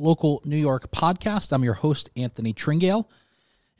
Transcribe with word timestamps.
local 0.00 0.40
New 0.44 0.56
York 0.56 0.92
podcast. 0.92 1.52
I'm 1.52 1.64
your 1.64 1.74
host, 1.74 2.08
Anthony 2.14 2.54
Tringale. 2.54 3.06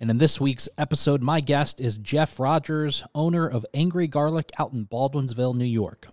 And 0.01 0.11
in 0.11 0.19
this 0.19 0.41
week's 0.41 0.69
episode, 0.77 1.23
my 1.23 1.39
guest 1.41 1.81
is 1.81 1.97
Jeff 1.97 2.41
Rogers, 2.41 3.05
owner 3.15 3.47
of 3.47 3.65
Angry 3.73 4.09
Garlic 4.09 4.51
out 4.59 4.73
in 4.73 4.87
Baldwinsville, 4.87 5.55
New 5.55 5.65
York. 5.65 6.09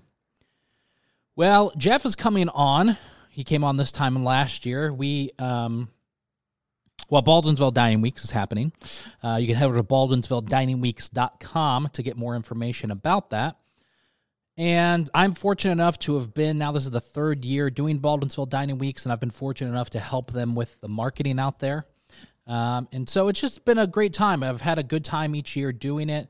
Well, 1.36 1.71
Jeff 1.76 2.05
is 2.05 2.15
coming 2.15 2.49
on. 2.49 2.99
He 3.29 3.44
came 3.44 3.63
on 3.63 3.78
this 3.78 3.91
time 3.91 4.23
last 4.23 4.68
year. 4.68 4.94
We, 4.94 5.31
um, 5.39 5.89
well, 7.10 7.24
Baldwinsville 7.24 7.74
Dining 7.74 8.01
Weeks 8.01 8.24
is 8.24 8.29
happening. 8.29 8.74
Uh, 9.24 9.40
you 9.42 9.47
can 9.47 9.56
head 9.56 9.65
over 9.65 9.78
to 9.78 9.83
baldwinsvillediningweeks.com 9.83 11.90
to 11.94 12.03
get 12.03 12.15
more 12.15 12.35
information 12.35 12.92
about 12.92 13.31
that. 13.31 13.58
And 14.58 15.10
I'm 15.13 15.33
fortunate 15.33 15.74
enough 15.74 15.99
to 15.99 16.16
have 16.16 16.34
been, 16.34 16.58
now 16.58 16.72
this 16.72 16.85
is 16.85 16.91
the 16.91 17.02
third 17.02 17.44
year 17.44 17.70
doing 17.70 17.99
Baldwinsville 17.99 18.49
Dining 18.49 18.77
Weeks, 18.77 19.04
and 19.04 19.12
I've 19.12 19.20
been 19.20 19.30
fortunate 19.30 19.70
enough 19.70 19.90
to 19.91 19.99
help 19.99 20.31
them 20.31 20.55
with 20.55 20.80
the 20.80 20.88
marketing 20.88 21.40
out 21.40 21.59
there. 21.59 21.85
Um, 22.48 22.88
and 22.94 23.09
so 23.09 23.28
it's 23.28 23.41
just 23.41 23.66
been 23.66 23.78
a 23.78 23.88
great 23.88 24.14
time. 24.14 24.44
I've 24.44 24.62
had 24.62 24.80
a 24.80 24.84
good 24.84 25.04
time 25.04 25.36
each 25.36 25.55
year 25.55 25.73
doing 25.73 26.09
it. 26.09 26.30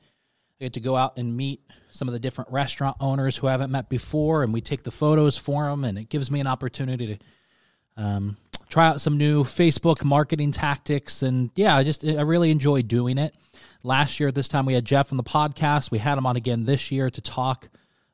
I 0.59 0.63
get 0.63 0.73
to 0.73 0.79
go 0.79 0.95
out 0.95 1.19
and 1.19 1.37
meet 1.37 1.61
some 1.91 2.07
of 2.07 2.13
the 2.13 2.19
different 2.19 2.51
restaurant 2.51 2.97
owners 2.99 3.37
who 3.37 3.47
I 3.47 3.51
haven't 3.51 3.71
met 3.71 3.89
before, 3.89 4.41
and 4.41 4.53
we 4.53 4.61
take 4.61 4.83
the 4.83 4.91
photos 4.91 5.37
for 5.37 5.65
them, 5.65 5.83
and 5.83 5.99
it 5.99 6.09
gives 6.09 6.31
me 6.31 6.39
an 6.39 6.47
opportunity 6.47 7.17
to 7.17 8.03
um, 8.03 8.37
try 8.69 8.87
out 8.87 9.01
some 9.01 9.17
new 9.17 9.43
Facebook 9.43 10.03
marketing 10.03 10.51
tactics. 10.51 11.21
And 11.21 11.51
yeah, 11.55 11.75
I 11.75 11.83
just 11.83 12.03
I 12.03 12.21
really 12.21 12.49
enjoy 12.49 12.81
doing 12.81 13.17
it. 13.17 13.35
Last 13.83 14.19
year 14.19 14.29
at 14.29 14.35
this 14.35 14.47
time, 14.47 14.65
we 14.65 14.73
had 14.73 14.85
Jeff 14.85 15.11
on 15.11 15.17
the 15.17 15.23
podcast. 15.23 15.91
We 15.91 15.99
had 15.99 16.17
him 16.17 16.25
on 16.25 16.37
again 16.37 16.63
this 16.63 16.89
year 16.89 17.09
to 17.09 17.21
talk 17.21 17.69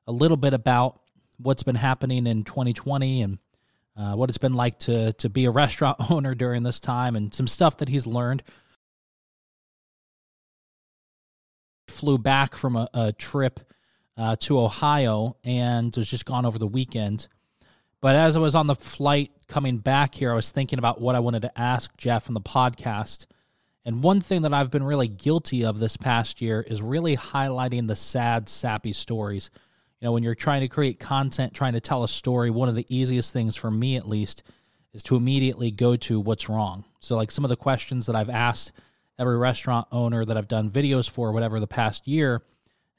a 0.07 0.11
little 0.11 0.37
bit 0.37 0.53
about 0.53 0.99
what's 1.37 1.63
been 1.63 1.75
happening 1.75 2.27
in 2.27 2.43
2020 2.43 3.21
and 3.21 3.37
uh, 3.97 4.13
what 4.13 4.29
it's 4.29 4.37
been 4.37 4.53
like 4.53 4.79
to 4.79 5.13
to 5.13 5.29
be 5.29 5.45
a 5.45 5.51
restaurant 5.51 5.97
owner 6.11 6.33
during 6.35 6.63
this 6.63 6.79
time 6.79 7.15
and 7.15 7.33
some 7.33 7.47
stuff 7.47 7.77
that 7.77 7.89
he's 7.89 8.07
learned. 8.07 8.43
Flew 11.87 12.17
back 12.17 12.55
from 12.55 12.76
a, 12.76 12.89
a 12.93 13.11
trip 13.11 13.59
uh, 14.17 14.35
to 14.39 14.59
Ohio 14.59 15.35
and 15.43 15.95
was 15.95 16.09
just 16.09 16.26
gone 16.26 16.45
over 16.45 16.57
the 16.57 16.67
weekend. 16.67 17.27
But 18.01 18.15
as 18.15 18.35
I 18.35 18.39
was 18.39 18.55
on 18.55 18.67
the 18.67 18.76
flight 18.76 19.31
coming 19.48 19.77
back 19.77 20.15
here, 20.15 20.31
I 20.31 20.35
was 20.35 20.51
thinking 20.51 20.79
about 20.79 20.99
what 20.99 21.15
I 21.15 21.20
wanted 21.20 21.43
to 21.43 21.59
ask 21.59 21.95
Jeff 21.98 22.27
on 22.29 22.33
the 22.33 22.41
podcast. 22.41 23.26
And 23.83 24.04
one 24.04 24.21
thing 24.21 24.43
that 24.43 24.54
I've 24.54 24.71
been 24.71 24.83
really 24.83 25.07
guilty 25.07 25.65
of 25.65 25.79
this 25.79 25.98
past 25.98 26.41
year 26.41 26.61
is 26.61 26.81
really 26.81 27.17
highlighting 27.17 27.87
the 27.87 27.95
sad, 27.95 28.48
sappy 28.48 28.93
stories 28.93 29.51
you 30.02 30.07
know, 30.07 30.12
when 30.13 30.24
you're 30.24 30.35
trying 30.35 30.62
to 30.62 30.68
create 30.68 30.99
content, 30.99 31.54
trying 31.54 31.74
to 31.74 31.80
tell 31.80 32.04
a 32.04 32.07
story, 32.07 32.49
one 32.49 32.68
of 32.68 32.76
the 32.76 32.88
easiest 32.90 33.32
things 33.32 33.55
for 33.55 33.70
me 33.70 33.96
at 33.96 34.07
least 34.07 34.41
is 34.94 35.04
to 35.04 35.16
immediately 35.16 35.70
go 35.70 35.96
to 35.96 36.20
what's 36.20 36.49
wrong. 36.49 36.84
So, 36.99 37.16
like 37.16 37.30
some 37.30 37.46
of 37.46 37.49
the 37.49 37.55
questions 37.55 38.07
that 38.07 38.16
I've 38.16 38.29
asked 38.29 38.72
every 39.20 39.38
restaurant 39.38 39.88
owner 39.91 40.26
that 40.26 40.35
I've 40.35 40.48
done 40.48 40.72
videos 40.72 41.07
for, 41.07 41.32
whatever 41.32 41.60
the 41.60 41.68
past 41.68 42.07
year, 42.07 42.41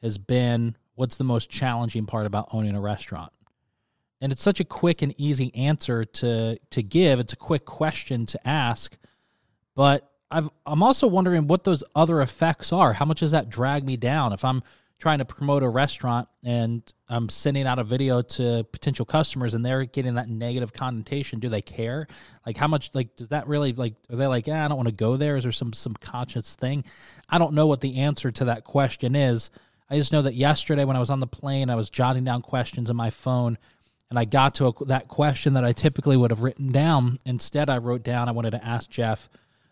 has 0.00 0.17
been 0.17 0.77
what's 0.95 1.17
the 1.17 1.25
most 1.25 1.50
challenging 1.50 2.06
part 2.06 2.27
about 2.27 2.48
owning 2.53 2.77
a 2.77 2.80
restaurant? 2.80 3.33
And 4.20 4.30
it's 4.30 4.42
such 4.42 4.61
a 4.61 4.64
quick 4.64 5.03
and 5.03 5.12
easy 5.19 5.53
answer 5.56 6.05
to 6.05 6.56
to 6.70 6.83
give. 6.83 7.19
It's 7.19 7.33
a 7.33 7.36
quick 7.36 7.64
question 7.64 8.27
to 8.27 8.48
ask, 8.48 8.97
but 9.75 10.08
I've 10.30 10.48
I'm 10.64 10.84
also 10.84 11.08
wondering 11.08 11.48
what 11.48 11.64
those 11.64 11.83
other 11.97 12.23
effects 12.23 12.73
are. 12.73 12.92
How 12.92 13.05
much 13.05 13.20
does 13.20 13.33
that 13.33 13.50
drag 13.50 13.84
me 13.84 13.97
down 13.97 14.33
if 14.33 14.45
I'm 14.45 14.62
trying 15.03 15.19
to 15.19 15.25
promote 15.25 15.64
a 15.64 15.69
restaurant 15.69 16.28
and 16.45 16.81
I'm 17.08 17.28
sending 17.28 17.67
out 17.67 17.81
a 17.81 17.83
video 17.83 18.22
to 18.22 18.62
potential 18.70 19.05
customers 19.05 19.53
and 19.53 19.67
they're 19.67 19.84
getting 19.84 20.14
that 20.14 20.28
negative 20.28 20.72
connotation, 20.72 21.41
do 21.41 21.48
they 21.48 21.61
care? 21.61 22.06
Like 22.47 22.56
how 22.56 22.69
much 22.69 22.91
like 22.95 23.17
does 23.17 23.30
that 23.30 23.48
really 23.48 23.73
like 23.73 23.95
are 24.08 24.14
they 24.14 24.28
like, 24.28 24.47
yeah, 24.47 24.64
I 24.64 24.69
don't 24.69 24.77
want 24.77 24.91
to 24.91 24.95
go 24.95 25.17
there? 25.17 25.36
Is 25.36 25.42
there 25.42 25.50
some 25.50 25.73
some 25.73 25.95
conscious 25.95 26.55
thing? 26.55 26.84
I 27.28 27.39
don't 27.39 27.53
know 27.53 27.67
what 27.67 27.80
the 27.80 27.98
answer 27.98 28.30
to 28.30 28.45
that 28.45 28.62
question 28.62 29.17
is. 29.17 29.50
I 29.91 29.97
just 29.97 30.12
know 30.12 30.23
that 30.23 30.36
yesterday 30.36 30.85
when 30.85 30.95
I 30.95 31.01
was 31.01 31.11
on 31.11 31.18
the 31.18 31.27
plane, 31.27 31.68
I 31.68 31.74
was 31.74 31.91
jotting 31.91 32.23
down 32.23 32.41
questions 32.41 32.89
on 32.89 32.95
my 32.95 33.11
phone 33.11 33.58
and 34.08 34.20
I 34.20 34.24
got 34.24 34.55
to 34.57 34.68
a, 34.68 34.85
that 34.85 35.08
question 35.08 35.55
that 35.55 35.64
I 35.64 35.73
typically 35.73 36.17
would 36.17 36.30
have 36.30 36.42
written 36.42 36.70
down. 36.70 37.18
Instead, 37.27 37.68
I 37.68 37.79
wrote 37.79 38.05
down 38.05 38.29
I 38.29 38.33
wanted 38.33 38.52
to 38.52 38.64
ask 38.64 38.89
Jeff, 38.89 39.29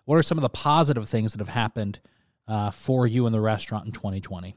what 0.07 0.17
are 0.17 0.25
some 0.25 0.39
of 0.39 0.43
the 0.43 0.49
positive 0.49 1.09
things 1.09 1.35
that 1.35 1.39
have 1.39 1.55
happened 1.55 2.01
uh, 2.49 2.73
for 2.73 3.07
you 3.07 3.29
in 3.29 3.33
the 3.33 3.41
restaurant 3.41 3.87
in 3.87 3.93
2020? 3.93 4.57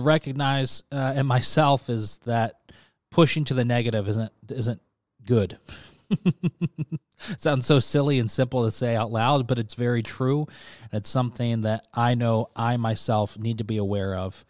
Recognize 0.00 0.82
uh, 0.92 1.14
in 1.16 1.26
myself 1.26 1.90
is 1.90 2.18
that 2.18 2.60
pushing 3.10 3.44
to 3.44 3.54
the 3.54 3.64
negative 3.64 4.08
isn't 4.08 4.32
isn't 4.48 4.80
good. 5.24 5.58
sounds 7.38 7.66
so 7.66 7.80
silly 7.80 8.18
and 8.18 8.30
simple 8.30 8.64
to 8.64 8.70
say 8.70 8.96
out 8.96 9.10
loud, 9.12 9.46
but 9.46 9.58
it's 9.58 9.74
very 9.74 10.02
true. 10.02 10.46
And 10.82 11.00
it's 11.00 11.08
something 11.08 11.62
that 11.62 11.86
I 11.92 12.14
know 12.14 12.50
I 12.56 12.76
myself 12.76 13.36
need 13.36 13.58
to 13.58 13.64
be 13.64 13.76
aware 13.76 14.14
of, 14.14 14.44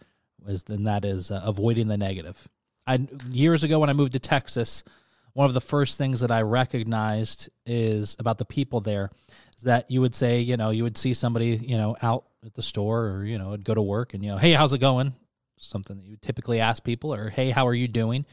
is 0.47 0.65
and 0.69 0.87
that 0.87 1.05
is 1.05 1.31
uh, 1.31 1.41
avoiding 1.45 1.89
the 1.89 1.99
negative. 1.99 2.49
I 2.87 3.07
years 3.31 3.65
ago 3.65 3.79
when 3.79 3.91
I 3.91 3.95
moved 3.95 4.13
to 4.13 4.19
Texas, 4.19 4.85
one 5.33 5.47
of 5.47 5.55
the 5.55 5.61
first 5.61 5.99
things 5.99 6.21
that 6.21 6.31
I 6.31 6.43
recognized 6.43 7.49
is 7.67 8.17
about 8.19 8.39
the 8.39 8.45
people 8.45 8.81
there 8.81 9.11
is 9.57 9.65
that 9.65 9.91
you 9.91 10.01
would 10.01 10.15
say, 10.15 10.41
you 10.41 10.57
know, 10.57 10.71
you 10.71 10.85
would 10.85 10.97
see 10.97 11.15
somebody, 11.15 11.57
you 11.57 11.77
know, 11.77 11.97
out 12.03 12.25
at 12.45 12.55
the 12.55 12.63
store 12.63 13.09
or 13.09 13.25
you 13.25 13.39
know, 13.39 13.51
would 13.51 13.65
go 13.65 13.75
to 13.75 13.83
work 13.83 14.15
and 14.15 14.23
you 14.23 14.31
know, 14.31 14.39
hey, 14.39 14.53
how's 14.53 14.73
it 14.73 14.79
going? 14.79 15.15
Something 15.61 15.97
that 15.97 16.07
you 16.07 16.17
typically 16.17 16.61
ask 16.61 16.83
people, 16.85 17.15
or 17.15 17.31
hey, 17.31 17.51
how 17.51 17.67
are 17.67 17.75
you 17.75 17.89
doing? 17.89 18.25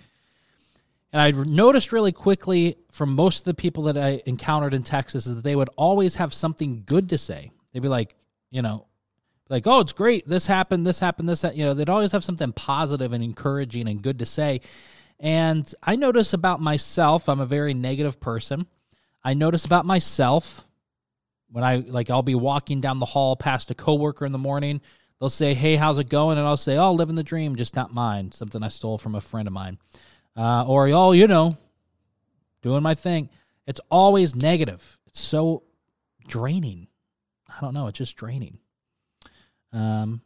And 1.11 1.21
I 1.21 1.31
noticed 1.31 1.93
really 1.93 2.11
quickly 2.11 2.77
from 2.91 3.15
most 3.15 3.39
of 3.39 3.45
the 3.45 3.53
people 3.53 3.83
that 3.83 3.97
I 3.97 4.21
encountered 4.25 4.73
in 4.73 4.83
Texas 4.83 5.25
is 5.25 5.35
that 5.35 5.43
they 5.43 5.55
would 5.55 5.69
always 5.77 6.15
have 6.15 6.33
something 6.33 6.83
good 6.85 7.09
to 7.09 7.17
say. 7.17 7.51
They'd 7.71 7.81
be 7.81 7.87
like, 7.87 8.15
you 8.51 8.61
know, 8.61 8.87
like, 9.49 9.65
oh, 9.67 9.79
it's 9.79 9.93
great. 9.93 10.27
This 10.27 10.47
happened, 10.47 10.85
this 10.85 10.99
happened, 10.99 11.29
this. 11.29 11.43
You 11.53 11.65
know, 11.65 11.73
they'd 11.73 11.89
always 11.89 12.11
have 12.11 12.23
something 12.23 12.51
positive 12.51 13.13
and 13.13 13.23
encouraging 13.23 13.87
and 13.87 14.01
good 14.01 14.19
to 14.19 14.25
say. 14.25 14.61
And 15.19 15.71
I 15.83 15.95
notice 15.95 16.33
about 16.33 16.59
myself, 16.59 17.29
I'm 17.29 17.39
a 17.39 17.45
very 17.45 17.73
negative 17.73 18.19
person. 18.19 18.67
I 19.23 19.33
notice 19.33 19.63
about 19.63 19.85
myself 19.85 20.65
when 21.49 21.63
I, 21.63 21.77
like, 21.77 22.09
I'll 22.09 22.23
be 22.23 22.35
walking 22.35 22.81
down 22.81 22.99
the 22.99 23.05
hall 23.05 23.35
past 23.35 23.71
a 23.71 23.75
coworker 23.75 24.25
in 24.25 24.31
the 24.31 24.37
morning 24.37 24.81
They'll 25.19 25.29
say, 25.29 25.53
"Hey, 25.53 25.75
how's 25.75 25.99
it 25.99 26.09
going?" 26.09 26.37
And 26.37 26.47
I'll 26.47 26.57
say, 26.57 26.77
"Oh, 26.77 26.91
living 26.91 27.15
the 27.15 27.23
dream, 27.23 27.55
just 27.55 27.75
not 27.75 27.93
mine. 27.93 28.31
Something 28.31 28.63
I 28.63 28.67
stole 28.67 28.97
from 28.97 29.15
a 29.15 29.21
friend 29.21 29.47
of 29.47 29.53
mine." 29.53 29.77
Uh, 30.35 30.65
or, 30.67 30.87
"Oh, 30.89 31.11
you 31.11 31.27
know, 31.27 31.55
doing 32.61 32.83
my 32.83 32.95
thing." 32.95 33.29
It's 33.67 33.81
always 33.89 34.35
negative. 34.35 34.99
It's 35.07 35.21
so 35.21 35.63
draining. 36.27 36.87
I 37.49 37.61
don't 37.61 37.73
know. 37.73 37.87
It's 37.87 37.97
just 37.97 38.15
draining. 38.15 38.59
Um, 39.71 40.21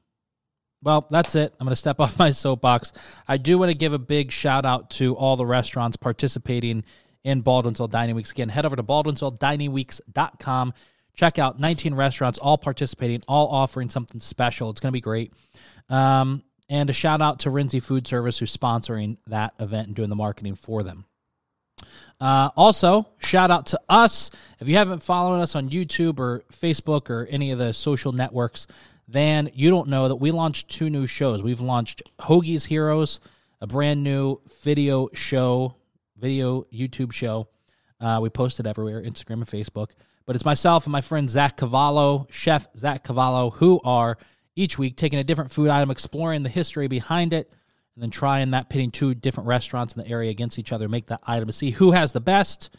well, 0.81 1.07
that's 1.09 1.35
it. 1.35 1.53
I'm 1.59 1.65
going 1.65 1.71
to 1.71 1.75
step 1.75 1.99
off 1.99 2.19
my 2.19 2.31
soapbox. 2.31 2.91
I 3.27 3.37
do 3.37 3.57
want 3.57 3.69
to 3.69 3.77
give 3.77 3.93
a 3.93 3.99
big 3.99 4.31
shout 4.31 4.65
out 4.65 4.89
to 4.91 5.15
all 5.15 5.35
the 5.35 5.45
restaurants 5.45 5.97
participating 5.97 6.83
in 7.23 7.43
Baldwinsville 7.43 7.89
Dining 7.89 8.15
Weeks. 8.15 8.31
Again, 8.31 8.49
head 8.49 8.65
over 8.65 8.75
to 8.75 8.83
baldwinsvillediningweeks.com. 8.83 10.73
Check 11.15 11.37
out 11.37 11.59
19 11.59 11.95
restaurants, 11.95 12.39
all 12.39 12.57
participating, 12.57 13.21
all 13.27 13.47
offering 13.47 13.89
something 13.89 14.21
special. 14.21 14.69
It's 14.69 14.79
going 14.79 14.91
to 14.91 14.93
be 14.93 15.01
great. 15.01 15.33
Um, 15.89 16.43
and 16.69 16.89
a 16.89 16.93
shout 16.93 17.21
out 17.21 17.39
to 17.39 17.49
Renzi 17.49 17.81
Food 17.81 18.07
Service 18.07 18.37
who's 18.37 18.55
sponsoring 18.55 19.17
that 19.27 19.53
event 19.59 19.87
and 19.87 19.95
doing 19.95 20.09
the 20.09 20.15
marketing 20.15 20.55
for 20.55 20.83
them. 20.83 21.05
Uh, 22.21 22.49
also, 22.55 23.07
shout 23.19 23.49
out 23.49 23.67
to 23.67 23.79
us. 23.89 24.29
If 24.59 24.67
you 24.67 24.75
haven't 24.75 25.01
followed 25.01 25.39
us 25.39 25.55
on 25.55 25.69
YouTube 25.69 26.19
or 26.19 26.43
Facebook 26.51 27.09
or 27.09 27.25
any 27.29 27.51
of 27.51 27.57
the 27.57 27.73
social 27.73 28.11
networks, 28.11 28.67
then 29.07 29.49
you 29.53 29.69
don't 29.69 29.87
know 29.87 30.07
that 30.07 30.17
we 30.17 30.31
launched 30.31 30.69
two 30.69 30.89
new 30.89 31.07
shows. 31.07 31.41
We've 31.41 31.61
launched 31.61 32.03
Hoagie's 32.19 32.65
Heroes, 32.65 33.19
a 33.61 33.67
brand 33.67 34.03
new 34.03 34.39
video 34.61 35.09
show, 35.13 35.75
video 36.17 36.63
YouTube 36.73 37.11
show. 37.11 37.47
Uh, 37.99 38.19
we 38.21 38.29
post 38.29 38.59
it 38.59 38.65
everywhere 38.67 39.01
Instagram 39.01 39.33
and 39.33 39.47
Facebook. 39.47 39.91
But 40.29 40.35
it's 40.35 40.45
myself 40.45 40.85
and 40.85 40.91
my 40.91 41.01
friend 41.01 41.27
Zach 41.27 41.57
Cavallo, 41.57 42.27
Chef 42.29 42.67
Zach 42.77 43.03
Cavallo, 43.03 43.49
who 43.49 43.81
are 43.83 44.15
each 44.55 44.77
week 44.77 44.95
taking 44.95 45.17
a 45.17 45.23
different 45.23 45.49
food 45.49 45.69
item, 45.69 45.89
exploring 45.89 46.43
the 46.43 46.49
history 46.49 46.87
behind 46.87 47.33
it, 47.33 47.51
and 47.95 48.03
then 48.03 48.11
trying 48.11 48.51
that, 48.51 48.69
pitting 48.69 48.91
two 48.91 49.15
different 49.15 49.47
restaurants 49.47 49.95
in 49.95 50.03
the 50.03 50.07
area 50.07 50.29
against 50.29 50.59
each 50.59 50.71
other, 50.71 50.87
make 50.87 51.07
that 51.07 51.21
item 51.25 51.47
to 51.47 51.51
see 51.51 51.71
who 51.71 51.93
has 51.93 52.13
the 52.13 52.21
best. 52.21 52.69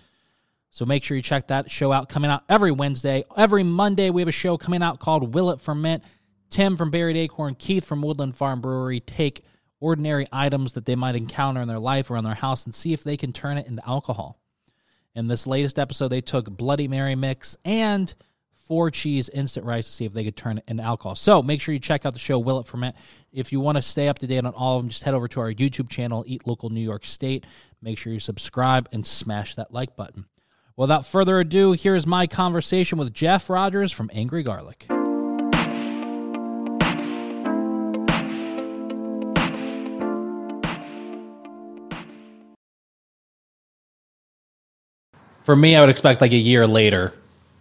So 0.70 0.86
make 0.86 1.02
sure 1.02 1.16
you 1.16 1.24
check 1.24 1.48
that 1.48 1.68
show 1.72 1.90
out 1.90 2.08
coming 2.08 2.30
out 2.30 2.44
every 2.48 2.70
Wednesday. 2.70 3.24
Every 3.36 3.64
Monday, 3.64 4.10
we 4.10 4.22
have 4.22 4.28
a 4.28 4.30
show 4.30 4.56
coming 4.56 4.80
out 4.80 5.00
called 5.00 5.34
Will 5.34 5.50
It 5.50 5.60
Ferment. 5.60 6.04
Tim 6.50 6.76
from 6.76 6.92
Buried 6.92 7.16
Acorn, 7.16 7.56
Keith 7.56 7.84
from 7.84 8.00
Woodland 8.00 8.36
Farm 8.36 8.60
Brewery 8.60 9.00
take 9.00 9.44
ordinary 9.80 10.28
items 10.30 10.74
that 10.74 10.86
they 10.86 10.94
might 10.94 11.16
encounter 11.16 11.60
in 11.60 11.66
their 11.66 11.80
life 11.80 12.12
or 12.12 12.16
in 12.16 12.22
their 12.22 12.34
house 12.34 12.64
and 12.64 12.72
see 12.72 12.92
if 12.92 13.02
they 13.02 13.16
can 13.16 13.32
turn 13.32 13.58
it 13.58 13.66
into 13.66 13.84
alcohol. 13.88 14.39
In 15.14 15.26
this 15.26 15.46
latest 15.46 15.78
episode, 15.78 16.08
they 16.08 16.20
took 16.20 16.48
Bloody 16.48 16.86
Mary 16.86 17.14
mix 17.16 17.56
and 17.64 18.14
four 18.52 18.90
cheese 18.90 19.28
instant 19.30 19.66
rice 19.66 19.86
to 19.86 19.92
see 19.92 20.04
if 20.04 20.12
they 20.12 20.22
could 20.22 20.36
turn 20.36 20.58
it 20.58 20.64
into 20.68 20.82
alcohol. 20.82 21.16
So 21.16 21.42
make 21.42 21.60
sure 21.60 21.72
you 21.72 21.80
check 21.80 22.06
out 22.06 22.12
the 22.12 22.20
show 22.20 22.38
Will 22.38 22.60
It 22.60 22.68
Ferment. 22.68 22.94
If 23.32 23.50
you 23.50 23.58
want 23.58 23.76
to 23.76 23.82
stay 23.82 24.06
up 24.06 24.18
to 24.20 24.28
date 24.28 24.44
on 24.44 24.54
all 24.54 24.76
of 24.76 24.82
them, 24.82 24.90
just 24.90 25.02
head 25.02 25.14
over 25.14 25.26
to 25.26 25.40
our 25.40 25.52
YouTube 25.52 25.88
channel, 25.88 26.22
Eat 26.28 26.46
Local 26.46 26.70
New 26.70 26.80
York 26.80 27.04
State. 27.04 27.44
make 27.82 27.98
sure 27.98 28.12
you 28.12 28.20
subscribe 28.20 28.88
and 28.92 29.04
smash 29.04 29.56
that 29.56 29.72
like 29.72 29.96
button. 29.96 30.26
Without 30.76 31.04
further 31.04 31.40
ado, 31.40 31.72
here's 31.72 32.06
my 32.06 32.28
conversation 32.28 32.96
with 32.96 33.12
Jeff 33.12 33.50
Rogers 33.50 33.90
from 33.90 34.08
Angry 34.14 34.44
Garlic. 34.44 34.86
For 45.42 45.56
me, 45.56 45.76
I 45.76 45.80
would 45.80 45.90
expect 45.90 46.20
like 46.20 46.32
a 46.32 46.36
year 46.36 46.66
later 46.66 47.12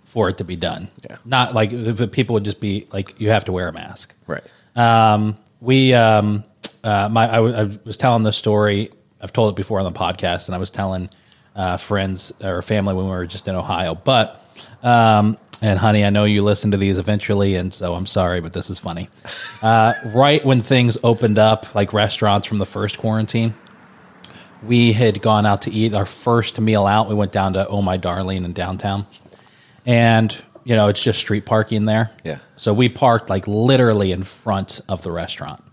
for 0.04 0.30
it 0.30 0.38
to 0.38 0.44
be 0.44 0.56
done. 0.56 0.90
Yeah. 1.08 1.18
Not 1.26 1.54
like 1.54 1.72
if 1.72 2.12
people 2.12 2.34
would 2.34 2.46
just 2.46 2.60
be 2.60 2.88
like, 2.92 3.20
you 3.20 3.30
have 3.30 3.46
to 3.46 3.52
wear 3.52 3.68
a 3.68 3.74
mask. 3.74 4.14
Right. 4.28 4.44
Um, 4.76 5.38
we, 5.62 5.94
um, 5.94 6.44
uh, 6.84 7.10
my, 7.10 7.30
I, 7.30 7.36
w- 7.36 7.56
I 7.56 7.78
was 7.86 7.98
telling 7.98 8.24
this 8.24 8.38
story. 8.38 8.92
I've 9.22 9.34
told 9.34 9.54
it 9.54 9.56
before 9.56 9.80
on 9.80 9.86
the 9.86 9.98
podcast, 10.00 10.48
and 10.48 10.56
I 10.56 10.58
was 10.58 10.72
telling 10.72 11.10
uh, 11.56 11.78
friends 11.78 12.32
or 12.42 12.62
family 12.62 12.94
when 12.94 13.06
we 13.06 13.12
were 13.12 13.26
just 13.26 13.48
in 13.48 13.56
Ohio. 13.56 13.94
But, 13.96 14.42
um, 14.82 15.38
and 15.62 15.78
honey, 15.78 16.06
I 16.06 16.10
know 16.10 16.24
you 16.24 16.42
listen 16.42 16.72
to 16.72 16.78
these 16.78 16.98
eventually, 16.98 17.56
and 17.56 17.74
so 17.74 17.94
I'm 17.94 18.06
sorry, 18.06 18.40
but 18.40 18.54
this 18.54 18.70
is 18.70 18.80
funny. 18.80 19.10
Uh, 19.62 19.94
right 20.16 20.44
when 20.46 20.62
things 20.62 20.98
opened 21.04 21.38
up, 21.38 21.76
like 21.76 21.92
restaurants 21.92 22.48
from 22.48 22.60
the 22.60 22.66
first 22.66 22.98
quarantine, 22.98 23.54
we 24.64 24.94
had 24.94 25.22
gone 25.22 25.46
out 25.46 25.64
to 25.64 25.72
eat 25.72 25.94
our 25.94 26.06
first 26.06 26.60
meal 26.60 26.86
out. 26.86 27.08
We 27.08 27.16
went 27.16 27.32
down 27.32 27.54
to 27.54 27.68
Oh 27.68 27.82
My 27.82 27.98
Darling 27.98 28.44
in 28.44 28.54
downtown, 28.54 29.08
and 29.86 30.36
you 30.64 30.76
know 30.76 30.88
it's 30.88 31.02
just 31.04 31.20
street 31.20 31.46
parking 31.46 31.86
there. 31.86 32.12
Yeah. 32.24 32.40
So 32.58 32.74
we 32.74 32.90
parked 32.90 33.30
like 33.30 33.48
literally 33.48 34.12
in 34.12 34.24
front 34.24 34.82
of 34.90 35.04
the 35.04 35.12
restaurant, 35.12 35.64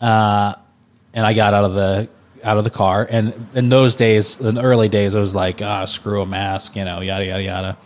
uh, 0.00 0.54
and 1.12 1.26
I 1.26 1.34
got 1.34 1.54
out 1.54 1.64
of 1.64 1.74
the 1.74 2.08
out 2.42 2.56
of 2.56 2.64
the 2.64 2.70
car. 2.70 3.06
And 3.10 3.48
in 3.54 3.66
those 3.66 3.94
days, 3.94 4.40
in 4.40 4.54
the 4.54 4.62
early 4.62 4.88
days, 4.88 5.14
it 5.14 5.18
was 5.18 5.34
like 5.34 5.60
ah, 5.62 5.84
screw 5.84 6.22
a 6.22 6.26
mask, 6.26 6.76
you 6.76 6.84
know, 6.84 7.00
yada 7.00 7.26
yada 7.26 7.42
yada. 7.42 7.78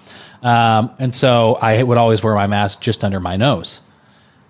Um, 0.42 0.90
and 0.98 1.14
so 1.14 1.58
I 1.60 1.82
would 1.82 1.96
always 1.96 2.22
wear 2.22 2.34
my 2.34 2.46
mask 2.46 2.80
just 2.80 3.02
under 3.02 3.18
my 3.18 3.36
nose, 3.36 3.80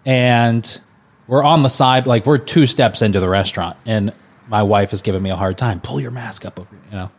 and 0.04 0.80
we're 1.26 1.44
on 1.44 1.62
the 1.62 1.68
side, 1.70 2.06
like 2.06 2.26
we're 2.26 2.38
two 2.38 2.66
steps 2.66 3.00
into 3.00 3.20
the 3.20 3.28
restaurant, 3.28 3.76
and 3.86 4.12
my 4.48 4.62
wife 4.62 4.92
is 4.92 5.02
giving 5.02 5.22
me 5.22 5.30
a 5.30 5.36
hard 5.36 5.56
time. 5.58 5.80
Pull 5.80 6.00
your 6.00 6.10
mask 6.10 6.44
up 6.44 6.58
over, 6.60 6.74
you 6.90 6.96
know, 6.96 7.10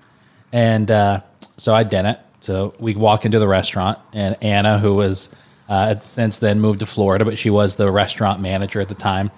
and 0.51 0.89
uh, 0.91 1.21
so 1.57 1.73
I 1.73 1.83
didn't. 1.83 2.19
So 2.41 2.73
we 2.79 2.95
walk 2.95 3.25
into 3.25 3.39
the 3.39 3.47
restaurant, 3.47 3.97
and 4.13 4.35
Anna, 4.41 4.77
who 4.79 4.93
was 4.95 5.29
uh, 5.67 5.87
had 5.87 6.03
since 6.03 6.39
then 6.39 6.59
moved 6.59 6.81
to 6.81 6.85
Florida, 6.85 7.25
but 7.25 7.37
she 7.37 7.49
was 7.49 7.75
the 7.75 7.91
restaurant 7.91 8.39
manager 8.39 8.79
at 8.81 8.87
the 8.87 8.93
time, 8.95 9.31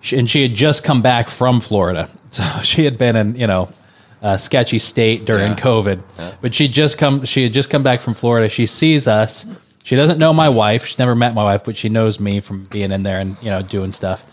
she, 0.00 0.18
and 0.18 0.28
she 0.28 0.42
had 0.42 0.54
just 0.54 0.84
come 0.84 1.00
back 1.00 1.28
from 1.28 1.60
Florida, 1.60 2.08
so 2.28 2.42
she 2.62 2.84
had 2.84 2.98
been 2.98 3.16
in 3.16 3.34
you 3.36 3.46
know 3.46 3.72
a 4.20 4.38
sketchy 4.38 4.78
state 4.78 5.24
during 5.24 5.52
Yeah. 5.52 5.56
COVID, 5.58 6.38
but 6.40 6.54
she 6.54 6.68
just 6.68 6.98
come 6.98 7.24
she 7.24 7.44
had 7.44 7.52
just 7.52 7.70
come 7.70 7.82
back 7.82 8.00
from 8.00 8.14
Florida. 8.14 8.48
She 8.48 8.66
sees 8.66 9.08
us. 9.08 9.46
She 9.84 9.96
doesn't 9.96 10.18
know 10.18 10.32
my 10.32 10.48
wife. 10.48 10.86
She's 10.86 10.98
never 10.98 11.16
met 11.16 11.34
my 11.34 11.42
wife, 11.42 11.64
but 11.64 11.76
she 11.76 11.88
knows 11.88 12.20
me 12.20 12.38
from 12.38 12.66
being 12.66 12.92
in 12.92 13.02
there 13.02 13.18
and 13.18 13.36
you 13.42 13.50
know 13.50 13.62
doing 13.62 13.92
stuff. 13.92 14.24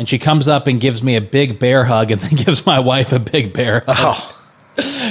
And 0.00 0.08
she 0.08 0.18
comes 0.18 0.48
up 0.48 0.66
and 0.66 0.80
gives 0.80 1.02
me 1.02 1.14
a 1.16 1.20
big 1.20 1.58
bear 1.58 1.84
hug, 1.84 2.10
and 2.10 2.18
then 2.22 2.42
gives 2.42 2.64
my 2.64 2.80
wife 2.80 3.12
a 3.12 3.18
big 3.20 3.52
bear 3.52 3.84
hug. 3.86 4.34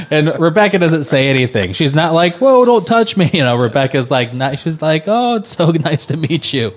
And 0.09 0.39
Rebecca 0.39 0.80
doesn't 0.80 1.03
say 1.03 1.27
anything. 1.30 1.74
She's 1.74 1.94
not 1.94 2.13
like, 2.13 2.38
"Whoa, 2.38 2.65
don't 2.65 2.88
touch 2.88 3.15
me." 3.15 3.30
You 3.33 3.44
know, 3.44 3.56
Rebecca's 3.56 4.09
like, 4.09 4.31
she's 4.57 4.81
like, 4.81 5.03
"Oh, 5.06 5.36
it's 5.36 5.50
so 5.50 5.69
nice 5.69 6.07
to 6.07 6.18
meet 6.18 6.51
you." 6.53 6.74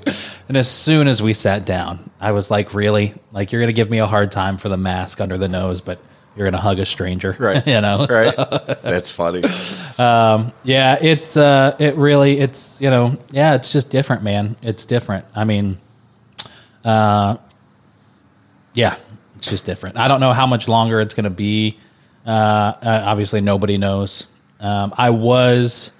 And 0.48 0.58
as 0.58 0.68
soon 0.70 1.08
as 1.08 1.22
we 1.22 1.32
sat 1.32 1.64
down, 1.64 2.10
I 2.20 2.32
was 2.32 2.50
like, 2.50 2.74
"Really? 2.74 3.14
Like, 3.32 3.50
you're 3.50 3.62
gonna 3.62 3.72
give 3.72 3.88
me 3.88 3.96
a 3.98 4.06
hard 4.06 4.30
time 4.30 4.58
for 4.58 4.68
the 4.68 4.76
mask 4.76 5.22
under 5.22 5.38
the 5.38 5.48
nose, 5.48 5.80
but 5.80 6.00
you're 6.36 6.46
gonna 6.46 6.60
hug 6.60 6.80
a 6.80 6.84
stranger, 6.84 7.34
Right. 7.38 7.66
you 7.66 7.80
know, 7.80 8.06
Right. 8.10 8.36
That's 8.82 9.10
funny. 9.10 9.40
yeah, 9.98 10.98
it's 11.00 11.36
uh, 11.38 11.74
it 11.78 11.94
really, 11.94 12.40
it's 12.40 12.78
you 12.78 12.90
know, 12.90 13.16
yeah, 13.30 13.54
it's 13.54 13.72
just 13.72 13.88
different, 13.88 14.22
man. 14.22 14.56
It's 14.60 14.84
different. 14.84 15.24
I 15.34 15.44
mean, 15.44 15.78
uh, 16.84 17.36
yeah, 18.74 18.96
it's 19.36 19.50
just 19.50 19.64
different. 19.64 19.96
I 19.96 20.08
don't 20.08 20.20
know 20.20 20.32
how 20.32 20.46
much 20.46 20.68
longer 20.68 21.00
it's 21.00 21.14
going 21.14 21.24
to 21.24 21.30
be. 21.30 21.78
Uh, 22.26 22.30
uh, 22.30 23.02
obviously, 23.04 23.40
nobody 23.40 23.78
knows. 23.78 24.26
Um, 24.60 24.94
I 24.96 25.10
was 25.10 25.92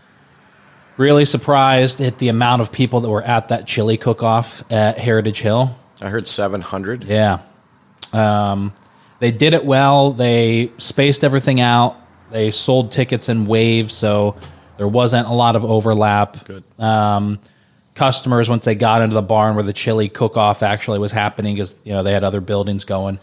really 0.96 1.24
surprised 1.24 2.00
at 2.00 2.18
the 2.18 2.28
amount 2.28 2.62
of 2.62 2.70
people 2.70 3.00
that 3.00 3.08
were 3.08 3.22
at 3.22 3.48
that 3.48 3.66
chili 3.66 3.96
cook-off 3.96 4.62
at 4.70 4.98
Heritage 4.98 5.40
Hill. 5.40 5.76
I 6.00 6.08
heard 6.08 6.28
700. 6.28 7.04
Yeah. 7.04 7.40
Um, 8.12 8.72
they 9.18 9.30
did 9.30 9.54
it 9.54 9.64
well. 9.64 10.12
They 10.12 10.70
spaced 10.78 11.24
everything 11.24 11.60
out. 11.60 11.96
They 12.30 12.50
sold 12.50 12.92
tickets 12.92 13.28
in 13.28 13.46
waves, 13.46 13.94
so 13.94 14.36
there 14.78 14.88
wasn't 14.88 15.28
a 15.28 15.32
lot 15.32 15.54
of 15.54 15.64
overlap. 15.64 16.44
Good. 16.44 16.64
Um, 16.78 17.40
customers, 17.94 18.48
once 18.48 18.64
they 18.64 18.74
got 18.74 19.02
into 19.02 19.14
the 19.14 19.22
barn 19.22 19.54
where 19.54 19.64
the 19.64 19.72
chili 19.72 20.08
cook 20.08 20.36
off 20.36 20.62
actually 20.62 20.98
was 20.98 21.12
happening, 21.12 21.54
because 21.54 21.80
you 21.84 21.92
know 21.92 22.02
they 22.02 22.12
had 22.12 22.24
other 22.24 22.40
buildings 22.40 22.84
going, 22.84 23.18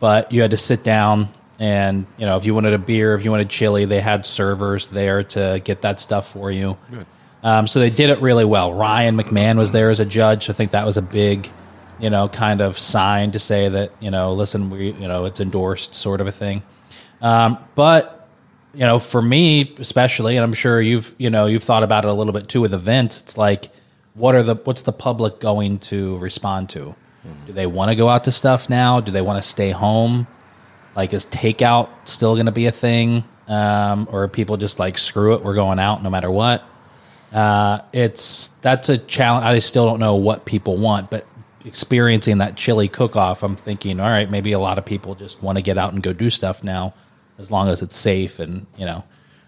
but 0.00 0.32
you 0.32 0.42
had 0.42 0.50
to 0.52 0.56
sit 0.56 0.82
down 0.82 1.28
and 1.58 2.06
you 2.16 2.26
know 2.26 2.36
if 2.36 2.44
you 2.44 2.54
wanted 2.54 2.72
a 2.72 2.78
beer, 2.78 3.14
if 3.14 3.24
you 3.24 3.30
wanted 3.30 3.48
chili, 3.48 3.84
they 3.84 4.00
had 4.00 4.26
servers 4.26 4.88
there 4.88 5.22
to 5.22 5.60
get 5.64 5.82
that 5.82 6.00
stuff 6.00 6.32
for 6.32 6.50
you. 6.50 6.76
Um, 7.44 7.66
so 7.66 7.80
they 7.80 7.90
did 7.90 8.10
it 8.10 8.20
really 8.20 8.44
well. 8.44 8.72
Ryan 8.72 9.16
McMahon 9.16 9.58
was 9.58 9.72
there 9.72 9.90
as 9.90 10.00
a 10.00 10.04
judge. 10.04 10.44
so 10.44 10.52
I 10.52 10.56
think 10.56 10.70
that 10.72 10.86
was 10.86 10.96
a 10.96 11.02
big, 11.02 11.48
you 11.98 12.08
know, 12.08 12.28
kind 12.28 12.60
of 12.60 12.78
sign 12.78 13.32
to 13.32 13.38
say 13.38 13.68
that 13.68 13.92
you 14.00 14.10
know, 14.10 14.32
listen, 14.32 14.70
we, 14.70 14.92
you 14.92 15.08
know, 15.08 15.24
it's 15.24 15.40
endorsed, 15.40 15.94
sort 15.94 16.20
of 16.20 16.26
a 16.26 16.32
thing. 16.32 16.62
Um, 17.20 17.58
but 17.74 18.28
you 18.74 18.80
know, 18.80 18.98
for 18.98 19.20
me 19.20 19.74
especially, 19.78 20.36
and 20.36 20.44
I'm 20.44 20.54
sure 20.54 20.80
you've 20.80 21.14
you 21.18 21.30
know 21.30 21.46
you've 21.46 21.62
thought 21.62 21.82
about 21.82 22.04
it 22.04 22.08
a 22.08 22.14
little 22.14 22.32
bit 22.32 22.48
too 22.48 22.60
with 22.60 22.74
events. 22.74 23.20
It's 23.20 23.36
like, 23.36 23.68
what 24.14 24.34
are 24.34 24.42
the 24.42 24.54
what's 24.56 24.82
the 24.82 24.92
public 24.92 25.40
going 25.40 25.78
to 25.78 26.18
respond 26.18 26.68
to? 26.70 26.94
Do 27.46 27.52
they 27.52 27.66
want 27.66 27.90
to 27.90 27.94
go 27.94 28.08
out 28.08 28.24
to 28.24 28.32
stuff 28.32 28.68
now? 28.68 29.00
Do 29.00 29.12
they 29.12 29.22
want 29.22 29.42
to 29.42 29.48
stay 29.48 29.70
home? 29.70 30.26
Like, 30.96 31.12
is 31.12 31.24
takeout 31.26 31.88
still 32.04 32.34
going 32.34 32.46
to 32.46 32.52
be 32.52 32.66
a 32.66 32.72
thing, 32.72 33.24
um, 33.48 34.08
or 34.10 34.24
are 34.24 34.28
people 34.28 34.56
just 34.56 34.78
like 34.78 34.98
screw 34.98 35.34
it, 35.34 35.42
we're 35.42 35.54
going 35.54 35.78
out 35.78 36.02
no 36.02 36.10
matter 36.10 36.30
what? 36.30 36.64
Uh, 37.32 37.78
it's 37.92 38.48
that's 38.60 38.88
a 38.88 38.98
challenge. 38.98 39.44
I 39.44 39.58
still 39.60 39.86
don't 39.86 40.00
know 40.00 40.16
what 40.16 40.44
people 40.44 40.76
want, 40.76 41.10
but 41.10 41.26
experiencing 41.64 42.38
that 42.38 42.56
chili 42.56 42.88
cook 42.88 43.16
off, 43.16 43.42
I'm 43.42 43.56
thinking, 43.56 44.00
all 44.00 44.08
right, 44.08 44.30
maybe 44.30 44.52
a 44.52 44.58
lot 44.58 44.76
of 44.76 44.84
people 44.84 45.14
just 45.14 45.42
want 45.42 45.56
to 45.56 45.62
get 45.62 45.78
out 45.78 45.92
and 45.92 46.02
go 46.02 46.12
do 46.12 46.28
stuff 46.28 46.62
now, 46.62 46.92
as 47.38 47.50
long 47.50 47.68
as 47.68 47.80
it's 47.80 47.96
safe 47.96 48.38
and 48.38 48.66
you 48.76 48.84
know 48.84 49.04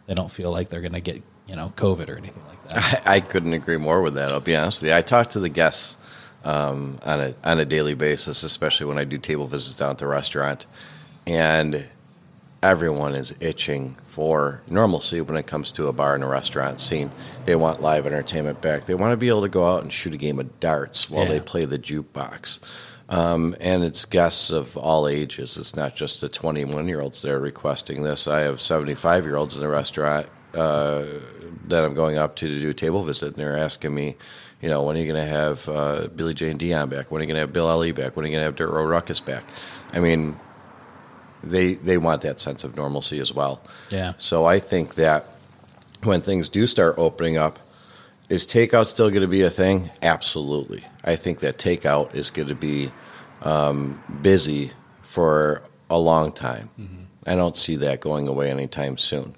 they 0.06 0.14
don't 0.14 0.30
feel 0.30 0.50
like 0.50 0.68
they're 0.68 0.80
going 0.80 0.92
to 0.92 1.00
get 1.00 1.22
you 1.46 1.56
know 1.56 1.72
COVID 1.76 2.08
or 2.08 2.16
anything 2.16 2.42
like 2.46 2.52
that. 2.52 2.53
I, 2.70 3.00
I 3.06 3.20
couldn't 3.20 3.52
agree 3.52 3.76
more 3.76 4.02
with 4.02 4.14
that. 4.14 4.32
I'll 4.32 4.40
be 4.40 4.56
honest 4.56 4.82
with 4.82 4.90
you. 4.90 4.96
I 4.96 5.02
talk 5.02 5.30
to 5.30 5.40
the 5.40 5.48
guests 5.48 5.96
um, 6.44 6.98
on 7.04 7.20
a 7.20 7.34
on 7.44 7.58
a 7.58 7.64
daily 7.64 7.94
basis, 7.94 8.42
especially 8.42 8.86
when 8.86 8.98
I 8.98 9.04
do 9.04 9.18
table 9.18 9.46
visits 9.46 9.76
down 9.76 9.90
at 9.90 9.98
the 9.98 10.06
restaurant, 10.06 10.66
and 11.26 11.86
everyone 12.62 13.14
is 13.14 13.34
itching 13.40 13.96
for 14.06 14.62
normalcy 14.68 15.20
when 15.20 15.36
it 15.36 15.46
comes 15.46 15.72
to 15.72 15.88
a 15.88 15.92
bar 15.92 16.14
and 16.14 16.24
a 16.24 16.26
restaurant 16.26 16.80
scene. 16.80 17.10
They 17.44 17.56
want 17.56 17.82
live 17.82 18.06
entertainment 18.06 18.62
back. 18.62 18.86
They 18.86 18.94
want 18.94 19.12
to 19.12 19.16
be 19.16 19.28
able 19.28 19.42
to 19.42 19.48
go 19.48 19.66
out 19.66 19.82
and 19.82 19.92
shoot 19.92 20.14
a 20.14 20.18
game 20.18 20.38
of 20.38 20.60
darts 20.60 21.10
while 21.10 21.26
they 21.26 21.40
play 21.40 21.64
the 21.64 21.78
jukebox. 21.78 22.60
Um, 23.10 23.54
and 23.60 23.84
it's 23.84 24.06
guests 24.06 24.50
of 24.50 24.76
all 24.78 25.06
ages. 25.06 25.58
It's 25.58 25.76
not 25.76 25.94
just 25.94 26.20
the 26.20 26.28
21 26.28 26.88
year 26.88 27.00
olds 27.00 27.20
that 27.22 27.32
are 27.32 27.40
requesting 27.40 28.02
this. 28.02 28.26
I 28.26 28.40
have 28.40 28.60
75 28.60 29.24
year 29.24 29.36
olds 29.36 29.54
in 29.54 29.60
the 29.60 29.68
restaurant 29.68 30.26
uh, 30.54 31.04
that 31.68 31.84
I'm 31.84 31.94
going 31.94 32.16
up 32.16 32.36
to 32.36 32.48
to 32.48 32.60
do 32.60 32.70
a 32.70 32.74
table 32.74 33.04
visit, 33.04 33.28
and 33.28 33.36
they're 33.36 33.56
asking 33.56 33.94
me, 33.94 34.16
you 34.60 34.68
know, 34.68 34.82
when 34.82 34.96
are 34.96 34.98
you 35.00 35.06
going 35.10 35.22
to 35.22 35.30
have 35.30 35.68
uh, 35.68 36.08
Billy 36.08 36.34
J 36.34 36.50
and 36.50 36.58
Dion 36.58 36.88
back? 36.88 37.10
When 37.10 37.20
are 37.20 37.24
you 37.24 37.28
going 37.28 37.36
to 37.36 37.40
have 37.40 37.52
Bill 37.52 37.68
Ali 37.68 37.92
back? 37.92 38.16
When 38.16 38.24
are 38.24 38.28
you 38.28 38.32
going 38.34 38.40
to 38.40 38.46
have 38.46 38.56
Dirt 38.56 38.70
Road 38.70 38.88
Ruckus 38.88 39.20
back? 39.20 39.44
I 39.92 40.00
mean, 40.00 40.38
they 41.42 41.74
they 41.74 41.98
want 41.98 42.22
that 42.22 42.40
sense 42.40 42.64
of 42.64 42.76
normalcy 42.76 43.20
as 43.20 43.32
well. 43.32 43.62
Yeah. 43.90 44.14
So 44.18 44.44
I 44.44 44.58
think 44.58 44.94
that 44.94 45.26
when 46.02 46.20
things 46.20 46.48
do 46.48 46.66
start 46.66 46.94
opening 46.98 47.36
up, 47.36 47.58
is 48.28 48.46
takeout 48.46 48.86
still 48.86 49.10
going 49.10 49.22
to 49.22 49.28
be 49.28 49.42
a 49.42 49.50
thing? 49.50 49.90
Absolutely. 50.02 50.84
I 51.04 51.16
think 51.16 51.40
that 51.40 51.58
takeout 51.58 52.14
is 52.14 52.30
going 52.30 52.48
to 52.48 52.54
be 52.54 52.90
um, 53.42 54.02
busy 54.22 54.72
for 55.02 55.62
a 55.90 55.98
long 55.98 56.32
time. 56.32 56.70
I 57.26 57.34
don't 57.34 57.56
see 57.56 57.76
that 57.76 58.00
going 58.00 58.28
away 58.28 58.50
anytime 58.50 58.96
soon. 58.98 59.34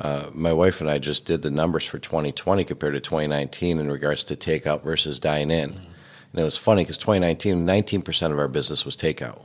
Uh, 0.00 0.30
my 0.34 0.52
wife 0.52 0.80
and 0.80 0.90
I 0.90 0.98
just 0.98 1.24
did 1.24 1.42
the 1.42 1.50
numbers 1.50 1.84
for 1.84 1.98
2020 1.98 2.64
compared 2.64 2.94
to 2.94 3.00
2019 3.00 3.78
in 3.78 3.90
regards 3.90 4.24
to 4.24 4.36
takeout 4.36 4.82
versus 4.82 5.18
dine 5.18 5.50
in. 5.50 5.70
And 5.70 6.40
it 6.42 6.44
was 6.44 6.58
funny 6.58 6.82
because 6.82 6.98
2019, 6.98 7.66
19% 7.66 8.32
of 8.32 8.38
our 8.38 8.48
business 8.48 8.84
was 8.84 8.96
takeout. 8.96 9.42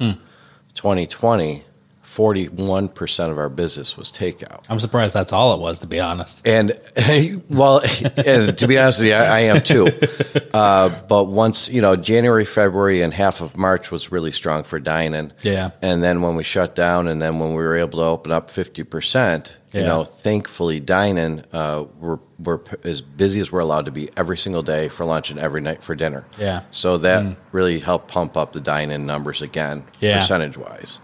2020, 0.73 1.63
41% 2.15 3.31
of 3.31 3.37
our 3.37 3.47
business 3.49 3.95
was 3.95 4.11
takeout. 4.11 4.65
I'm 4.69 4.79
surprised 4.79 5.13
that's 5.15 5.31
all 5.31 5.53
it 5.53 5.61
was, 5.61 5.79
to 5.79 5.87
be 5.87 5.99
honest. 5.99 6.45
And 6.45 6.77
well, 7.49 7.81
and 8.17 8.57
to 8.57 8.67
be 8.67 8.77
honest 8.77 8.99
with 8.99 9.09
you, 9.09 9.13
I, 9.15 9.25
I 9.25 9.39
am 9.41 9.61
too. 9.61 9.87
Uh, 10.53 10.89
but 11.07 11.25
once 11.25 11.69
you 11.69 11.81
know, 11.81 11.95
January, 11.95 12.43
February, 12.43 13.01
and 13.01 13.13
half 13.13 13.39
of 13.39 13.55
March 13.55 13.89
was 13.89 14.11
really 14.11 14.33
strong 14.33 14.63
for 14.63 14.81
dining. 14.81 15.31
Yeah. 15.43 15.71
And 15.81 16.03
then 16.03 16.21
when 16.21 16.35
we 16.35 16.43
shut 16.43 16.75
down, 16.75 17.07
and 17.07 17.21
then 17.21 17.39
when 17.39 17.51
we 17.51 17.55
were 17.63 17.77
able 17.77 17.99
to 17.99 18.05
open 18.05 18.33
up 18.33 18.49
fifty 18.49 18.83
percent, 18.83 19.57
you 19.71 19.79
know, 19.79 20.03
thankfully, 20.03 20.81
dining 20.81 21.41
uh, 21.53 21.85
we're 22.01 22.19
we're 22.37 22.59
as 22.83 22.99
busy 22.99 23.39
as 23.39 23.49
we're 23.49 23.61
allowed 23.61 23.85
to 23.85 23.91
be 23.91 24.09
every 24.17 24.37
single 24.37 24.61
day 24.61 24.89
for 24.89 25.05
lunch 25.05 25.31
and 25.31 25.39
every 25.39 25.61
night 25.61 25.81
for 25.81 25.95
dinner. 25.95 26.25
Yeah. 26.37 26.63
So 26.71 26.97
that 26.97 27.37
really 27.53 27.79
helped 27.79 28.09
pump 28.09 28.35
up 28.35 28.51
the 28.51 28.59
dine-in 28.59 29.05
numbers 29.05 29.41
again, 29.41 29.85
Yeah. 30.01 30.19
percentage 30.19 30.57
wise. 30.57 30.99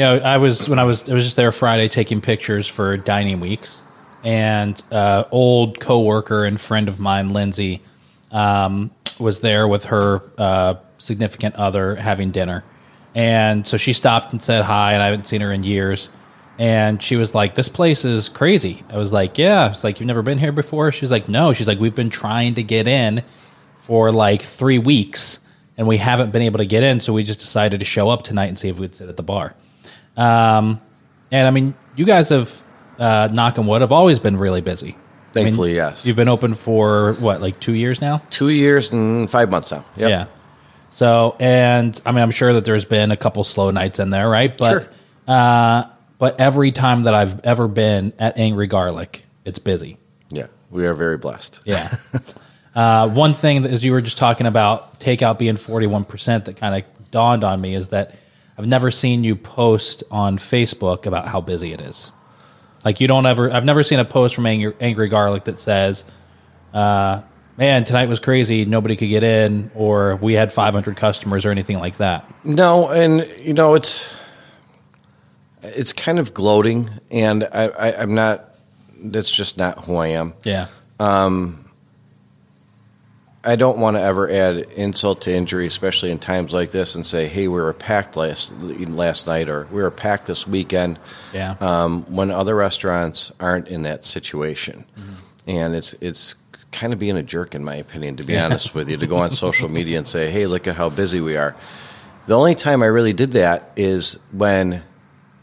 You 0.00 0.06
know, 0.06 0.16
I 0.16 0.38
was 0.38 0.66
when 0.66 0.78
I 0.78 0.84
was 0.84 1.10
I 1.10 1.12
was 1.12 1.24
just 1.24 1.36
there 1.36 1.52
Friday 1.52 1.86
taking 1.86 2.22
pictures 2.22 2.66
for 2.66 2.96
dining 2.96 3.38
weeks, 3.38 3.82
and 4.24 4.82
uh, 4.90 5.24
old 5.30 5.78
coworker 5.78 6.46
and 6.46 6.58
friend 6.58 6.88
of 6.88 6.98
mine, 6.98 7.28
Lindsay, 7.28 7.82
um, 8.30 8.92
was 9.18 9.40
there 9.40 9.68
with 9.68 9.84
her 9.84 10.22
uh, 10.38 10.76
significant 10.96 11.54
other 11.56 11.96
having 11.96 12.30
dinner, 12.30 12.64
and 13.14 13.66
so 13.66 13.76
she 13.76 13.92
stopped 13.92 14.32
and 14.32 14.42
said 14.42 14.64
hi, 14.64 14.94
and 14.94 15.02
I 15.02 15.04
haven't 15.08 15.26
seen 15.26 15.42
her 15.42 15.52
in 15.52 15.64
years, 15.64 16.08
and 16.58 17.02
she 17.02 17.16
was 17.16 17.34
like, 17.34 17.54
"This 17.54 17.68
place 17.68 18.06
is 18.06 18.30
crazy." 18.30 18.82
I 18.88 18.96
was 18.96 19.12
like, 19.12 19.36
"Yeah." 19.36 19.68
It's 19.68 19.84
like 19.84 20.00
you've 20.00 20.06
never 20.06 20.22
been 20.22 20.38
here 20.38 20.50
before. 20.50 20.92
She's 20.92 21.12
like, 21.12 21.28
"No." 21.28 21.52
She's 21.52 21.68
like, 21.68 21.78
"We've 21.78 21.94
been 21.94 22.08
trying 22.08 22.54
to 22.54 22.62
get 22.62 22.88
in 22.88 23.22
for 23.76 24.10
like 24.10 24.40
three 24.40 24.78
weeks." 24.78 25.40
And 25.76 25.86
we 25.86 25.98
haven't 25.98 26.30
been 26.30 26.42
able 26.42 26.56
to 26.56 26.64
get 26.64 26.82
in, 26.82 27.00
so 27.00 27.12
we 27.12 27.22
just 27.22 27.40
decided 27.40 27.80
to 27.80 27.86
show 27.86 28.08
up 28.08 28.22
tonight 28.22 28.46
and 28.46 28.56
see 28.56 28.70
if 28.70 28.78
we'd 28.78 28.94
sit 28.94 29.10
at 29.10 29.18
the 29.18 29.22
bar. 29.22 29.54
Um, 30.20 30.80
and 31.32 31.46
I 31.46 31.50
mean, 31.50 31.74
you 31.96 32.04
guys 32.04 32.28
have, 32.28 32.62
uh, 32.98 33.28
knock 33.32 33.58
on 33.58 33.66
wood, 33.66 33.80
have 33.80 33.92
always 33.92 34.18
been 34.18 34.36
really 34.36 34.60
busy. 34.60 34.88
I 34.88 34.92
mean, 34.92 35.44
Thankfully, 35.44 35.74
yes. 35.74 36.04
You've 36.04 36.16
been 36.16 36.28
open 36.28 36.54
for 36.54 37.14
what, 37.14 37.40
like 37.40 37.58
two 37.60 37.74
years 37.74 38.00
now? 38.00 38.20
Two 38.30 38.48
years 38.48 38.92
and 38.92 39.30
five 39.30 39.48
months 39.50 39.70
now. 39.70 39.84
Yep. 39.96 40.10
Yeah. 40.10 40.26
So, 40.90 41.36
and 41.38 42.00
I 42.04 42.10
mean, 42.12 42.22
I'm 42.22 42.32
sure 42.32 42.52
that 42.52 42.64
there's 42.64 42.84
been 42.84 43.12
a 43.12 43.16
couple 43.16 43.44
slow 43.44 43.70
nights 43.70 44.00
in 44.00 44.10
there, 44.10 44.28
right? 44.28 44.56
But, 44.56 44.70
Sure. 44.70 44.88
uh, 45.28 45.84
but 46.18 46.38
every 46.40 46.72
time 46.72 47.04
that 47.04 47.14
I've 47.14 47.40
ever 47.44 47.68
been 47.68 48.12
at 48.18 48.36
Angry 48.36 48.66
Garlic, 48.66 49.24
it's 49.44 49.60
busy. 49.60 49.98
Yeah. 50.30 50.48
We 50.70 50.84
are 50.86 50.94
very 50.94 51.16
blessed. 51.16 51.60
Yeah. 51.64 51.94
uh, 52.74 53.08
one 53.08 53.32
thing 53.34 53.62
that, 53.62 53.70
as 53.70 53.84
you 53.84 53.92
were 53.92 54.00
just 54.00 54.18
talking 54.18 54.46
about 54.46 54.98
takeout 55.00 55.38
being 55.38 55.54
41% 55.54 56.44
that 56.44 56.56
kind 56.56 56.74
of 56.74 57.10
dawned 57.12 57.44
on 57.44 57.60
me 57.60 57.74
is 57.74 57.88
that 57.88 58.16
I've 58.58 58.68
never 58.68 58.90
seen 58.90 59.24
you 59.24 59.36
post 59.36 60.04
on 60.10 60.38
Facebook 60.38 61.06
about 61.06 61.26
how 61.26 61.40
busy 61.40 61.72
it 61.72 61.80
is. 61.80 62.12
Like 62.84 63.00
you 63.00 63.08
don't 63.08 63.26
ever, 63.26 63.50
I've 63.50 63.64
never 63.64 63.82
seen 63.82 63.98
a 63.98 64.04
post 64.04 64.34
from 64.34 64.46
Angry, 64.46 64.74
Angry 64.80 65.08
Garlic 65.08 65.44
that 65.44 65.58
says, 65.58 66.04
uh, 66.72 67.22
man, 67.56 67.84
tonight 67.84 68.08
was 68.08 68.20
crazy. 68.20 68.64
Nobody 68.64 68.96
could 68.96 69.08
get 69.08 69.22
in 69.22 69.70
or 69.74 70.16
we 70.16 70.34
had 70.34 70.52
500 70.52 70.96
customers 70.96 71.44
or 71.44 71.50
anything 71.50 71.78
like 71.78 71.98
that. 71.98 72.30
No, 72.44 72.90
and 72.90 73.26
you 73.38 73.54
know 73.54 73.74
it's 73.74 74.14
it's 75.62 75.92
kind 75.92 76.18
of 76.18 76.32
gloating, 76.34 76.88
and 77.10 77.44
I, 77.44 77.68
I, 77.68 78.02
I'm 78.02 78.14
not. 78.14 78.46
That's 79.02 79.30
just 79.30 79.56
not 79.56 79.84
who 79.84 79.96
I 79.96 80.08
am. 80.08 80.34
Yeah. 80.44 80.66
I 83.42 83.56
don't 83.56 83.78
want 83.78 83.96
to 83.96 84.02
ever 84.02 84.30
add 84.30 84.56
insult 84.76 85.22
to 85.22 85.32
injury, 85.32 85.66
especially 85.66 86.10
in 86.10 86.18
times 86.18 86.52
like 86.52 86.72
this, 86.72 86.94
and 86.94 87.06
say, 87.06 87.26
"Hey, 87.26 87.48
we 87.48 87.60
were 87.60 87.72
packed 87.72 88.16
last 88.16 88.52
last 88.52 89.26
night," 89.26 89.48
or 89.48 89.66
"We 89.72 89.82
were 89.82 89.90
packed 89.90 90.26
this 90.26 90.46
weekend." 90.46 90.98
Yeah. 91.32 91.56
um, 91.60 92.02
when 92.14 92.30
other 92.30 92.54
restaurants 92.54 93.32
aren't 93.40 93.68
in 93.68 93.82
that 93.82 94.04
situation. 94.04 94.84
And 95.46 95.74
it's 95.74 95.94
it's 96.00 96.34
kind 96.70 96.92
of 96.92 96.98
being 96.98 97.16
a 97.16 97.22
jerk, 97.22 97.54
in 97.54 97.64
my 97.64 97.76
opinion, 97.76 98.16
to 98.16 98.24
be 98.24 98.38
honest 98.38 98.74
with 98.74 98.88
you, 98.90 98.96
to 98.98 99.06
go 99.06 99.16
on 99.16 99.30
social 99.30 99.68
media 99.78 99.96
and 99.96 100.06
say, 100.06 100.30
"Hey, 100.30 100.46
look 100.46 100.68
at 100.68 100.76
how 100.76 100.90
busy 100.90 101.20
we 101.20 101.36
are." 101.36 101.56
The 102.26 102.36
only 102.36 102.54
time 102.54 102.82
I 102.82 102.86
really 102.86 103.14
did 103.14 103.32
that 103.32 103.72
is 103.74 104.18
when 104.32 104.82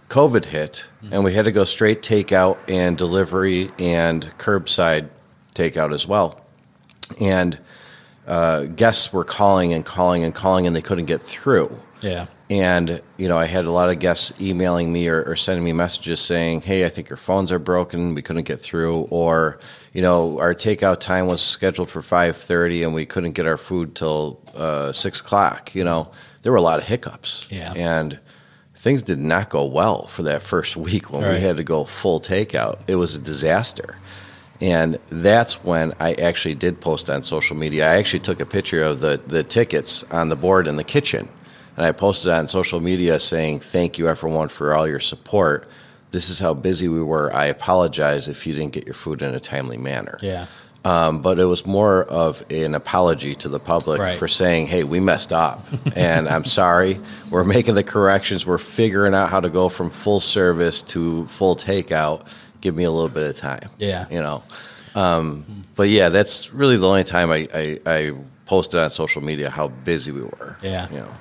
COVID 0.10 0.46
hit, 0.46 0.86
and 1.12 1.24
we 1.24 1.34
had 1.34 1.46
to 1.46 1.51
go 1.51 1.63
straight 1.63 2.04
takeout 2.04 2.58
and 2.70 2.96
delivery 2.96 3.72
and 3.80 4.24
curbside 4.38 5.10
takeout 5.56 5.94
as 5.94 6.08
well. 6.08 6.39
And 7.20 7.58
uh, 8.28 8.64
guests 8.66 9.12
were 9.14 9.24
calling 9.24 9.74
and 9.74 9.86
calling 9.86 10.24
and 10.24 10.34
calling, 10.36 10.68
and 10.68 10.76
they 10.76 10.82
couldn't 10.82 11.06
get 11.06 11.22
through. 11.22 11.76
yeah. 12.02 12.28
And 12.50 13.02
you 13.18 13.28
know, 13.28 13.38
I 13.38 13.44
had 13.46 13.66
a 13.66 13.72
lot 13.72 13.90
of 13.90 14.00
guests 14.00 14.32
emailing 14.40 14.94
me 14.94 15.10
or, 15.10 15.22
or 15.24 15.36
sending 15.36 15.66
me 15.66 15.74
messages 15.74 16.22
saying, 16.22 16.62
"Hey, 16.62 16.86
I 16.86 16.90
think 16.90 17.10
your 17.10 17.18
phones 17.18 17.52
are 17.52 17.60
broken. 17.60 18.16
We 18.16 18.22
couldn't 18.22 18.44
get 18.48 18.62
through," 18.62 19.00
or 19.10 19.60
you 19.92 20.02
know, 20.02 20.40
our 20.40 20.54
takeout 20.54 21.02
time 21.02 21.28
was 21.28 21.42
scheduled 21.42 21.92
for 21.92 22.02
five 22.02 22.38
thirty, 22.38 22.84
and 22.84 22.94
we 22.94 23.06
couldn't 23.06 23.34
get 23.34 23.48
our 23.48 23.58
food 23.58 23.96
till 23.96 24.40
uh, 24.56 24.94
six 24.94 25.20
o'clock. 25.20 25.76
You 25.76 25.84
know, 25.84 26.10
there 26.44 26.54
were 26.54 26.58
a 26.58 26.62
lot 26.62 26.80
of 26.80 26.86
hiccups, 26.88 27.48
Yeah. 27.50 27.74
and 27.76 28.18
things 28.76 29.02
did 29.02 29.20
not 29.20 29.50
go 29.50 29.66
well 29.66 30.08
for 30.08 30.24
that 30.24 30.42
first 30.42 30.78
week 30.78 31.12
when 31.12 31.28
we 31.28 31.40
had 31.42 31.58
to 31.58 31.66
go 31.66 31.84
full 31.84 32.22
takeout. 32.22 32.78
It 32.88 32.96
was 32.96 33.14
a 33.14 33.20
disaster. 33.20 33.98
And 34.60 34.98
that's 35.10 35.64
when 35.64 35.94
I 36.00 36.14
actually 36.14 36.56
did 36.56 36.82
post 36.82 37.10
on 37.10 37.22
social 37.24 37.56
media. 37.56 37.92
I 37.92 37.98
actually 37.98 38.22
took 38.22 38.40
a 38.40 38.46
picture 38.46 38.82
of 38.82 39.02
the, 39.02 39.22
the 39.28 39.44
tickets 39.44 40.04
on 40.12 40.30
the 40.30 40.36
board 40.36 40.68
in 40.68 40.78
the 40.78 40.84
kitchen. 40.84 41.28
And 41.76 41.86
I 41.86 41.92
posted 41.92 42.32
on 42.32 42.48
social 42.48 42.80
media 42.80 43.20
saying, 43.20 43.60
Thank 43.60 44.00
you, 44.00 44.08
everyone, 44.08 44.50
for 44.50 44.74
all 44.74 44.88
your 44.88 45.00
support. 45.00 45.68
This 46.10 46.30
is 46.30 46.40
how 46.40 46.54
busy 46.56 46.88
we 46.88 47.04
were. 47.04 47.32
I 47.34 47.46
apologize 47.46 48.28
if 48.28 48.48
you 48.48 48.54
didn't 48.54 48.74
get 48.74 48.86
your 48.86 48.96
food 48.96 49.22
in 49.22 49.36
a 49.36 49.40
timely 49.40 49.78
manner. 49.78 50.18
Yeah. 50.22 50.48
Um, 50.86 51.22
but 51.22 51.38
it 51.38 51.46
was 51.46 51.66
more 51.68 52.06
of 52.06 52.46
an 52.50 52.74
apology 52.74 53.36
to 53.36 53.50
the 53.50 53.60
public 53.60 54.00
Right. 54.00 54.18
for 54.18 54.28
saying, 54.28 54.68
"Hey, 54.68 54.86
we 54.86 55.02
messed 55.02 55.34
up, 55.34 55.68
and 55.98 56.30
I'm 56.30 56.46
sorry. 56.46 57.00
We're 57.30 57.44
making 57.44 57.76
the 57.76 57.84
corrections. 57.84 58.46
We're 58.46 58.58
figuring 58.58 59.14
out 59.14 59.30
how 59.30 59.42
to 59.42 59.50
go 59.50 59.68
from 59.68 59.90
full 59.90 60.22
service 60.22 60.82
to 60.84 61.26
full 61.28 61.58
takeout. 61.58 62.26
Give 62.68 62.76
me 62.76 62.84
a 62.84 62.92
little 62.92 63.08
bit 63.10 63.30
of 63.30 63.38
time." 63.38 63.70
Yeah. 63.78 64.08
you 64.12 64.20
know. 64.20 64.44
Um, 64.94 65.64
but 65.78 65.88
yeah, 65.88 66.10
that's 66.10 66.54
really 66.54 66.76
the 66.76 66.90
only 66.90 67.06
time 67.06 67.32
I, 67.32 67.48
I, 67.54 67.80
I 67.86 68.14
posted 68.46 68.82
on 68.82 68.90
social 68.90 69.24
media 69.24 69.50
how 69.50 69.70
busy 69.70 70.12
we 70.12 70.24
were. 70.24 70.58
Yeah. 70.62 70.90
you 70.90 70.98
know. 70.98 71.14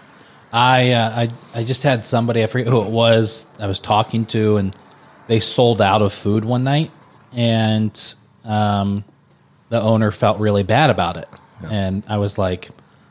I, 0.53 0.91
uh, 0.91 1.11
I 1.55 1.61
I 1.61 1.63
just 1.63 1.85
had 1.85 2.05
somebody 2.05 2.43
I 2.43 2.49
forget 2.49 2.67
who 2.67 2.83
it 2.83 2.91
was 2.91 3.47
I 3.61 3.69
was 3.69 3.79
talking 3.79 4.27
to 4.27 4.57
and 4.57 4.75
they 5.29 5.39
sold 5.39 5.81
out 5.81 6.03
of 6.03 6.13
food 6.13 6.45
one 6.45 6.65
night 6.65 6.91
and 7.33 8.15
um, 8.45 9.05
the 9.69 9.81
owner 9.81 10.11
felt 10.11 10.41
really 10.41 10.65
bad 10.65 10.91
about 10.91 11.17
it 11.17 11.29
and 11.71 12.03
I 12.09 12.17
was 12.19 12.39
like 12.39 12.71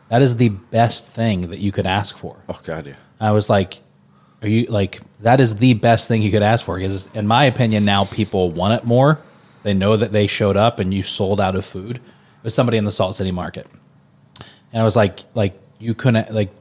that 0.10 0.22
is 0.22 0.36
the 0.36 0.50
best 0.50 1.10
thing 1.10 1.50
that 1.52 1.60
you 1.60 1.72
could 1.72 1.86
ask 1.86 2.18
for 2.18 2.36
Oh 2.50 2.60
God, 2.66 2.88
yeah. 2.88 2.96
I 3.20 3.32
was 3.32 3.50
like 3.50 3.80
are 4.46 4.50
you 4.50 4.66
like 4.68 5.02
that 5.22 5.40
is 5.40 5.58
the 5.58 5.74
best 5.74 6.08
thing 6.08 6.22
you 6.22 6.32
could 6.32 6.44
ask 6.44 6.66
for 6.66 6.78
because 6.78 7.10
in 7.14 7.26
my 7.28 7.46
opinion 7.46 7.84
now 7.84 8.06
people 8.06 8.52
want 8.52 8.74
it 8.80 8.86
more 8.86 9.20
they 9.64 9.74
know 9.74 9.98
that 9.98 10.12
they 10.12 10.28
showed 10.28 10.56
up 10.56 10.80
and 10.80 10.94
you 10.94 11.02
sold 11.04 11.42
out 11.42 11.56
of 11.56 11.66
food 11.66 11.98
it 11.98 12.04
was 12.44 12.54
somebody 12.54 12.78
in 12.78 12.86
the 12.86 12.92
Salt 12.92 13.16
City 13.16 13.32
market 13.32 13.68
and 14.72 14.82
I 14.82 14.84
was 14.84 14.96
like, 14.98 15.22
like 15.34 15.58
you 15.80 15.94
couldn't 15.94 16.34
like. 16.34 16.52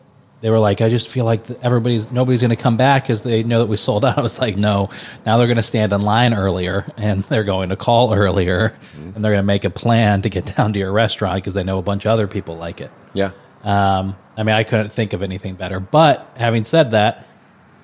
They 0.40 0.50
were 0.50 0.58
like, 0.58 0.82
I 0.82 0.88
just 0.90 1.08
feel 1.08 1.24
like 1.24 1.50
everybody's 1.62 2.12
nobody's 2.12 2.42
going 2.42 2.50
to 2.50 2.62
come 2.62 2.76
back 2.76 3.04
because 3.04 3.22
they 3.22 3.42
know 3.42 3.58
that 3.60 3.66
we 3.66 3.76
sold 3.76 4.04
out. 4.04 4.18
I 4.18 4.20
was 4.20 4.38
like, 4.38 4.56
no, 4.56 4.90
now 5.26 5.36
they're 5.36 5.46
going 5.48 5.56
to 5.56 5.62
stand 5.64 5.92
in 5.92 6.00
line 6.02 6.32
earlier 6.32 6.86
and 6.96 7.22
they're 7.30 7.44
going 7.44 7.70
to 7.70 7.76
call 7.76 8.14
earlier 8.14 8.76
and 8.94 9.14
they're 9.24 9.32
going 9.32 9.42
to 9.42 9.46
make 9.54 9.64
a 9.64 9.70
plan 9.70 10.22
to 10.22 10.28
get 10.28 10.46
down 10.56 10.72
to 10.74 10.78
your 10.78 10.92
restaurant 10.92 11.36
because 11.36 11.54
they 11.54 11.64
know 11.64 11.78
a 11.78 11.82
bunch 11.82 12.04
of 12.04 12.12
other 12.12 12.28
people 12.28 12.56
like 12.56 12.80
it. 12.80 12.92
Yeah, 13.14 13.30
Um, 13.64 14.16
I 14.36 14.42
mean, 14.44 14.54
I 14.54 14.62
couldn't 14.64 14.90
think 14.90 15.12
of 15.12 15.22
anything 15.22 15.54
better. 15.54 15.80
But 15.80 16.30
having 16.36 16.64
said 16.64 16.92
that, 16.92 17.26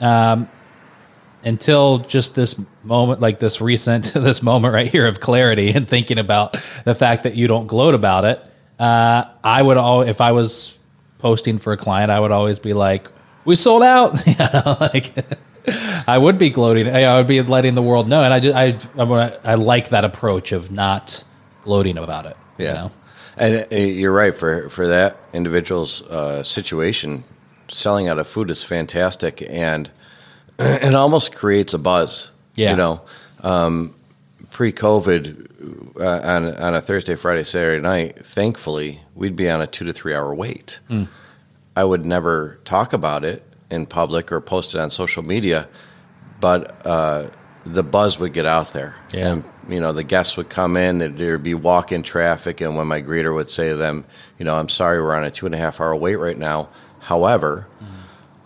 um, 0.00 0.48
until 1.44 1.98
just 1.98 2.34
this 2.34 2.60
moment, 2.82 3.20
like 3.20 3.38
this 3.38 3.60
recent, 3.60 4.04
this 4.14 4.42
moment 4.42 4.74
right 4.74 4.86
here 4.86 5.06
of 5.06 5.20
clarity 5.20 5.72
and 5.72 5.88
thinking 5.88 6.18
about 6.18 6.52
the 6.84 6.94
fact 6.94 7.24
that 7.24 7.34
you 7.34 7.46
don't 7.46 7.66
gloat 7.66 7.94
about 7.94 8.24
it, 8.24 8.42
uh, 8.78 9.24
I 9.44 9.62
would 9.62 9.76
all 9.76 10.02
if 10.02 10.20
I 10.20 10.32
was 10.32 10.78
posting 11.18 11.58
for 11.58 11.72
a 11.72 11.76
client, 11.76 12.10
I 12.10 12.18
would 12.20 12.32
always 12.32 12.58
be 12.58 12.72
like, 12.72 13.08
"We 13.44 13.56
sold 13.56 13.82
out," 13.82 14.14
you 14.26 14.34
know, 14.38 14.76
like. 14.80 15.14
I 16.08 16.16
would 16.16 16.38
be 16.38 16.48
gloating. 16.48 16.88
I 16.88 17.18
would 17.18 17.26
be 17.26 17.42
letting 17.42 17.74
the 17.74 17.82
world 17.82 18.08
know, 18.08 18.22
and 18.22 18.32
I 18.32 18.40
just, 18.40 18.56
I, 18.56 18.78
I, 18.98 19.36
I 19.44 19.54
like 19.54 19.90
that 19.90 20.06
approach 20.06 20.52
of 20.52 20.70
not 20.70 21.22
gloating 21.62 21.98
about 21.98 22.24
it. 22.24 22.36
yeah. 22.56 22.68
You 22.68 22.74
know? 22.74 22.90
And 23.36 23.66
uh, 23.72 23.76
you're 23.76 24.12
right 24.12 24.34
for 24.34 24.68
for 24.70 24.88
that 24.88 25.18
individual's 25.32 26.02
uh, 26.02 26.42
situation. 26.42 27.24
Selling 27.70 28.08
out 28.08 28.18
of 28.18 28.26
food 28.26 28.50
is 28.50 28.64
fantastic, 28.64 29.42
and 29.50 29.90
it 30.58 30.94
almost 30.94 31.34
creates 31.34 31.74
a 31.74 31.78
buzz. 31.78 32.30
Yeah. 32.54 32.72
you 32.72 32.76
know, 32.76 33.02
um, 33.42 33.94
pre-COVID, 34.50 36.00
uh, 36.00 36.20
on 36.24 36.56
on 36.56 36.74
a 36.74 36.80
Thursday, 36.80 37.14
Friday, 37.14 37.44
Saturday 37.44 37.80
night, 37.82 38.18
thankfully 38.18 38.98
we'd 39.14 39.36
be 39.36 39.48
on 39.48 39.60
a 39.60 39.66
two 39.66 39.84
to 39.84 39.92
three 39.92 40.14
hour 40.14 40.34
wait. 40.34 40.80
I 41.76 41.84
would 41.84 42.04
never 42.04 42.58
talk 42.64 42.92
about 42.92 43.24
it 43.24 43.42
in 43.70 43.86
public 43.86 44.32
or 44.32 44.40
post 44.40 44.74
it 44.74 44.80
on 44.80 44.90
social 44.90 45.22
media, 45.22 45.68
but 46.40 46.84
uh, 46.84 47.28
the 47.64 47.82
buzz 47.82 48.18
would 48.18 48.32
get 48.32 48.46
out 48.46 48.72
there. 48.72 48.96
Yeah. 49.12 49.32
And, 49.32 49.44
you 49.68 49.80
know, 49.80 49.92
the 49.92 50.02
guests 50.02 50.36
would 50.36 50.48
come 50.48 50.76
in, 50.76 50.98
there'd, 50.98 51.16
there'd 51.16 51.42
be 51.42 51.54
walk 51.54 51.92
in 51.92 52.02
traffic, 52.02 52.60
and 52.60 52.76
when 52.76 52.86
my 52.86 53.00
greeter 53.00 53.34
would 53.34 53.50
say 53.50 53.70
to 53.70 53.76
them, 53.76 54.04
you 54.38 54.44
know, 54.44 54.56
I'm 54.56 54.68
sorry, 54.68 55.00
we're 55.00 55.14
on 55.14 55.24
a 55.24 55.30
two 55.30 55.46
and 55.46 55.54
a 55.54 55.58
half 55.58 55.80
hour 55.80 55.94
wait 55.94 56.16
right 56.16 56.36
now. 56.36 56.68
However, 57.00 57.66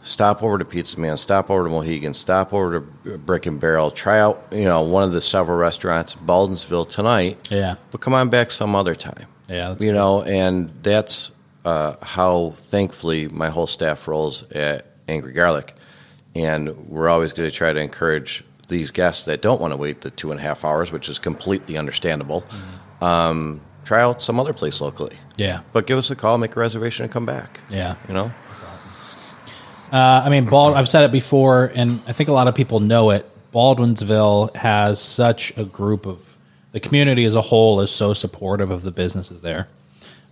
stop 0.03 0.43
over 0.43 0.59
to 0.59 0.65
Pizza 0.65 0.99
Man, 0.99 1.17
stop 1.19 1.51
over 1.51 1.65
to 1.65 1.71
Mohegan, 1.71 2.15
stop 2.15 2.53
over 2.53 2.81
to 3.05 3.19
Brick 3.19 3.47
and 3.47 3.59
Barrel, 3.61 3.91
try 3.91 4.19
out, 4.21 4.47
you 4.53 4.65
know, 4.65 4.83
one 4.83 5.03
of 5.03 5.13
the 5.13 5.21
several 5.21 5.59
restaurants 5.59 6.15
in 6.15 6.21
Baldwinsville 6.27 6.89
tonight, 6.89 7.39
Yeah. 7.51 7.77
but 7.91 8.01
come 8.01 8.15
on 8.15 8.29
back 8.31 8.51
some 8.51 8.75
other 8.75 8.95
time. 8.95 9.27
Yeah. 9.49 9.77
You 9.79 9.93
know, 9.93 10.23
and 10.23 10.71
that's 10.83 11.31
uh, 11.65 11.97
how 12.03 12.53
thankfully 12.57 13.29
my 13.29 13.49
whole 13.51 13.67
staff 13.67 14.07
rolls 14.09 14.43
at 14.53 14.87
Angry 15.09 15.33
Garlic. 15.33 15.75
And 16.37 16.89
we're 16.89 17.09
always 17.09 17.33
going 17.33 17.49
to 17.49 17.55
try 17.55 17.73
to 17.73 17.81
encourage 17.81 18.45
these 18.69 18.91
guests 18.91 19.25
that 19.27 19.41
don't 19.43 19.61
want 19.61 19.73
to 19.73 19.77
wait 19.77 20.01
the 20.01 20.11
two 20.11 20.31
and 20.31 20.41
a 20.41 20.43
half 20.43 20.65
hours, 20.65 20.91
which 20.91 21.09
is 21.09 21.19
completely 21.19 21.77
understandable. 21.77 22.45
Um, 23.01 23.61
try 23.85 24.01
out 24.03 24.21
some 24.23 24.41
other 24.41 24.53
place 24.53 24.81
locally, 24.81 25.17
Yeah. 25.37 25.61
but 25.73 25.87
give 25.87 25.99
us 25.99 26.11
a 26.11 26.17
call, 26.17 26.39
make 26.39 26.57
a 26.57 26.61
reservation, 26.61 27.05
and 27.05 27.13
come 27.13 27.27
back. 27.27 27.61
Yeah. 27.71 27.95
You 28.09 28.15
know, 28.15 28.33
Uh, 29.93 30.23
I 30.25 30.29
mean, 30.29 30.45
Bald. 30.47 30.75
I've 30.77 30.89
said 30.89 31.05
it 31.05 31.13
before, 31.13 31.71
and 31.75 32.01
I 32.09 32.13
think 32.13 32.29
a 32.29 32.33
lot 32.33 32.49
of 32.49 32.55
people 32.57 32.81
know 32.81 33.11
it. 33.11 33.31
Baldwinsville 33.53 34.57
has 34.57 35.01
such 35.01 35.53
a 35.57 35.65
group 35.65 36.05
of 36.07 36.37
the 36.73 36.81
community 36.81 37.25
as 37.25 37.37
a 37.37 37.41
whole 37.41 37.81
is 37.81 37.93
so 37.93 38.13
supportive 38.15 38.71
of 38.73 38.83
the 38.83 38.91
businesses 38.91 39.43
there. 39.43 39.69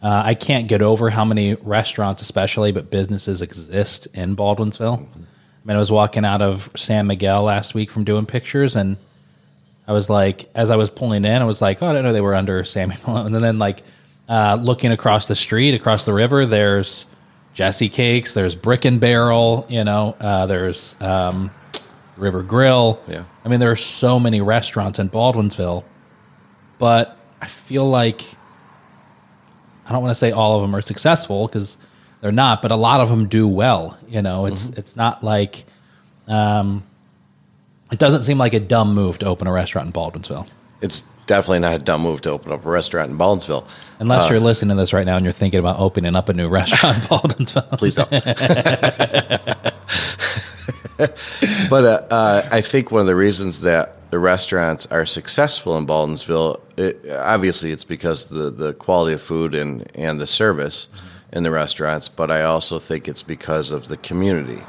Uh, 0.02 0.22
I 0.24 0.34
can't 0.34 0.66
get 0.66 0.82
over 0.82 1.10
how 1.10 1.24
many 1.24 1.54
restaurants, 1.54 2.20
especially, 2.22 2.72
but 2.72 2.90
businesses 2.90 3.40
exist 3.40 4.08
in 4.14 4.34
Baldwinsville. 4.34 4.98
I 5.14 5.64
mean, 5.64 5.76
I 5.76 5.78
was 5.78 5.92
walking 5.92 6.24
out 6.24 6.42
of 6.42 6.72
San 6.74 7.06
Miguel 7.06 7.44
last 7.44 7.72
week 7.74 7.88
from 7.92 8.02
doing 8.02 8.26
pictures, 8.26 8.74
and 8.74 8.96
I 9.92 9.94
was 9.94 10.08
like, 10.08 10.48
as 10.54 10.70
I 10.70 10.76
was 10.76 10.88
pulling 10.88 11.26
in, 11.26 11.42
I 11.42 11.44
was 11.44 11.60
like, 11.60 11.82
oh, 11.82 11.86
I 11.86 11.90
didn't 11.90 12.06
know 12.06 12.14
they 12.14 12.22
were 12.22 12.34
under 12.34 12.64
Sammy 12.64 12.96
Malone. 13.06 13.34
And 13.34 13.44
then, 13.44 13.58
like, 13.58 13.82
uh, 14.26 14.56
looking 14.58 14.90
across 14.90 15.26
the 15.26 15.36
street, 15.36 15.74
across 15.74 16.06
the 16.06 16.14
river, 16.14 16.46
there's 16.46 17.04
Jesse 17.52 17.90
Cakes, 17.90 18.32
there's 18.32 18.56
Brick 18.56 18.86
and 18.86 18.98
Barrel, 18.98 19.66
you 19.68 19.84
know, 19.84 20.16
uh, 20.18 20.46
there's 20.46 20.96
um, 21.02 21.50
River 22.16 22.42
Grill. 22.42 23.02
Yeah. 23.06 23.24
I 23.44 23.50
mean, 23.50 23.60
there 23.60 23.70
are 23.70 23.76
so 23.76 24.18
many 24.18 24.40
restaurants 24.40 24.98
in 24.98 25.10
Baldwinsville, 25.10 25.84
but 26.78 27.18
I 27.42 27.46
feel 27.48 27.86
like 27.86 28.22
I 29.84 29.92
don't 29.92 30.00
want 30.00 30.12
to 30.12 30.18
say 30.18 30.32
all 30.32 30.56
of 30.56 30.62
them 30.62 30.74
are 30.74 30.80
successful 30.80 31.48
because 31.48 31.76
they're 32.22 32.32
not, 32.32 32.62
but 32.62 32.70
a 32.70 32.76
lot 32.76 33.00
of 33.00 33.10
them 33.10 33.28
do 33.28 33.46
well. 33.46 33.98
You 34.08 34.22
know, 34.22 34.46
it's 34.46 34.70
it's 34.70 34.96
not 34.96 35.22
like 35.22 35.66
um, 36.28 36.82
it 37.92 37.98
doesn't 37.98 38.22
seem 38.24 38.38
like 38.38 38.54
a 38.54 38.60
dumb 38.60 38.94
move 38.94 39.18
to 39.18 39.26
open 39.26 39.46
a 39.46 39.52
restaurant 39.52 39.86
in 39.86 39.92
Baldwinsville. 39.92 40.48
it's 40.80 41.02
definitely 41.26 41.60
not 41.60 41.74
a 41.74 41.78
dumb 41.78 42.02
move 42.02 42.20
to 42.22 42.30
open 42.30 42.50
up 42.50 42.66
a 42.66 42.68
restaurant 42.68 43.10
in 43.10 43.18
Baldwinsville. 43.18 43.68
Unless 44.00 44.30
you're 44.30 44.40
listening 44.40 44.76
to 44.76 44.80
this 44.80 44.92
right 44.92 45.06
now 45.06 45.16
and 45.16 45.24
you're 45.24 45.32
thinking 45.32 45.60
about 45.60 45.78
opening 45.78 46.16
up 46.16 46.28
a 46.28 46.34
new 46.34 46.48
restaurant 46.48 46.96
in 46.96 47.02
Baldwinsville. 47.04 47.78
Please 47.78 47.94
don't. 47.94 48.10
but 51.70 51.84
uh, 51.84 52.06
uh, 52.10 52.48
I 52.50 52.60
think 52.60 52.90
one 52.90 53.00
of 53.00 53.06
the 53.06 53.14
reasons 53.14 53.60
that 53.60 54.10
the 54.10 54.18
restaurants 54.18 54.86
are 54.86 55.06
successful 55.06 55.78
in 55.78 55.86
Baldwinsville, 55.86 56.60
it, 56.76 57.08
obviously, 57.10 57.72
it's 57.72 57.84
because 57.84 58.28
the 58.28 58.50
the 58.50 58.74
quality 58.74 59.14
of 59.14 59.22
food 59.22 59.54
and 59.54 59.84
and 59.96 60.20
the 60.20 60.26
service 60.26 60.88
in 61.32 61.44
the 61.44 61.50
restaurants. 61.50 62.08
But 62.08 62.30
I 62.30 62.42
also 62.42 62.78
think 62.78 63.08
it's 63.08 63.22
because 63.22 63.70
of 63.70 63.88
the 63.88 63.96
community. 63.96 64.62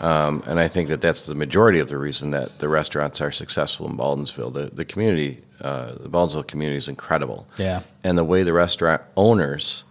Um, 0.00 0.42
and 0.46 0.58
I 0.60 0.68
think 0.68 0.88
that 0.90 1.00
that's 1.00 1.26
the 1.26 1.34
majority 1.34 1.78
of 1.78 1.88
the 1.88 1.96
reason 1.98 2.30
that 2.32 2.58
the 2.58 2.68
restaurants 2.68 3.20
are 3.20 3.32
successful 3.32 3.88
in 3.88 3.96
Baldwinsville. 3.96 4.52
The 4.52 4.70
the 4.74 4.84
community, 4.84 5.42
uh, 5.60 5.92
the 5.92 6.08
Baldwinsville 6.08 6.46
community 6.46 6.76
is 6.78 6.88
incredible 6.88 7.46
Yeah. 7.58 7.80
and 8.04 8.16
the 8.18 8.24
way 8.24 8.42
the 8.42 8.52
restaurant 8.52 9.02
owners 9.16 9.84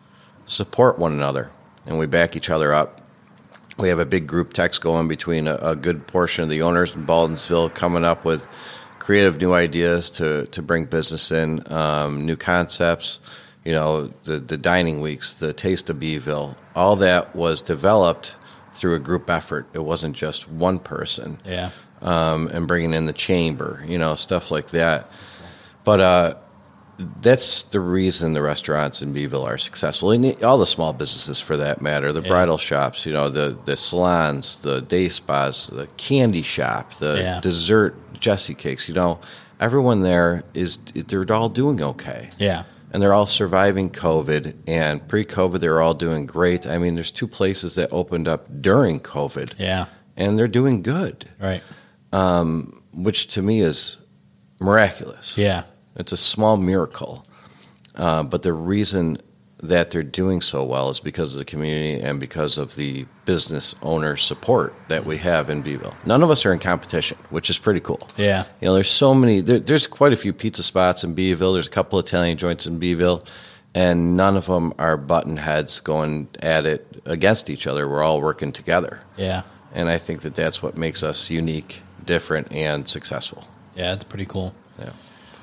support 0.46 1.00
one 1.00 1.12
another 1.12 1.50
and 1.88 1.98
we 1.98 2.06
back 2.06 2.36
each 2.36 2.50
other 2.50 2.74
up. 2.74 3.02
We 3.78 3.90
have 3.90 4.00
a 4.00 4.06
big 4.06 4.26
group 4.28 4.54
text 4.54 4.82
going 4.82 5.08
between 5.08 5.48
a, 5.48 5.56
a 5.56 5.76
good 5.76 6.08
portion 6.08 6.44
of 6.44 6.50
the 6.50 6.62
owners 6.62 6.96
in 6.96 7.06
Baldwinsville 7.06 7.74
coming 7.74 8.04
up 8.06 8.24
with 8.26 8.48
creative 9.00 9.38
new 9.42 9.54
ideas 9.54 10.10
to, 10.12 10.46
to 10.48 10.62
bring 10.62 10.86
business 10.86 11.32
in, 11.32 11.62
um, 11.72 12.26
new 12.26 12.36
concepts. 12.36 13.20
You 13.66 13.74
know, 13.74 14.08
the, 14.24 14.38
the 14.40 14.58
dining 14.58 15.02
weeks, 15.02 15.34
the 15.34 15.52
taste 15.52 15.90
of 15.90 16.00
Beeville, 16.00 16.56
all 16.76 16.96
that 16.98 17.36
was 17.36 17.62
developed 17.64 18.36
through 18.76 18.96
a 18.96 19.00
group 19.00 19.30
effort. 19.30 19.68
It 19.74 19.84
wasn't 19.84 20.16
just 20.16 20.48
one 20.50 20.80
person 20.80 21.40
Yeah. 21.46 21.70
um, 22.02 22.48
and 22.54 22.68
bringing 22.68 22.94
in 22.94 23.06
the 23.06 23.14
chamber, 23.14 23.84
you 23.88 23.98
know, 23.98 24.16
stuff 24.16 24.52
like 24.52 24.70
that. 24.72 25.10
But 25.84 26.02
uh, 26.02 26.34
that's 27.22 27.64
the 27.64 27.80
reason 27.80 28.34
the 28.34 28.42
restaurants 28.42 29.02
in 29.02 29.12
Beeville 29.14 29.44
are 29.46 29.58
successful, 29.58 30.12
and 30.12 30.42
all 30.44 30.58
the 30.58 30.66
small 30.66 30.94
businesses 30.94 31.40
for 31.42 31.58
that 31.58 31.82
matter, 31.82 32.12
the 32.12 32.22
Yeah. 32.22 32.28
bridal 32.30 32.58
shops, 32.58 33.06
you 33.06 33.14
know, 33.14 33.30
the 33.30 33.58
the 33.66 33.76
salons, 33.78 34.58
the 34.62 34.82
day 34.82 35.10
spas, 35.10 35.68
the 35.68 35.88
candy 35.98 36.42
shop, 36.42 36.98
the 37.00 37.18
Yeah. 37.20 37.40
dessert 37.42 37.96
Jesse 38.20 38.56
cakes. 38.56 38.88
You 38.88 38.96
know, 38.96 39.20
everyone 39.60 40.02
there 40.04 40.44
is 40.54 40.80
they're 40.94 41.32
all 41.34 41.50
doing 41.50 41.82
okay 41.82 42.30
Yeah. 42.38 42.64
And 42.96 43.02
they're 43.04 43.14
all 43.14 43.28
surviving 43.28 43.90
COVID. 43.90 44.54
And 44.68 45.06
pre-COVID, 45.06 45.60
they're 45.60 45.82
all 45.82 45.94
doing 45.94 46.26
great. 46.26 46.66
I 46.66 46.78
mean, 46.78 46.96
there's 46.96 47.12
two 47.12 47.28
places 47.28 47.76
that 47.76 47.90
opened 47.92 48.26
up 48.26 48.46
during 48.62 49.02
COVID, 49.02 49.52
Yeah. 49.58 49.88
and 50.16 50.40
they're 50.40 50.48
doing 50.48 50.82
good, 50.82 51.28
Right. 51.38 51.62
which 52.94 53.28
to 53.34 53.42
me 53.42 53.60
is 53.60 53.98
miraculous. 54.62 55.38
Yeah. 55.38 55.64
It's 55.98 56.14
a 56.14 56.18
small 56.18 56.56
miracle, 56.56 57.26
uh, 57.96 58.24
but 58.24 58.44
the 58.44 58.54
reason 58.54 59.18
that 59.60 59.90
they're 59.90 60.04
doing 60.04 60.42
so 60.42 60.64
well 60.64 60.90
is 60.90 61.00
because 61.00 61.34
of 61.34 61.40
the 61.40 61.46
community 61.46 62.00
and 62.02 62.20
because 62.20 62.58
of 62.58 62.76
the 62.76 63.06
business 63.24 63.74
owner 63.82 64.16
support 64.18 64.74
that 64.90 65.06
we 65.06 65.18
have 65.18 65.50
in 65.50 65.62
Beeville. 65.62 65.94
None 66.06 66.22
of 66.24 66.30
us 66.30 66.46
are 66.46 66.54
in 66.54 66.60
competition, 66.60 67.18
which 67.30 67.50
is 67.50 67.58
pretty 67.58 67.80
cool. 67.80 68.08
Yeah. 68.18 68.46
You 68.62 68.68
know, 68.68 68.74
there's 68.76 68.90
so 68.92 69.16
many. 69.16 69.40
There, 69.40 69.60
there's 69.60 69.88
quite 69.88 70.14
a 70.14 70.18
few 70.18 70.34
pizza 70.34 70.62
spots 70.62 71.04
in 71.04 71.14
Beeville. 71.16 71.54
There's 71.54 71.68
a 71.68 71.72
couple 71.72 71.98
Italian 72.00 72.38
joints 72.38 72.68
in 72.68 72.80
Beeville, 72.80 73.24
and 73.74 74.16
none 74.18 74.36
of 74.38 74.46
them 74.46 74.74
are 74.78 74.98
button 74.98 75.38
heads 75.38 75.80
going 75.80 76.28
at 76.42 76.66
it 76.66 77.02
against 77.06 77.50
each 77.50 77.66
other. 77.66 77.88
We're 77.88 78.04
all 78.04 78.22
working 78.22 78.52
together, 78.52 79.00
Yeah. 79.18 79.44
and 79.74 79.90
I 79.90 79.98
think 79.98 80.22
that 80.22 80.36
that's 80.36 80.62
what 80.62 80.78
makes 80.78 81.02
us 81.02 81.30
unique, 81.30 81.82
different, 82.06 82.52
and 82.52 82.88
successful. 82.90 83.46
Yeah. 83.76 83.94
It's 83.94 84.04
pretty 84.04 84.26
cool. 84.26 84.54
Yeah. 84.80 84.90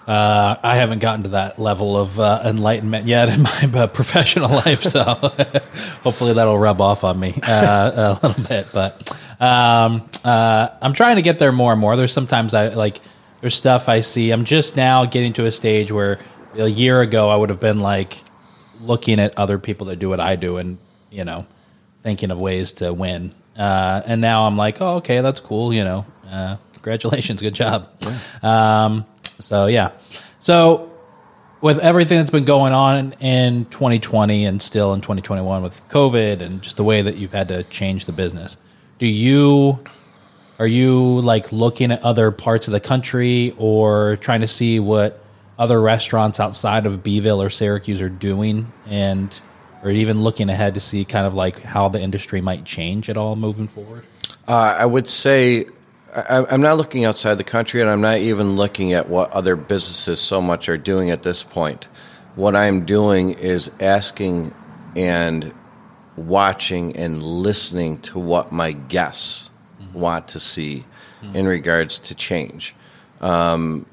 Uh, 0.06 0.56
I 0.62 0.76
haven't 0.76 0.98
gotten 0.98 1.22
to 1.24 1.28
that 1.30 1.60
level 1.60 1.96
of 1.96 2.18
uh, 2.18 2.42
enlightenment 2.44 3.06
yet 3.06 3.28
in 3.28 3.42
my 3.42 3.82
uh, 3.82 3.86
professional 3.86 4.48
life, 4.66 4.82
so 4.82 5.02
hopefully 6.02 6.32
that'll 6.32 6.58
rub 6.58 6.80
off 6.80 7.04
on 7.04 7.20
me 7.20 7.34
uh, 7.46 8.18
a 8.20 8.26
little 8.26 8.44
bit. 8.44 8.66
But 8.72 9.10
um, 9.40 10.08
uh, 10.24 10.68
I'm 10.80 10.92
trying 10.92 11.16
to 11.16 11.22
get 11.22 11.38
there 11.38 11.52
more 11.52 11.72
and 11.72 11.80
more. 11.80 11.94
There's 11.94 12.12
sometimes 12.12 12.52
I 12.52 12.68
like 12.68 13.00
there's 13.40 13.54
stuff 13.54 13.88
I 13.88 14.00
see. 14.00 14.32
I'm 14.32 14.44
just 14.44 14.76
now 14.76 15.04
getting 15.04 15.32
to 15.34 15.46
a 15.46 15.52
stage 15.52 15.92
where 15.92 16.18
a 16.54 16.68
year 16.68 17.00
ago 17.00 17.28
I 17.28 17.36
would 17.36 17.50
have 17.50 17.60
been 17.60 17.78
like 17.78 18.22
looking 18.80 19.20
at 19.20 19.38
other 19.38 19.58
people 19.58 19.86
that 19.86 19.96
do 19.96 20.08
what 20.08 20.18
I 20.18 20.34
do 20.34 20.56
and 20.56 20.78
you 21.10 21.24
know 21.24 21.46
thinking 22.02 22.30
of 22.32 22.40
ways 22.40 22.72
to 22.72 22.92
win. 22.92 23.32
Uh, 23.56 24.02
and 24.06 24.20
now 24.20 24.46
I'm 24.46 24.56
like, 24.56 24.80
oh, 24.80 24.96
okay, 24.96 25.20
that's 25.20 25.38
cool. 25.38 25.72
You 25.72 25.84
know, 25.84 26.06
uh, 26.28 26.56
congratulations, 26.72 27.40
good 27.40 27.54
job. 27.54 27.88
Um, 28.42 29.04
so 29.38 29.66
yeah, 29.66 29.92
so 30.38 30.90
with 31.60 31.78
everything 31.78 32.18
that's 32.18 32.30
been 32.30 32.44
going 32.44 32.72
on 32.72 33.12
in 33.20 33.64
2020 33.66 34.44
and 34.44 34.60
still 34.60 34.92
in 34.94 35.00
2021 35.00 35.62
with 35.62 35.88
COVID 35.88 36.40
and 36.40 36.60
just 36.60 36.76
the 36.76 36.84
way 36.84 37.02
that 37.02 37.16
you've 37.16 37.32
had 37.32 37.48
to 37.48 37.62
change 37.64 38.06
the 38.06 38.12
business, 38.12 38.56
do 38.98 39.06
you 39.06 39.82
are 40.58 40.66
you 40.66 41.20
like 41.20 41.50
looking 41.50 41.90
at 41.90 42.02
other 42.02 42.30
parts 42.30 42.68
of 42.68 42.72
the 42.72 42.80
country 42.80 43.54
or 43.58 44.16
trying 44.16 44.42
to 44.42 44.48
see 44.48 44.78
what 44.78 45.20
other 45.58 45.80
restaurants 45.80 46.40
outside 46.40 46.86
of 46.86 47.02
Beeville 47.02 47.40
or 47.40 47.50
Syracuse 47.50 48.00
are 48.00 48.08
doing 48.08 48.72
and 48.86 49.40
or 49.82 49.90
even 49.90 50.22
looking 50.22 50.48
ahead 50.48 50.74
to 50.74 50.80
see 50.80 51.04
kind 51.04 51.26
of 51.26 51.34
like 51.34 51.60
how 51.62 51.88
the 51.88 52.00
industry 52.00 52.40
might 52.40 52.64
change 52.64 53.08
at 53.08 53.16
all 53.16 53.34
moving 53.36 53.66
forward? 53.66 54.04
Uh, 54.46 54.76
I 54.78 54.86
would 54.86 55.08
say 55.08 55.66
I, 56.14 56.44
I'm 56.50 56.60
not 56.60 56.76
looking 56.76 57.04
outside 57.04 57.36
the 57.36 57.44
country, 57.44 57.80
and 57.80 57.88
I'm 57.88 58.00
not 58.00 58.18
even 58.18 58.56
looking 58.56 58.92
at 58.92 59.08
what 59.08 59.30
other 59.32 59.56
businesses 59.56 60.20
so 60.20 60.40
much 60.40 60.68
are 60.68 60.78
doing 60.78 61.10
at 61.10 61.22
this 61.22 61.42
point. 61.42 61.88
What 62.34 62.56
I'm 62.56 62.84
doing 62.84 63.30
is 63.30 63.70
asking 63.80 64.54
and 64.96 65.52
watching 66.16 66.96
and 66.96 67.22
listening 67.22 67.98
to 67.98 68.18
what 68.18 68.52
my 68.52 68.72
guests 68.72 69.50
want 69.92 70.28
to 70.28 70.40
see 70.40 70.84
in 71.34 71.46
regards 71.46 71.98
to 71.98 72.14
change. 72.14 72.74
Um, 73.20 73.86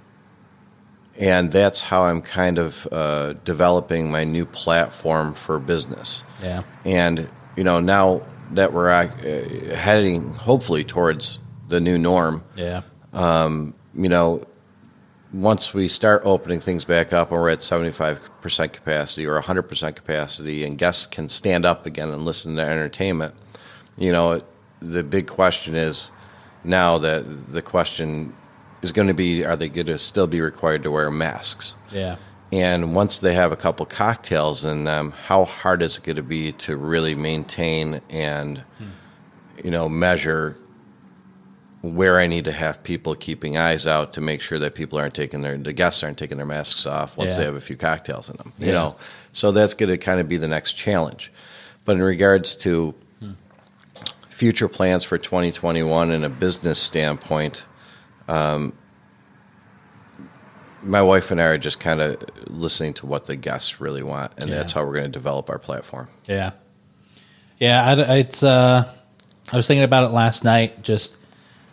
and 1.20 1.52
that's 1.52 1.82
how 1.82 2.04
I'm 2.04 2.22
kind 2.22 2.58
of 2.58 2.88
uh, 2.92 3.34
developing 3.44 4.10
my 4.10 4.24
new 4.24 4.46
platform 4.46 5.34
for 5.34 5.60
business. 5.60 6.24
Yeah. 6.42 6.64
And 6.86 7.30
you 7.56 7.64
know, 7.64 7.80
now 7.80 8.22
that 8.52 8.74
we're 8.74 8.90
uh, 8.90 9.08
heading 9.76 10.34
hopefully 10.34 10.84
towards 10.84 11.40
the 11.70 11.80
new 11.80 11.98
norm, 11.98 12.44
Yeah. 12.56 12.82
Um, 13.14 13.74
you 13.96 14.10
know, 14.10 14.44
once 15.32 15.74
we 15.74 15.88
start 15.88 16.22
opening 16.26 16.60
things 16.60 16.86
back 16.86 17.14
up 17.14 17.32
and 17.32 17.40
we're 17.40 17.50
at 17.50 17.60
75% 17.60 18.74
capacity 18.74 19.26
or 19.26 19.40
100% 19.40 19.96
capacity 19.96 20.64
and 20.64 20.78
guests 20.78 21.06
can 21.06 21.30
stand 21.30 21.66
up 21.66 21.86
again 21.86 22.10
and 22.10 22.26
listen 22.26 22.56
to 22.56 22.62
entertainment, 22.62 23.36
you 23.98 24.12
know, 24.12 24.42
the 24.82 25.04
big 25.04 25.28
question 25.28 25.76
is 25.76 26.10
now 26.64 26.98
that 26.98 27.52
the 27.52 27.62
question 27.62 28.34
is 28.82 28.92
going 28.92 29.08
to 29.08 29.14
be 29.14 29.46
are 29.46 29.56
they 29.56 29.70
going 29.70 29.88
to 29.88 30.00
still 30.00 30.28
be 30.28 30.42
required 30.42 30.84
to 30.84 30.92
wear 30.92 31.12
masks? 31.12 31.76
Yeah. 31.92 32.16
And 32.52 32.96
once 32.96 33.20
they 33.20 33.36
have 33.36 33.52
a 33.52 33.56
couple 33.56 33.86
cocktails 33.86 34.66
in 34.66 34.86
them, 34.86 35.12
how 35.12 35.46
hard 35.46 35.84
is 35.84 35.98
it 35.98 36.04
going 36.04 36.16
to 36.16 36.24
be 36.24 36.52
to 36.54 36.78
really 36.78 37.14
maintain 37.14 38.02
and, 38.10 38.60
hmm. 38.80 38.86
you 39.64 39.70
know, 39.70 39.88
measure 39.88 40.58
where 41.82 42.20
I 42.20 42.28
need 42.28 42.46
to 42.46 42.52
have 42.52 42.84
people 42.84 43.16
keeping 43.16 43.58
eyes 43.58 43.88
out 43.88 44.14
to 44.14 44.22
make 44.22 44.42
sure 44.42 44.60
that 44.60 44.76
people 44.76 45.00
aren't 45.00 45.14
taking 45.14 45.42
their 45.42 45.58
the 45.58 45.74
guests 45.74 46.04
aren't 46.04 46.18
taking 46.18 46.38
their 46.38 46.46
masks 46.46 46.86
off 46.86 47.16
once 47.16 47.32
yeah. 47.32 47.38
they 47.38 47.46
have 47.46 47.56
a 47.56 47.62
few 47.62 47.78
cocktails 47.78 48.30
in 48.30 48.36
them. 48.38 48.52
You 48.60 48.68
yeah. 48.68 48.74
know, 48.74 48.96
so 49.32 49.52
that's 49.52 49.74
going 49.74 49.90
to 49.90 49.98
kind 49.98 50.20
of 50.20 50.28
be 50.28 50.38
the 50.38 50.48
next 50.48 50.74
challenge. 50.74 51.32
But 51.86 51.96
in 51.96 52.04
regards 52.04 52.56
to 52.58 52.94
hmm. 53.20 53.32
future 54.30 54.68
plans 54.68 55.04
for 55.04 55.18
2021 55.18 56.12
in 56.12 56.24
a 56.24 56.30
business 56.30 56.80
standpoint, 56.80 57.66
um, 58.28 58.74
my 60.84 61.02
wife 61.02 61.32
and 61.32 61.42
I 61.42 61.46
are 61.46 61.58
just 61.58 61.80
kind 61.80 62.02
of 62.02 62.24
listening 62.48 62.94
to 62.96 63.06
what 63.06 63.26
the 63.26 63.36
guests 63.36 63.80
really 63.80 64.04
want, 64.04 64.34
and 64.38 64.50
yeah. 64.50 64.58
that's 64.58 64.72
how 64.72 64.86
we're 64.86 64.94
going 64.94 65.06
to 65.06 65.12
develop 65.12 65.50
our 65.50 65.60
platform. 65.60 66.10
Yeah, 66.26 66.52
yeah. 67.58 67.86
I, 67.86 68.18
it's. 68.18 68.44
Uh, 68.44 68.94
I 69.52 69.58
was 69.58 69.66
thinking 69.66 69.84
about 69.84 70.04
it 70.04 70.14
last 70.14 70.44
night. 70.44 70.84
Just 70.84 71.19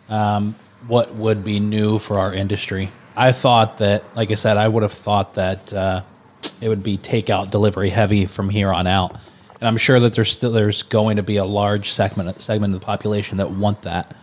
um, 0.09 0.55
what 0.87 1.13
would 1.15 1.43
be 1.43 1.59
new 1.59 1.99
for 1.99 2.19
our 2.19 2.33
industry. 2.33 2.89
I 3.15 3.31
thought 3.31 3.79
that, 3.79 4.03
like 4.15 4.31
I 4.31 4.35
said, 4.35 4.57
I 4.57 4.67
would 4.67 4.83
have 4.83 4.91
thought 4.91 5.33
that 5.35 5.73
uh, 5.73 6.03
it 6.61 6.69
would 6.69 6.83
be 6.83 6.97
takeout 6.97 7.49
delivery 7.49 7.89
heavy 7.89 8.25
from 8.25 8.49
here 8.49 8.71
on 8.71 8.87
out, 8.87 9.13
and 9.59 9.67
I'm 9.67 9.77
sure 9.77 9.99
that 9.99 10.13
there's 10.13 10.31
still 10.31 10.51
there's 10.51 10.83
going 10.83 11.17
to 11.17 11.23
be 11.23 11.37
a 11.37 11.45
large 11.45 11.91
segment 11.91 12.41
segment 12.41 12.75
of 12.75 12.79
the 12.79 12.85
population 12.85 13.37
that 13.37 13.49
want 13.49 13.81
that, 13.83 14.15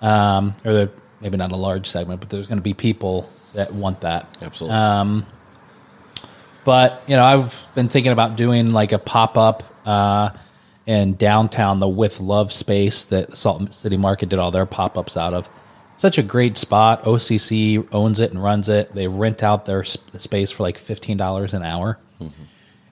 um, 0.00 0.54
or 0.64 0.90
maybe 1.20 1.36
not 1.36 1.52
a 1.52 1.56
large 1.56 1.86
segment, 1.86 2.20
but 2.20 2.30
there's 2.30 2.46
going 2.46 2.58
to 2.58 2.62
be 2.62 2.74
people 2.74 3.28
that 3.54 3.74
want 3.74 4.00
that. 4.00 4.26
Absolutely. 4.40 4.76
Um, 4.76 5.26
but 6.64 7.02
you 7.06 7.16
know, 7.16 7.24
I've 7.24 7.68
been 7.74 7.88
thinking 7.88 8.12
about 8.12 8.36
doing 8.36 8.70
like 8.70 8.92
a 8.92 8.98
pop 8.98 9.36
up 9.36 9.62
uh, 9.86 10.30
in 10.88 11.14
downtown, 11.16 11.80
the 11.80 11.88
With 11.88 12.18
Love 12.18 12.50
space 12.50 13.04
that 13.04 13.36
Salt 13.36 13.74
City 13.74 13.98
Market 13.98 14.30
did 14.30 14.38
all 14.38 14.50
their 14.50 14.64
pop 14.64 14.96
ups 14.96 15.18
out 15.18 15.34
of. 15.34 15.48
Such 15.98 16.16
a 16.16 16.22
great 16.22 16.56
spot. 16.56 17.04
OCC 17.04 17.86
owns 17.92 18.20
it 18.20 18.30
and 18.30 18.42
runs 18.42 18.70
it. 18.70 18.94
They 18.94 19.06
rent 19.06 19.42
out 19.42 19.66
their 19.66 19.84
space 19.84 20.50
for 20.50 20.62
like 20.62 20.78
fifteen 20.78 21.18
dollars 21.18 21.52
an 21.52 21.62
hour. 21.62 21.98
Mm-hmm. 22.20 22.42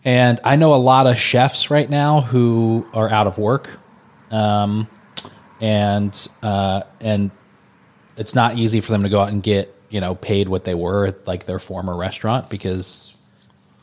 And 0.04 0.40
I 0.44 0.56
know 0.56 0.74
a 0.74 0.76
lot 0.76 1.06
of 1.06 1.16
chefs 1.16 1.70
right 1.70 1.88
now 1.88 2.20
who 2.20 2.86
are 2.92 3.08
out 3.08 3.26
of 3.26 3.38
work, 3.38 3.70
um, 4.30 4.88
and 5.60 6.28
uh, 6.42 6.82
and 7.00 7.30
it's 8.18 8.34
not 8.34 8.58
easy 8.58 8.82
for 8.82 8.92
them 8.92 9.04
to 9.04 9.08
go 9.08 9.20
out 9.20 9.28
and 9.30 9.42
get 9.42 9.74
you 9.88 10.02
know 10.02 10.14
paid 10.16 10.50
what 10.50 10.64
they 10.64 10.74
were 10.74 11.06
at 11.06 11.26
like 11.26 11.46
their 11.46 11.58
former 11.58 11.96
restaurant 11.96 12.50
because 12.50 13.14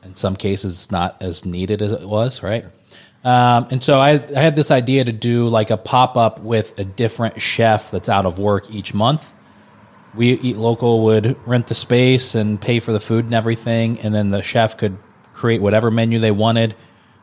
in 0.03 0.15
some 0.15 0.35
cases 0.35 0.73
it's 0.73 0.91
not 0.91 1.19
as 1.21 1.45
needed 1.45 1.81
as 1.81 1.91
it 1.91 2.07
was 2.07 2.43
right 2.43 2.65
um, 3.23 3.67
and 3.71 3.83
so 3.83 3.99
I, 3.99 4.23
I 4.35 4.39
had 4.39 4.55
this 4.55 4.71
idea 4.71 5.05
to 5.05 5.11
do 5.11 5.47
like 5.47 5.69
a 5.69 5.77
pop-up 5.77 6.39
with 6.41 6.77
a 6.77 6.83
different 6.83 7.41
chef 7.41 7.91
that's 7.91 8.09
out 8.09 8.25
of 8.25 8.39
work 8.39 8.69
each 8.69 8.93
month. 8.93 9.33
We 10.13 10.33
eat 10.33 10.57
local 10.57 11.03
would 11.05 11.37
rent 11.47 11.67
the 11.67 11.75
space 11.75 12.35
and 12.35 12.61
pay 12.61 12.79
for 12.79 12.91
the 12.91 12.99
food 12.99 13.25
and 13.25 13.33
everything 13.33 13.99
and 13.99 14.13
then 14.13 14.29
the 14.29 14.43
chef 14.43 14.77
could 14.77 14.97
create 15.33 15.61
whatever 15.61 15.89
menu 15.89 16.19
they 16.19 16.31
wanted. 16.31 16.75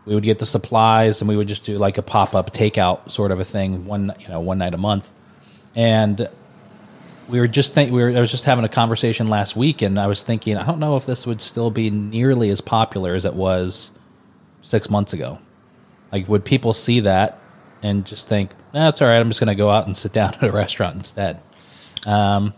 We 0.07 0.15
would 0.15 0.25
get 0.25 0.39
the 0.39 0.47
supplies 0.47 1.21
and 1.21 1.29
we 1.29 1.37
would 1.37 1.49
just 1.49 1.65
do 1.65 1.77
like 1.77 1.99
a 1.99 2.03
pop-up 2.03 2.53
takeout 2.53 3.11
sort 3.11 3.31
of 3.31 3.39
a 3.39 3.45
thing 3.45 3.85
one 3.85 4.13
you 4.21 4.29
know 4.29 4.41
one 4.41 4.59
night 4.59 4.75
a 4.75 4.79
month. 4.79 5.11
And 5.77 6.29
we 7.31 7.39
were 7.39 7.49
just 7.49 7.75
think 7.75 7.93
we 7.93 8.03
were 8.03 8.11
I 8.11 8.21
was 8.21 8.31
just 8.31 8.45
having 8.45 8.65
a 8.65 8.69
conversation 8.69 9.29
last 9.29 9.57
week, 9.57 9.83
and 9.83 9.99
I 9.99 10.07
was 10.07 10.23
thinking 10.23 10.57
I 10.57 10.67
don't 10.67 10.81
know 10.81 10.97
if 10.97 11.07
this 11.07 11.27
would 11.27 11.41
still 11.41 11.71
be 11.71 11.91
nearly 11.91 12.51
as 12.51 12.61
popular 12.61 13.15
as 13.15 13.25
it 13.25 13.35
was 13.35 13.93
six 14.63 14.91
months 14.91 15.13
ago. 15.13 15.39
Like, 16.13 16.29
would 16.29 16.45
people 16.45 16.75
see 16.75 17.01
that 17.01 17.39
and 17.83 18.05
just 18.05 18.29
think, 18.29 18.51
"That's 18.73 19.01
all 19.01 19.09
right. 19.09 19.19
I'm 19.19 19.29
just 19.29 19.41
going 19.41 19.49
to 19.49 19.55
go 19.55 19.71
out 19.71 19.87
and 19.87 19.97
sit 19.97 20.13
down 20.13 20.35
at 20.41 20.45
a 20.45 20.53
restaurant 20.53 20.97
instead." 20.97 21.41
Um, 22.07 22.55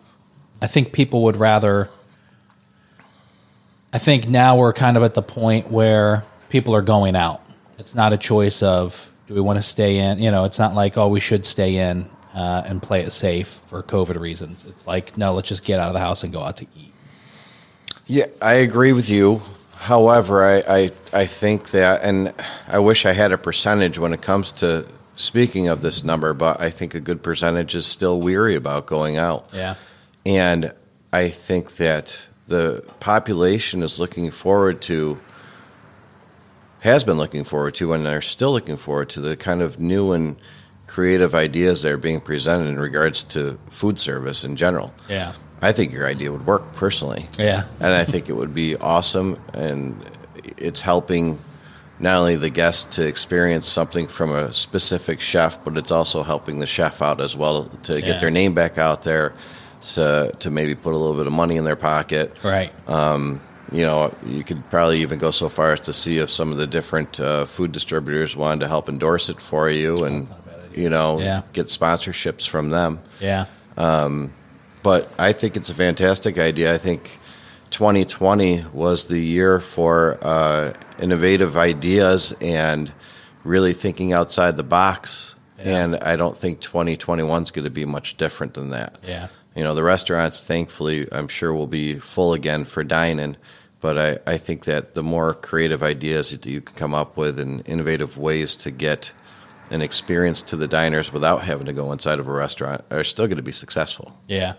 I 0.61 0.67
think 0.67 0.93
people 0.93 1.23
would 1.25 1.37
rather. 1.37 1.91
I 3.93 3.99
think 3.99 4.27
now 4.27 4.57
we're 4.57 4.73
kind 4.73 4.97
of 4.97 5.03
at 5.03 5.15
the 5.15 5.23
point 5.23 5.71
where 5.71 6.25
people 6.49 6.75
are 6.75 6.83
going 6.83 7.15
out. 7.15 7.43
It's 7.79 7.95
not 7.95 8.13
a 8.13 8.17
choice 8.17 8.63
of 8.63 9.13
do 9.27 9.35
we 9.35 9.41
want 9.41 9.59
to 9.59 9.63
stay 9.63 9.99
in. 9.99 10.19
You 10.19 10.31
know, 10.31 10.45
it's 10.45 10.59
not 10.59 10.75
like 10.75 10.97
oh 10.97 11.09
we 11.09 11.21
should 11.21 11.45
stay 11.45 11.77
in 11.77 12.09
uh, 12.35 12.63
and 12.67 12.83
play 12.83 13.03
it 13.03 13.11
safe 13.11 13.61
for 13.67 13.83
COVID 13.83 14.19
reasons. 14.19 14.65
It's 14.67 14.87
like, 14.87 15.17
no, 15.17 15.35
let's 15.35 15.49
just 15.49 15.65
get 15.65 15.79
out 15.79 15.89
of 15.89 15.95
the 15.95 16.01
house 16.01 16.23
and 16.23 16.33
go 16.33 16.41
out 16.41 16.57
to 16.59 16.67
eat. 16.77 16.93
Yeah, 18.07 18.27
I 18.41 18.55
agree 18.55 18.93
with 18.93 19.09
you. 19.09 19.41
However, 19.83 20.45
I, 20.45 20.63
I, 20.69 20.91
I 21.13 21.27
think 21.27 21.73
that, 21.73 22.05
and 22.05 22.33
I 22.69 22.79
wish 22.79 23.05
I 23.05 23.13
had 23.13 23.33
a 23.33 23.37
percentage 23.37 23.99
when 23.99 24.13
it 24.13 24.23
comes 24.23 24.53
to 24.53 24.87
speaking 25.17 25.67
of 25.67 25.83
this 25.83 26.05
number, 26.05 26.33
but 26.35 26.61
I 26.61 26.71
think 26.71 26.95
a 26.95 27.01
good 27.01 27.21
percentage 27.21 27.75
is 27.75 27.85
still 27.85 28.21
weary 28.21 28.55
about 28.55 28.87
going 28.87 29.17
out. 29.17 29.49
Yeah. 29.53 29.75
And 30.25 30.73
I 31.13 31.31
think 31.31 31.79
that 31.79 32.29
the 32.47 32.85
population 33.01 33.83
is 33.83 33.99
looking 33.99 34.31
forward 34.31 34.83
to, 34.83 35.21
has 36.83 37.03
been 37.03 37.19
looking 37.19 37.43
forward 37.43 37.75
to, 37.75 37.93
and 37.93 38.07
are 38.07 38.21
still 38.21 38.53
looking 38.53 38.77
forward 38.77 39.09
to 39.11 39.21
the 39.21 39.37
kind 39.37 39.63
of 39.63 39.81
new 39.81 40.13
and 40.13 40.37
creative 40.87 41.35
ideas 41.35 41.83
that 41.83 41.91
are 41.91 41.97
being 41.97 42.21
presented 42.21 42.69
in 42.69 42.79
regards 42.79 43.25
to 43.25 43.59
food 43.71 43.99
service 43.99 44.45
in 44.45 44.55
general. 44.55 44.95
Yeah. 45.09 45.33
I 45.63 45.73
think 45.73 45.93
your 45.93 46.07
idea 46.07 46.33
would 46.33 46.47
work 46.47 46.73
personally. 46.73 47.29
Yeah. 47.39 47.65
and 47.81 47.95
I 47.95 48.05
think 48.05 48.29
it 48.29 48.35
would 48.35 48.53
be 48.53 48.77
awesome 48.77 49.39
and 49.55 49.97
it's 50.59 50.81
helping 50.81 51.41
not 52.01 52.19
only 52.19 52.37
the 52.37 52.51
guests 52.51 52.97
to 52.97 53.07
experience 53.07 53.69
something 53.69 54.09
from 54.09 54.33
a 54.33 54.53
specific 54.53 55.21
chef, 55.21 55.63
but 55.65 55.79
it's 55.79 55.93
also 55.93 56.23
helping 56.25 56.59
the 56.59 56.67
chef 56.67 57.01
out 57.01 57.21
as 57.21 57.37
well 57.37 57.67
to 57.85 58.01
yeah. 58.01 58.07
get 58.07 58.21
their 58.21 58.31
name 58.31 58.55
back 58.55 58.77
out 58.77 59.03
there, 59.03 59.33
to 59.95 60.33
to 60.41 60.51
maybe 60.51 60.75
put 60.75 60.95
a 60.95 60.99
little 60.99 61.15
bit 61.15 61.29
of 61.29 61.33
money 61.33 61.57
in 61.57 61.65
their 61.65 61.77
pocket. 61.77 62.37
Right. 62.43 62.73
Um, 62.89 63.41
you 63.71 63.83
know, 63.83 64.13
you 64.27 64.43
could 64.43 64.69
probably 64.69 64.99
even 64.99 65.19
go 65.19 65.31
so 65.31 65.49
far 65.49 65.73
as 65.73 65.81
to 65.83 65.93
see 65.93 66.19
if 66.19 66.29
some 66.29 66.51
of 66.51 66.59
the 66.59 66.67
different 66.67 67.21
uh, 67.21 67.47
food 67.47 67.71
distributors 67.71 68.37
wanted 68.37 68.61
to 68.61 68.69
help 68.69 68.89
endorse 68.89 69.31
it 69.31 69.41
for 69.41 69.71
you 69.71 70.05
and 70.05 70.29
you 70.75 70.89
know, 70.89 71.19
yeah. 71.21 71.43
get 71.53 71.67
sponsorships 71.67 72.49
from 72.49 72.71
them. 72.71 73.01
Yeah. 73.21 73.47
Um, 73.77 74.33
but 74.83 75.13
I 75.19 75.33
think 75.33 75.57
it's 75.57 75.71
a 75.71 75.75
fantastic 75.75 76.39
idea. 76.39 76.75
I 76.75 76.79
think 76.79 77.19
2020 77.71 78.65
was 78.73 79.07
the 79.07 79.19
year 79.19 79.61
for 79.61 80.19
uh, 80.23 80.73
innovative 81.01 81.57
ideas 81.57 82.35
and 82.41 82.93
really 83.45 83.73
thinking 83.73 84.13
outside 84.13 84.57
the 84.57 84.63
box. 84.63 85.35
Yeah. 85.59 85.85
And 85.85 85.97
I 85.97 86.17
don't 86.17 86.37
think 86.37 86.61
2021 86.61 87.43
is 87.43 87.51
going 87.51 87.65
to 87.65 87.71
be 87.71 87.85
much 87.85 88.17
different 88.17 88.55
than 88.55 88.71
that. 88.71 88.99
Yeah. 89.07 89.29
You 89.55 89.63
know, 89.63 89.75
the 89.75 89.83
restaurants, 89.83 90.43
thankfully, 90.43 91.07
I'm 91.13 91.29
sure 91.29 91.53
will 91.53 91.67
be 91.67 91.95
full 91.95 92.33
again 92.33 92.65
for 92.65 92.83
dining. 92.83 93.37
But 93.81 93.99
I, 93.99 94.33
I 94.33 94.37
think 94.39 94.65
that 94.65 94.95
the 94.95 95.03
more 95.03 95.35
creative 95.35 95.83
ideas 95.83 96.31
that 96.31 96.47
you 96.47 96.61
can 96.61 96.77
come 96.77 96.95
up 96.95 97.17
with 97.17 97.39
and 97.41 97.67
innovative 97.69 98.17
ways 98.17 98.55
to 98.57 98.71
get 98.71 99.13
an 99.71 99.83
experience 99.83 100.43
to 100.43 100.57
the 100.57 100.69
diners 100.69 101.13
without 101.13 101.43
having 101.43 101.67
to 101.67 101.73
go 101.73 101.93
inside 101.93 102.19
of 102.19 102.29
a 102.29 102.33
restaurant 102.33 102.83
are 102.91 103.05
still 103.05 103.27
going 103.27 103.39
to 103.39 103.43
be 103.43 103.53
successful. 103.53 104.17
Yeah. 104.29 104.55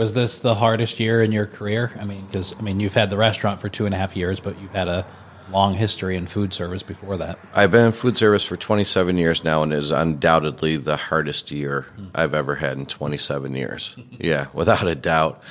Was 0.00 0.14
this 0.14 0.38
the 0.38 0.54
hardest 0.54 0.98
year 0.98 1.22
in 1.22 1.30
your 1.30 1.44
career? 1.44 1.92
I 2.00 2.06
mean, 2.06 2.24
because 2.24 2.58
I 2.58 2.62
mean, 2.62 2.80
you've 2.80 2.94
had 2.94 3.10
the 3.10 3.18
restaurant 3.18 3.60
for 3.60 3.68
two 3.68 3.84
and 3.84 3.94
a 3.94 3.98
half 3.98 4.16
years, 4.16 4.40
but 4.40 4.58
you've 4.58 4.72
had 4.72 4.88
a 4.88 5.04
long 5.52 5.74
history 5.74 6.16
in 6.16 6.26
food 6.26 6.54
service 6.54 6.82
before 6.82 7.18
that. 7.18 7.38
I've 7.54 7.70
been 7.70 7.84
in 7.84 7.92
food 7.92 8.16
service 8.16 8.42
for 8.42 8.56
27 8.56 9.18
years 9.18 9.44
now, 9.44 9.62
and 9.62 9.74
it 9.74 9.76
is 9.76 9.90
undoubtedly 9.90 10.78
the 10.78 10.96
hardest 10.96 11.50
year 11.50 11.84
mm. 11.98 12.08
I've 12.14 12.32
ever 12.32 12.54
had 12.54 12.78
in 12.78 12.86
27 12.86 13.52
years. 13.52 13.94
yeah, 14.18 14.46
without 14.54 14.88
a 14.88 14.94
doubt. 14.94 15.42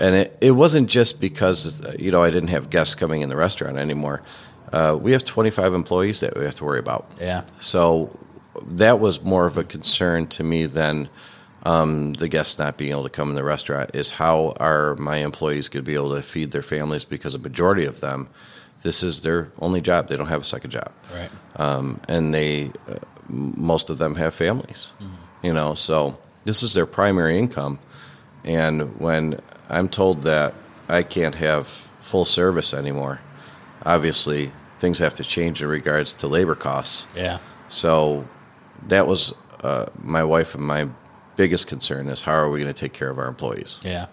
And 0.00 0.14
it, 0.14 0.38
it 0.40 0.52
wasn't 0.52 0.88
just 0.88 1.20
because 1.20 1.82
you 1.98 2.10
know 2.10 2.22
I 2.22 2.30
didn't 2.30 2.48
have 2.48 2.70
guests 2.70 2.94
coming 2.94 3.20
in 3.20 3.28
the 3.28 3.36
restaurant 3.36 3.76
anymore. 3.76 4.22
Uh, 4.72 4.98
we 4.98 5.12
have 5.12 5.22
25 5.22 5.74
employees 5.74 6.20
that 6.20 6.34
we 6.34 6.44
have 6.44 6.54
to 6.54 6.64
worry 6.64 6.78
about. 6.78 7.10
Yeah. 7.20 7.44
So 7.60 8.18
that 8.68 9.00
was 9.00 9.22
more 9.22 9.44
of 9.44 9.58
a 9.58 9.64
concern 9.64 10.28
to 10.28 10.42
me 10.42 10.64
than 10.64 11.10
um, 11.64 12.14
the 12.14 12.28
guests 12.28 12.58
not 12.58 12.76
being 12.76 12.92
able 12.92 13.04
to 13.04 13.10
come 13.10 13.30
in 13.30 13.36
the 13.36 13.44
restaurant. 13.44 13.94
Is 13.94 14.10
how 14.10 14.54
are 14.60 14.94
my 14.96 15.18
employees 15.18 15.68
going 15.68 15.84
to 15.84 15.86
be 15.86 15.94
able 15.94 16.14
to 16.14 16.22
feed 16.22 16.50
their 16.50 16.62
families? 16.62 17.04
Because 17.04 17.34
a 17.34 17.38
majority 17.38 17.84
of 17.84 18.00
them, 18.00 18.28
this 18.82 19.02
is 19.02 19.22
their 19.22 19.50
only 19.58 19.80
job. 19.80 20.08
They 20.08 20.16
don't 20.16 20.28
have 20.28 20.42
a 20.42 20.44
second 20.44 20.70
job. 20.70 20.92
Right. 21.12 21.30
Um, 21.56 22.00
and 22.08 22.32
they, 22.32 22.70
uh, 22.88 22.98
most 23.28 23.90
of 23.90 23.98
them 23.98 24.14
have 24.14 24.34
families. 24.34 24.92
Mm-hmm. 25.00 25.46
You 25.46 25.52
know, 25.52 25.74
so 25.74 26.18
this 26.44 26.62
is 26.62 26.74
their 26.74 26.86
primary 26.86 27.38
income. 27.38 27.78
And 28.44 28.98
when 28.98 29.40
I'm 29.68 29.88
told 29.88 30.22
that 30.22 30.54
I 30.88 31.02
can't 31.02 31.34
have 31.34 31.66
full 32.00 32.24
service 32.24 32.72
anymore, 32.72 33.20
obviously 33.84 34.50
things 34.78 34.98
have 34.98 35.14
to 35.14 35.24
change 35.24 35.62
in 35.62 35.68
regards 35.68 36.14
to 36.14 36.28
labor 36.28 36.54
costs. 36.54 37.06
Yeah. 37.14 37.38
So 37.68 38.26
that 38.86 39.06
was 39.06 39.34
uh, 39.62 39.86
my 40.02 40.24
wife 40.24 40.54
and 40.54 40.64
my 40.64 40.88
biggest 41.38 41.68
concern 41.68 42.08
is 42.08 42.20
how 42.20 42.32
are 42.32 42.50
we 42.50 42.60
going 42.60 42.72
to 42.72 42.78
take 42.78 42.92
care 42.92 43.08
of 43.08 43.18
our 43.18 43.28
employees? 43.28 43.78
Yeah. 43.82 44.06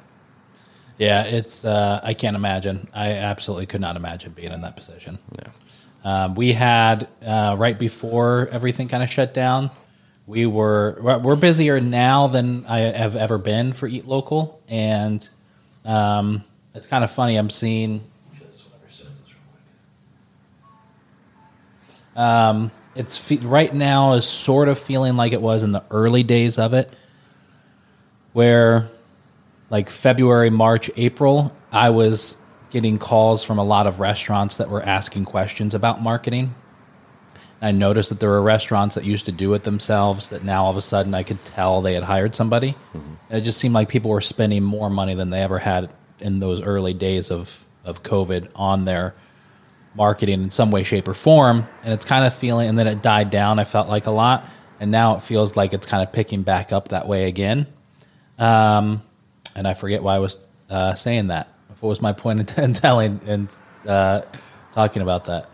Yeah, 0.97 1.23
it's 1.23 1.65
uh, 1.65 1.99
I 2.01 2.13
can't 2.13 2.37
imagine. 2.37 2.87
I 2.93 3.11
absolutely 3.11 3.65
could 3.65 3.81
not 3.81 3.97
imagine 3.97 4.31
being 4.31 4.53
in 4.53 4.61
that 4.61 4.77
position. 4.77 5.19
Yeah. 5.37 5.49
Um, 6.05 6.35
we 6.35 6.53
had 6.53 7.09
uh, 7.25 7.55
right 7.59 7.77
before 7.77 8.47
everything 8.51 8.87
kind 8.87 9.03
of 9.03 9.09
shut 9.09 9.33
down. 9.33 9.71
We 10.27 10.45
were 10.45 11.19
we're 11.21 11.35
busier 11.35 11.81
now 11.81 12.27
than 12.27 12.65
I 12.67 12.79
have 12.79 13.15
ever 13.15 13.37
been 13.37 13.73
for 13.73 13.87
Eat 13.87 14.05
Local, 14.05 14.61
and 14.69 15.27
um, 15.83 16.43
it's 16.73 16.87
kind 16.87 17.03
of 17.03 17.11
funny. 17.11 17.35
I'm 17.35 17.49
seeing. 17.49 18.01
Um, 22.15 22.71
it's 22.95 23.17
fe- 23.17 23.39
right 23.41 23.73
now 23.73 24.13
is 24.13 24.25
sort 24.25 24.69
of 24.69 24.79
feeling 24.79 25.17
like 25.17 25.33
it 25.33 25.41
was 25.41 25.63
in 25.63 25.73
the 25.73 25.83
early 25.91 26.23
days 26.23 26.57
of 26.57 26.73
it, 26.73 26.95
where 28.35 28.89
like 29.69 29.89
February, 29.89 30.49
March, 30.49 30.91
April, 30.97 31.55
I 31.71 31.89
was 31.89 32.35
getting 32.69 32.97
calls 32.97 33.45
from 33.45 33.57
a 33.57 33.63
lot 33.63 33.87
of 33.87 34.01
restaurants 34.01 34.57
that 34.57 34.69
were 34.69 34.83
asking 34.83 35.23
questions 35.23 35.73
about 35.73 36.01
marketing. 36.01 36.53
I 37.61 37.71
noticed 37.71 38.09
that 38.09 38.19
there 38.19 38.29
were 38.29 38.41
restaurants 38.41 38.95
that 38.95 39.05
used 39.05 39.23
to 39.27 39.31
do 39.31 39.53
it 39.53 39.63
themselves 39.63 40.31
that 40.31 40.43
now 40.43 40.65
all 40.65 40.71
of 40.71 40.75
a 40.75 40.81
sudden 40.81 41.13
I 41.13 41.23
could 41.23 41.45
tell 41.45 41.81
they 41.81 41.93
had 41.93 42.03
hired 42.03 42.35
somebody. 42.35 42.71
Mm-hmm. 42.71 43.13
And 43.29 43.41
it 43.41 43.45
just 43.45 43.57
seemed 43.57 43.73
like 43.73 43.87
people 43.87 44.11
were 44.11 44.19
spending 44.19 44.63
more 44.63 44.89
money 44.89 45.15
than 45.15 45.29
they 45.29 45.39
ever 45.39 45.59
had 45.59 45.89
in 46.19 46.41
those 46.41 46.61
early 46.61 46.93
days 46.93 47.31
of, 47.31 47.65
of 47.85 48.03
COVID 48.03 48.49
on 48.53 48.83
their 48.83 49.15
marketing 49.95 50.43
in 50.43 50.49
some 50.49 50.71
way, 50.71 50.83
shape, 50.83 51.07
or 51.07 51.13
form. 51.13 51.65
And 51.85 51.93
it's 51.93 52.03
kind 52.03 52.25
of 52.25 52.33
feeling, 52.33 52.67
and 52.67 52.77
then 52.77 52.87
it 52.87 53.01
died 53.01 53.29
down, 53.29 53.59
I 53.59 53.63
felt 53.63 53.87
like 53.87 54.07
a 54.07 54.11
lot. 54.11 54.45
And 54.81 54.91
now 54.91 55.15
it 55.15 55.23
feels 55.23 55.55
like 55.55 55.73
it's 55.73 55.85
kind 55.85 56.03
of 56.03 56.11
picking 56.11 56.43
back 56.43 56.73
up 56.73 56.89
that 56.89 57.07
way 57.07 57.29
again. 57.29 57.67
Um, 58.37 59.01
and 59.55 59.67
I 59.67 59.73
forget 59.73 60.03
why 60.03 60.15
I 60.15 60.19
was 60.19 60.45
uh, 60.69 60.95
saying 60.95 61.27
that. 61.27 61.49
What 61.79 61.89
was 61.89 62.01
my 62.01 62.13
point 62.13 62.57
in, 62.57 62.73
telling 62.73 63.19
and 63.27 63.55
uh, 63.87 64.21
talking 64.71 65.01
about 65.01 65.25
that? 65.25 65.49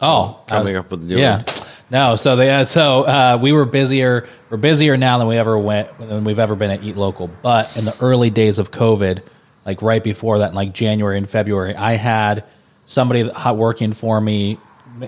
Oh, 0.00 0.40
coming 0.46 0.74
was, 0.74 0.76
up 0.76 0.90
with 0.90 1.02
new 1.02 1.18
yeah. 1.18 1.36
One. 1.38 1.44
No, 1.90 2.16
so 2.16 2.36
they 2.36 2.50
uh, 2.50 2.64
so 2.64 3.02
uh, 3.02 3.38
we 3.40 3.52
were 3.52 3.64
busier. 3.64 4.26
We're 4.48 4.56
busier 4.56 4.96
now 4.96 5.18
than 5.18 5.28
we 5.28 5.36
ever 5.36 5.58
went 5.58 5.96
than 5.98 6.24
we've 6.24 6.38
ever 6.38 6.54
been 6.54 6.70
at 6.70 6.82
Eat 6.82 6.96
Local. 6.96 7.28
But 7.28 7.76
in 7.76 7.84
the 7.84 7.96
early 8.00 8.30
days 8.30 8.58
of 8.58 8.70
COVID, 8.70 9.22
like 9.66 9.82
right 9.82 10.02
before 10.02 10.38
that, 10.38 10.54
like 10.54 10.72
January 10.72 11.18
and 11.18 11.28
February, 11.28 11.74
I 11.74 11.94
had 11.94 12.44
somebody 12.86 13.30
working 13.52 13.92
for 13.92 14.20
me, 14.20 14.58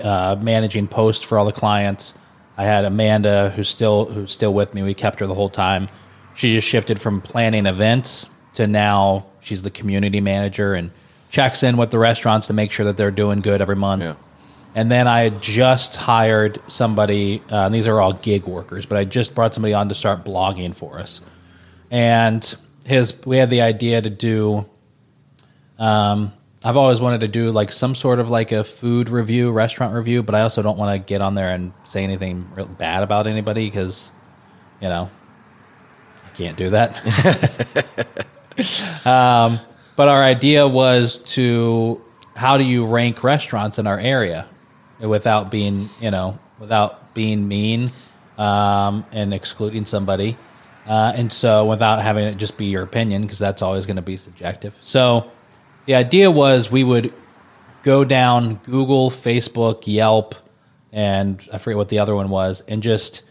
uh, 0.02 0.36
managing 0.40 0.86
posts 0.86 1.24
for 1.24 1.38
all 1.38 1.44
the 1.44 1.52
clients. 1.52 2.14
I 2.56 2.64
had 2.64 2.84
Amanda, 2.84 3.50
who's 3.50 3.68
still 3.68 4.06
who's 4.06 4.32
still 4.32 4.54
with 4.54 4.74
me. 4.74 4.82
We 4.82 4.94
kept 4.94 5.20
her 5.20 5.26
the 5.26 5.34
whole 5.34 5.50
time. 5.50 5.88
She 6.34 6.54
just 6.54 6.68
shifted 6.68 7.00
from 7.00 7.20
planning 7.20 7.66
events 7.66 8.28
to 8.54 8.66
now 8.66 9.26
she's 9.40 9.62
the 9.62 9.70
community 9.70 10.20
manager 10.20 10.74
and 10.74 10.90
checks 11.30 11.62
in 11.62 11.76
with 11.76 11.90
the 11.90 11.98
restaurants 11.98 12.46
to 12.46 12.52
make 12.52 12.70
sure 12.70 12.86
that 12.86 12.96
they're 12.96 13.10
doing 13.10 13.40
good 13.40 13.60
every 13.60 13.76
month. 13.76 14.02
Yeah. 14.02 14.14
And 14.74 14.90
then 14.90 15.06
I 15.06 15.20
had 15.20 15.40
just 15.40 15.94
hired 15.94 16.60
somebody, 16.66 17.42
uh, 17.50 17.66
and 17.66 17.74
these 17.74 17.86
are 17.86 18.00
all 18.00 18.12
gig 18.12 18.46
workers, 18.46 18.86
but 18.86 18.98
I 18.98 19.04
just 19.04 19.34
brought 19.34 19.54
somebody 19.54 19.72
on 19.72 19.88
to 19.88 19.94
start 19.94 20.24
blogging 20.24 20.74
for 20.74 20.98
us. 20.98 21.20
And 21.90 22.56
his, 22.84 23.14
we 23.24 23.36
had 23.36 23.50
the 23.50 23.62
idea 23.62 24.02
to 24.02 24.10
do, 24.10 24.66
um, 25.78 26.32
I've 26.64 26.78
always 26.78 26.98
wanted 26.98 27.20
to 27.20 27.28
do 27.28 27.50
like 27.50 27.70
some 27.70 27.94
sort 27.94 28.18
of 28.18 28.30
like 28.30 28.50
a 28.50 28.64
food 28.64 29.10
review, 29.10 29.52
restaurant 29.52 29.94
review, 29.94 30.22
but 30.22 30.34
I 30.34 30.40
also 30.40 30.62
don't 30.62 30.78
want 30.78 30.98
to 30.98 31.06
get 31.06 31.20
on 31.20 31.34
there 31.34 31.54
and 31.54 31.74
say 31.84 32.02
anything 32.02 32.48
real 32.56 32.64
bad 32.64 33.02
about 33.02 33.26
anybody 33.26 33.66
because, 33.66 34.10
you 34.80 34.88
know, 34.88 35.10
I 36.24 36.36
can't 36.36 36.56
do 36.56 36.70
that. 36.70 36.96
um, 39.06 39.58
but 39.94 40.08
our 40.08 40.22
idea 40.22 40.66
was 40.66 41.18
to 41.34 42.00
how 42.34 42.56
do 42.56 42.64
you 42.64 42.86
rank 42.86 43.22
restaurants 43.22 43.78
in 43.78 43.86
our 43.86 43.98
area 43.98 44.46
without 45.00 45.50
being, 45.50 45.90
you 46.00 46.10
know, 46.10 46.38
without 46.58 47.12
being 47.12 47.46
mean 47.46 47.92
um, 48.38 49.04
and 49.12 49.34
excluding 49.34 49.84
somebody. 49.84 50.38
Uh, 50.86 51.12
and 51.14 51.30
so 51.30 51.66
without 51.66 52.00
having 52.00 52.24
it 52.24 52.36
just 52.36 52.56
be 52.56 52.66
your 52.66 52.82
opinion, 52.82 53.20
because 53.20 53.38
that's 53.38 53.60
always 53.60 53.84
going 53.84 53.96
to 53.96 54.02
be 54.02 54.16
subjective. 54.16 54.74
So 54.80 55.30
the 55.86 55.94
idea 55.94 56.30
was 56.30 56.70
we 56.70 56.84
would 56.84 57.12
go 57.82 58.04
down 58.04 58.56
Google, 58.64 59.10
Facebook, 59.10 59.82
Yelp, 59.86 60.34
and 60.92 61.46
I 61.52 61.58
forget 61.58 61.76
what 61.76 61.88
the 61.88 61.98
other 61.98 62.14
one 62.14 62.28
was, 62.28 62.62
and 62.68 62.82
just 62.82 63.22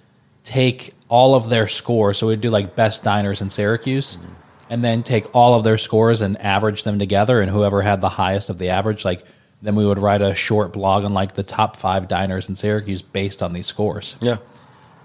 take 0.43 0.93
all 1.07 1.35
of 1.35 1.49
their 1.49 1.67
scores. 1.67 2.17
So 2.17 2.27
we'd 2.27 2.41
do 2.41 2.49
like 2.49 2.75
best 2.75 3.03
diners 3.03 3.41
in 3.41 3.49
Syracuse. 3.49 4.17
Mm-hmm. 4.17 4.33
And 4.69 4.83
then 4.83 5.03
take 5.03 5.35
all 5.35 5.53
of 5.53 5.63
their 5.63 5.77
scores 5.77 6.21
and 6.21 6.39
average 6.41 6.81
them 6.81 6.97
together, 6.97 7.41
and 7.41 7.51
whoever 7.51 7.83
had 7.83 8.01
the 8.01 8.09
highest 8.09 8.49
of 8.49 8.57
the 8.57 8.69
average, 8.69 9.05
like 9.05 9.23
then 9.61 9.75
we 9.75 9.85
would 9.85 9.99
write 9.99 10.21
a 10.21 10.33
short 10.33 10.73
blog 10.73 11.03
on 11.03 11.13
like 11.13 11.33
the 11.33 11.43
top 11.43 11.75
five 11.75 12.07
diners 12.07 12.49
in 12.49 12.55
Syracuse 12.55 13.01
based 13.01 13.43
on 13.43 13.53
these 13.53 13.67
scores. 13.67 14.15
Yeah. 14.19 14.37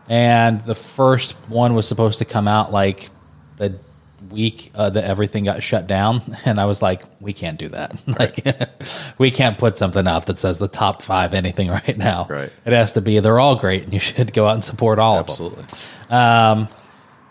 And 0.08 0.62
the 0.62 0.74
first 0.74 1.32
one 1.48 1.74
was 1.74 1.86
supposed 1.86 2.18
to 2.20 2.24
come 2.24 2.48
out 2.48 2.72
like 2.72 3.10
the 3.56 3.78
week 4.30 4.70
uh, 4.74 4.90
that 4.90 5.04
everything 5.04 5.44
got 5.44 5.62
shut 5.62 5.86
down, 5.86 6.20
and 6.44 6.60
I 6.60 6.66
was 6.66 6.82
like, 6.82 7.02
we 7.20 7.32
can't 7.32 7.58
do 7.58 7.68
that. 7.68 8.02
Right. 8.18 8.46
like, 8.46 8.70
we 9.18 9.30
can't 9.30 9.58
put 9.58 9.78
something 9.78 10.06
out 10.06 10.26
that 10.26 10.38
says 10.38 10.58
the 10.58 10.68
top 10.68 11.02
five 11.02 11.34
anything 11.34 11.68
right 11.68 11.96
now. 11.96 12.26
Right. 12.28 12.50
It 12.64 12.72
has 12.72 12.92
to 12.92 13.00
be 13.00 13.20
they're 13.20 13.38
all 13.38 13.56
great, 13.56 13.84
and 13.84 13.92
you 13.92 14.00
should 14.00 14.32
go 14.32 14.46
out 14.46 14.54
and 14.54 14.64
support 14.64 14.98
all 14.98 15.18
Absolutely. 15.18 15.62
of 15.62 16.08
them. 16.08 16.18
Um, 16.18 16.68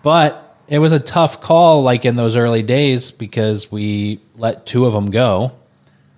but 0.03 0.57
it 0.67 0.79
was 0.79 0.91
a 0.91 0.99
tough 0.99 1.41
call, 1.41 1.83
like 1.83 2.05
in 2.05 2.15
those 2.15 2.35
early 2.35 2.61
days, 2.61 3.11
because 3.11 3.71
we 3.71 4.21
let 4.35 4.65
two 4.65 4.85
of 4.85 4.93
them 4.93 5.11
go 5.11 5.51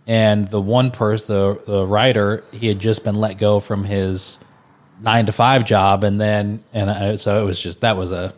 and 0.09 0.47
the 0.47 0.59
one 0.59 0.89
person, 0.89 1.35
the 1.35 1.61
the 1.67 1.85
writer, 1.85 2.43
he 2.51 2.67
had 2.67 2.79
just 2.79 3.03
been 3.03 3.13
let 3.13 3.37
go 3.37 3.59
from 3.59 3.83
his 3.83 4.39
nine 4.99 5.27
to 5.27 5.31
five 5.31 5.63
job, 5.65 6.03
and 6.03 6.19
then 6.19 6.63
and 6.73 6.89
I, 6.89 7.15
so 7.17 7.39
it 7.39 7.45
was 7.45 7.61
just 7.61 7.81
that 7.81 7.95
was 7.95 8.11
a 8.11 8.33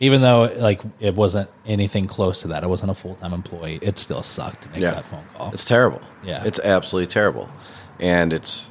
even 0.00 0.22
though 0.22 0.52
like 0.56 0.82
it 0.98 1.14
wasn't 1.14 1.48
anything 1.66 2.06
close 2.06 2.42
to 2.42 2.48
that, 2.48 2.64
it 2.64 2.68
wasn't 2.68 2.90
a 2.90 2.94
full 2.94 3.14
time 3.14 3.32
employee. 3.32 3.78
It 3.82 3.98
still 3.98 4.22
sucked 4.22 4.62
to 4.62 4.70
make 4.70 4.80
yeah. 4.80 4.92
that 4.92 5.06
phone 5.06 5.24
call. 5.34 5.52
It's 5.52 5.64
terrible. 5.64 6.00
Yeah, 6.24 6.42
it's 6.44 6.58
absolutely 6.60 7.12
terrible, 7.12 7.48
and 7.98 8.32
it's. 8.32 8.70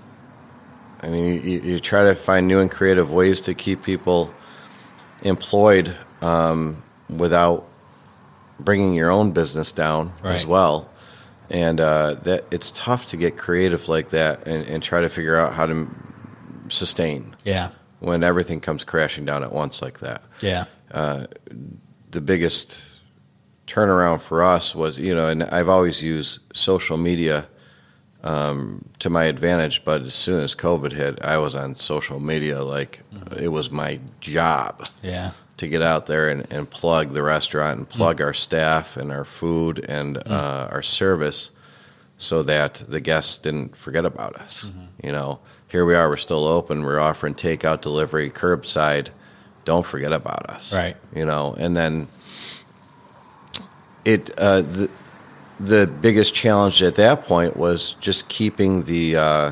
I 1.01 1.07
mean, 1.07 1.41
you, 1.41 1.61
you 1.61 1.79
try 1.79 2.03
to 2.03 2.13
find 2.13 2.45
new 2.45 2.59
and 2.59 2.69
creative 2.69 3.09
ways 3.13 3.39
to 3.41 3.53
keep 3.53 3.83
people 3.83 4.33
employed 5.21 5.95
um, 6.21 6.83
without 7.09 7.69
bringing 8.59 8.93
your 8.93 9.09
own 9.09 9.31
business 9.31 9.71
down 9.71 10.11
right. 10.21 10.35
as 10.35 10.45
well 10.45 10.89
and 11.49 11.79
uh, 11.79 12.15
that 12.23 12.45
it's 12.51 12.71
tough 12.71 13.07
to 13.07 13.17
get 13.17 13.37
creative 13.37 13.89
like 13.89 14.09
that 14.09 14.47
and, 14.47 14.67
and, 14.67 14.83
try 14.83 15.01
to 15.01 15.09
figure 15.09 15.35
out 15.35 15.53
how 15.53 15.65
to 15.65 15.87
sustain. 16.69 17.35
Yeah. 17.43 17.71
When 17.99 18.23
everything 18.23 18.61
comes 18.61 18.83
crashing 18.83 19.25
down 19.25 19.43
at 19.43 19.51
once 19.51 19.81
like 19.81 19.99
that. 19.99 20.23
Yeah. 20.41 20.65
Uh, 20.91 21.25
the 22.11 22.21
biggest 22.21 23.01
turnaround 23.67 24.21
for 24.21 24.43
us 24.43 24.73
was, 24.73 24.97
you 24.97 25.13
know, 25.13 25.27
and 25.27 25.43
I've 25.43 25.69
always 25.69 26.01
used 26.01 26.41
social 26.55 26.97
media 26.97 27.47
um, 28.23 28.83
to 28.99 29.09
my 29.09 29.25
advantage, 29.25 29.83
but 29.83 30.01
as 30.01 30.13
soon 30.13 30.43
as 30.43 30.55
COVID 30.55 30.91
hit, 30.91 31.23
I 31.23 31.37
was 31.37 31.55
on 31.55 31.75
social 31.75 32.19
media 32.19 32.63
like 32.63 33.01
mm-hmm. 33.13 33.43
it 33.43 33.49
was 33.49 33.71
my 33.71 33.99
job. 34.19 34.85
Yeah 35.01 35.31
to 35.59 35.67
get 35.67 35.81
out 35.81 36.05
there 36.05 36.29
and, 36.29 36.51
and 36.53 36.69
plug 36.69 37.11
the 37.11 37.21
restaurant 37.21 37.77
and 37.77 37.89
plug 37.89 38.17
mm. 38.17 38.25
our 38.25 38.33
staff 38.33 38.95
and 38.95 39.11
our 39.11 39.25
food 39.25 39.85
and 39.89 40.15
mm. 40.15 40.31
uh, 40.31 40.69
our 40.71 40.81
service 40.81 41.51
so 42.17 42.41
that 42.43 42.75
the 42.87 43.01
guests 43.01 43.37
didn't 43.37 43.75
forget 43.75 44.05
about 44.05 44.35
us. 44.37 44.65
Mm-hmm. 44.65 45.07
You 45.07 45.11
know, 45.11 45.39
here 45.67 45.83
we 45.83 45.95
are, 45.95 46.07
we're 46.07 46.15
still 46.15 46.45
open, 46.45 46.83
we're 46.83 46.99
offering 46.99 47.33
takeout, 47.33 47.81
delivery, 47.81 48.29
curbside. 48.29 49.09
Don't 49.69 49.85
forget 49.85 50.11
about 50.11 50.49
us. 50.49 50.73
Right. 50.73 50.97
You 51.15 51.25
know, 51.25 51.55
and 51.57 51.77
then 51.77 52.07
it, 54.03 54.31
uh, 54.37 54.61
the, 54.61 54.89
the 55.59 55.87
biggest 56.01 56.33
challenge 56.33 56.81
at 56.81 56.95
that 56.95 57.25
point 57.25 57.55
was 57.55 57.93
just 57.99 58.29
keeping 58.29 58.83
the, 58.83 59.15
uh, 59.15 59.51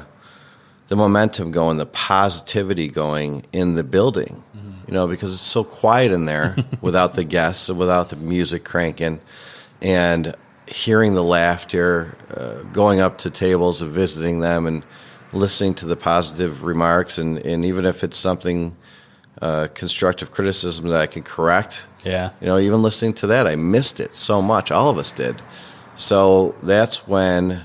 the 0.88 0.96
momentum 0.96 1.52
going, 1.52 1.78
the 1.78 1.86
positivity 1.86 2.88
going 2.88 3.44
in 3.54 3.76
the 3.76 3.84
building 3.84 4.44
you 4.88 4.94
know, 4.94 5.08
because 5.08 5.34
it's 5.34 5.42
so 5.42 5.64
quiet 5.64 6.12
in 6.12 6.26
there 6.26 6.56
without 6.82 7.14
the 7.14 7.24
guests 7.24 7.70
and 7.70 7.78
without 7.78 8.10
the 8.10 8.16
music 8.16 8.64
cranking, 8.64 9.20
and 9.82 10.34
hearing 10.68 11.14
the 11.14 11.24
laughter, 11.24 12.18
uh, 12.32 12.64
going 12.74 13.00
up 13.00 13.18
to 13.20 13.30
tables 13.30 13.82
and 13.82 13.92
visiting 13.92 14.40
them, 14.40 14.66
and 14.66 14.84
listening 15.34 15.74
to 15.76 15.86
the 15.86 15.96
positive 15.96 16.64
remarks, 16.64 17.18
and, 17.18 17.38
and 17.40 17.66
even 17.66 17.86
if 17.86 18.04
it's 18.04 18.18
something 18.18 18.76
uh, 19.42 19.68
constructive 19.74 20.32
criticism 20.32 20.88
that 20.90 21.02
I 21.02 21.08
can 21.08 21.24
correct. 21.24 21.88
Yeah. 22.04 22.32
You 22.42 22.48
know, 22.48 22.58
even 22.58 22.82
listening 22.82 23.14
to 23.16 23.28
that, 23.28 23.48
I 23.48 23.56
missed 23.56 24.00
it 24.00 24.16
so 24.16 24.42
much. 24.42 24.72
All 24.72 24.90
of 24.90 24.98
us 24.98 25.12
did. 25.12 25.42
So 25.96 26.56
that's 26.64 27.08
when 27.08 27.62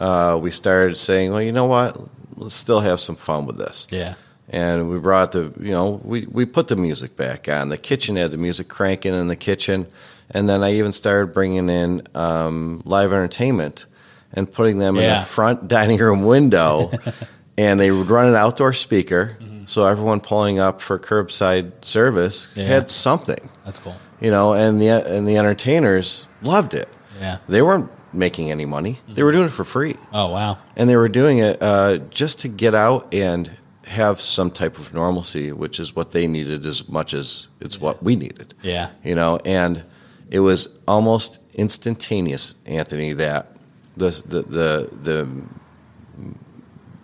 uh, 0.00 0.38
we 0.40 0.50
started 0.50 0.96
saying, 0.96 1.32
well, 1.32 1.42
you 1.42 1.52
know 1.52 1.66
what? 1.66 1.96
Let's 2.36 2.54
still 2.54 2.80
have 2.80 3.00
some 3.00 3.16
fun 3.16 3.46
with 3.46 3.56
this. 3.56 3.86
Yeah. 3.90 4.14
And 4.48 4.88
we 4.90 4.98
brought 4.98 5.32
the, 5.32 5.52
you 5.58 5.72
know, 5.72 6.00
we, 6.04 6.26
we 6.26 6.44
put 6.44 6.68
the 6.68 6.76
music 6.76 7.16
back 7.16 7.48
on. 7.48 7.68
The 7.68 7.78
kitchen 7.78 8.16
had 8.16 8.30
the 8.30 8.36
music 8.36 8.68
cranking 8.68 9.14
in 9.14 9.28
the 9.28 9.36
kitchen. 9.36 9.86
And 10.30 10.48
then 10.48 10.62
I 10.62 10.74
even 10.74 10.92
started 10.92 11.32
bringing 11.32 11.68
in 11.68 12.02
um, 12.14 12.82
live 12.84 13.12
entertainment 13.12 13.86
and 14.32 14.50
putting 14.50 14.78
them 14.78 14.96
in 14.96 15.18
the 15.18 15.24
front 15.24 15.66
dining 15.66 15.98
room 15.98 16.24
window. 16.24 16.90
and 17.58 17.80
they 17.80 17.90
would 17.90 18.10
run 18.10 18.28
an 18.28 18.34
outdoor 18.34 18.72
speaker. 18.72 19.36
So 19.66 19.86
everyone 19.86 20.20
pulling 20.20 20.58
up 20.58 20.80
for 20.80 20.98
curbside 20.98 21.84
service 21.84 22.48
Yeah. 22.54 22.64
had 22.64 22.90
something 22.90 23.50
That's 23.64 23.78
cool. 23.78 23.94
you 24.20 24.30
know, 24.30 24.54
and 24.54 24.80
the 24.80 24.88
and 24.88 25.26
the 25.28 25.36
entertainers 25.36 26.26
loved 26.42 26.72
it. 26.74 26.88
Yeah. 27.20 27.38
They 27.48 27.60
weren't 27.62 27.90
making 28.12 28.50
any 28.50 28.64
money; 28.64 28.98
they 29.08 29.22
were 29.22 29.32
doing 29.32 29.46
it 29.46 29.52
for 29.52 29.64
free, 29.64 29.94
Oh 30.12 30.30
wow. 30.30 30.56
and 30.76 30.88
they 30.88 30.96
were 30.96 31.08
doing 31.08 31.38
it 31.38 31.60
uh, 31.62 31.98
just 32.10 32.40
to 32.40 32.48
get 32.48 32.74
out 32.74 33.12
and 33.12 33.50
have 33.86 34.20
some 34.20 34.50
type 34.50 34.78
of 34.78 34.92
normalcy, 34.94 35.52
which 35.52 35.78
is 35.80 35.94
what 35.94 36.12
they 36.12 36.26
needed 36.26 36.64
as 36.66 36.88
much 36.88 37.12
as 37.14 37.48
it's 37.60 37.80
what 37.80 38.02
we 38.02 38.16
needed. 38.16 38.54
Yeah. 38.62 38.90
You 39.04 39.14
know, 39.14 39.38
and 39.44 39.84
it 40.30 40.40
was 40.40 40.78
almost 40.88 41.40
instantaneous, 41.54 42.54
Anthony, 42.66 43.12
that 43.14 43.48
the 43.96 44.10
the 44.26 44.42
the 44.42 44.88
the, 45.02 45.28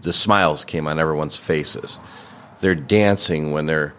the 0.03 0.13
smiles 0.13 0.65
came 0.65 0.87
on 0.87 0.99
everyone's 0.99 1.37
faces. 1.37 2.01
They're 2.63 2.75
dancing 2.75 3.53
when 3.53 3.67
they're 3.67 3.93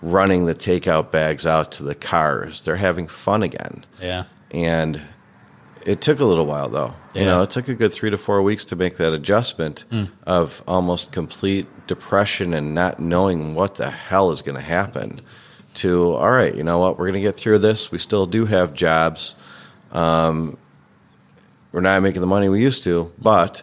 running 0.00 0.46
the 0.46 0.54
takeout 0.54 1.10
bags 1.10 1.44
out 1.44 1.72
to 1.72 1.82
the 1.82 1.94
cars. 1.94 2.62
They're 2.62 2.76
having 2.76 3.08
fun 3.08 3.42
again. 3.42 3.84
Yeah. 4.00 4.24
And 4.52 5.02
it 5.84 6.00
took 6.00 6.20
a 6.20 6.24
little 6.24 6.46
while 6.46 6.68
though. 6.68 6.94
You 7.14 7.24
know, 7.24 7.42
it 7.42 7.50
took 7.50 7.68
a 7.68 7.74
good 7.74 7.92
3 7.94 8.10
to 8.10 8.18
4 8.18 8.42
weeks 8.42 8.64
to 8.66 8.76
make 8.76 8.98
that 8.98 9.12
adjustment 9.12 9.84
of 10.26 10.62
almost 10.68 11.12
complete 11.12 11.66
depression 11.86 12.52
and 12.54 12.74
not 12.74 13.00
knowing 13.00 13.54
what 13.54 13.76
the 13.76 13.90
hell 13.90 14.30
is 14.30 14.42
going 14.42 14.56
to 14.56 14.64
happen 14.64 15.20
to 15.76 16.12
all 16.14 16.30
right, 16.30 16.54
you 16.54 16.62
know 16.62 16.78
what? 16.78 16.98
We're 16.98 17.06
going 17.06 17.20
to 17.22 17.26
get 17.26 17.36
through 17.36 17.58
this. 17.58 17.90
We 17.90 17.98
still 17.98 18.26
do 18.26 18.46
have 18.46 18.74
jobs. 18.74 19.34
Um, 19.92 20.58
we're 21.72 21.80
not 21.80 22.02
making 22.02 22.20
the 22.20 22.26
money 22.26 22.48
we 22.48 22.62
used 22.62 22.84
to, 22.84 23.12
but 23.18 23.62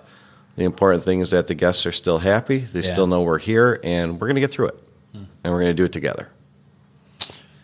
the 0.55 0.63
important 0.63 1.03
thing 1.03 1.19
is 1.19 1.31
that 1.31 1.47
the 1.47 1.55
guests 1.55 1.85
are 1.85 1.91
still 1.91 2.19
happy. 2.19 2.59
They 2.59 2.81
Yeah. 2.81 2.93
still 2.93 3.07
know 3.07 3.21
we're 3.23 3.39
here 3.39 3.79
and 3.83 4.13
we're 4.19 4.27
going 4.27 4.35
to 4.35 4.41
get 4.41 4.51
through 4.51 4.67
it. 4.67 4.79
And 5.13 5.51
we're 5.53 5.59
going 5.59 5.71
to 5.71 5.73
do 5.73 5.83
it 5.83 5.91
together. 5.91 6.29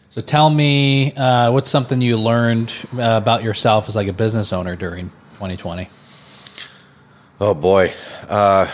So 0.09 0.21
tell 0.21 0.49
me, 0.49 1.13
uh, 1.13 1.51
what's 1.51 1.69
something 1.69 2.01
you 2.01 2.17
learned 2.17 2.73
uh, 2.95 3.01
about 3.21 3.41
yourself 3.43 3.87
as 3.87 3.95
like 3.95 4.07
a 4.07 4.13
business 4.13 4.51
owner 4.51 4.75
during 4.75 5.09
2020? 5.35 5.87
Oh 7.39 7.53
boy. 7.53 7.93
Uh, 8.27 8.67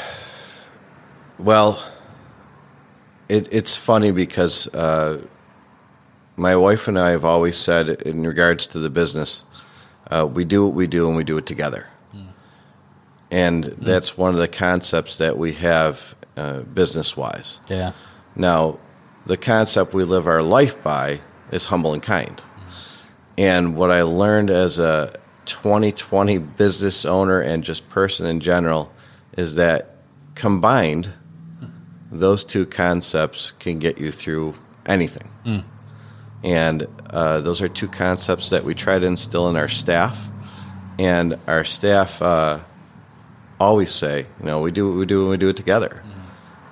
well, 1.38 1.84
it, 3.30 3.47
it's 3.54 3.75
funny 3.75 4.12
because 4.12 4.73
uh, 4.73 5.23
my 6.36 6.56
wife 6.56 6.88
and 6.88 6.97
I 6.97 7.12
have 7.12 7.25
always 7.25 7.58
said, 7.58 7.89
in 7.89 8.25
regards 8.25 8.65
to 8.67 8.80
the 8.80 8.89
business, 8.89 9.43
uh, 10.10 10.28
we 10.32 10.45
do 10.45 10.65
what 10.65 10.73
we 10.73 10.88
do 10.88 11.08
and 11.08 11.15
we 11.15 11.23
do 11.23 11.38
it 11.38 11.45
together. 11.45 11.88
And 13.31 13.63
that's 13.63 14.17
one 14.17 14.33
of 14.33 14.39
the 14.39 14.47
concepts 14.47 15.17
that 15.17 15.38
we 15.38 15.53
have 15.53 16.15
uh, 16.38 16.61
business 16.61 17.17
wise. 17.17 17.59
Yeah. 17.69 17.93
Now, 18.35 18.79
the 19.25 19.38
concept 19.38 19.93
we 19.93 20.03
live 20.03 20.27
our 20.27 20.43
life 20.43 20.81
by 20.83 21.21
is 21.51 21.65
humble 21.65 21.93
and 21.93 22.03
kind. 22.03 22.43
And 23.38 23.75
what 23.75 23.91
I 23.91 24.03
learned 24.03 24.49
as 24.49 24.79
a 24.79 25.13
2020 25.45 26.38
business 26.38 27.05
owner 27.05 27.41
and 27.41 27.63
just 27.63 27.89
person 27.89 28.25
in 28.25 28.39
general 28.39 28.93
is 29.38 29.55
that 29.55 29.95
combined, 30.35 31.11
those 32.11 32.43
two 32.43 32.65
concepts 32.65 33.51
can 33.51 33.79
get 33.79 33.99
you 33.99 34.11
through 34.11 34.55
anything. 34.85 35.29
And 36.43 36.88
uh, 37.09 37.41
those 37.41 37.61
are 37.61 37.67
two 37.67 37.88
concepts 37.88 38.49
that 38.49 38.63
we 38.63 38.75
try 38.75 38.99
to 38.99 39.05
instill 39.05 39.49
in 39.49 39.55
our 39.55 39.67
staff. 39.67 40.29
And 40.99 41.39
our 41.47 41.63
staff 41.63 42.21
uh, 42.21 42.59
always 43.60 43.91
say, 43.91 44.26
you 44.39 44.46
know, 44.46 44.62
we 44.62 44.72
do 44.72 44.89
what 44.89 44.98
we 44.98 45.06
do 45.06 45.22
when 45.22 45.32
we 45.32 45.38
do 45.38 45.50
it 45.50 45.58
together. 45.58 46.04
Mm-hmm. 46.06 46.22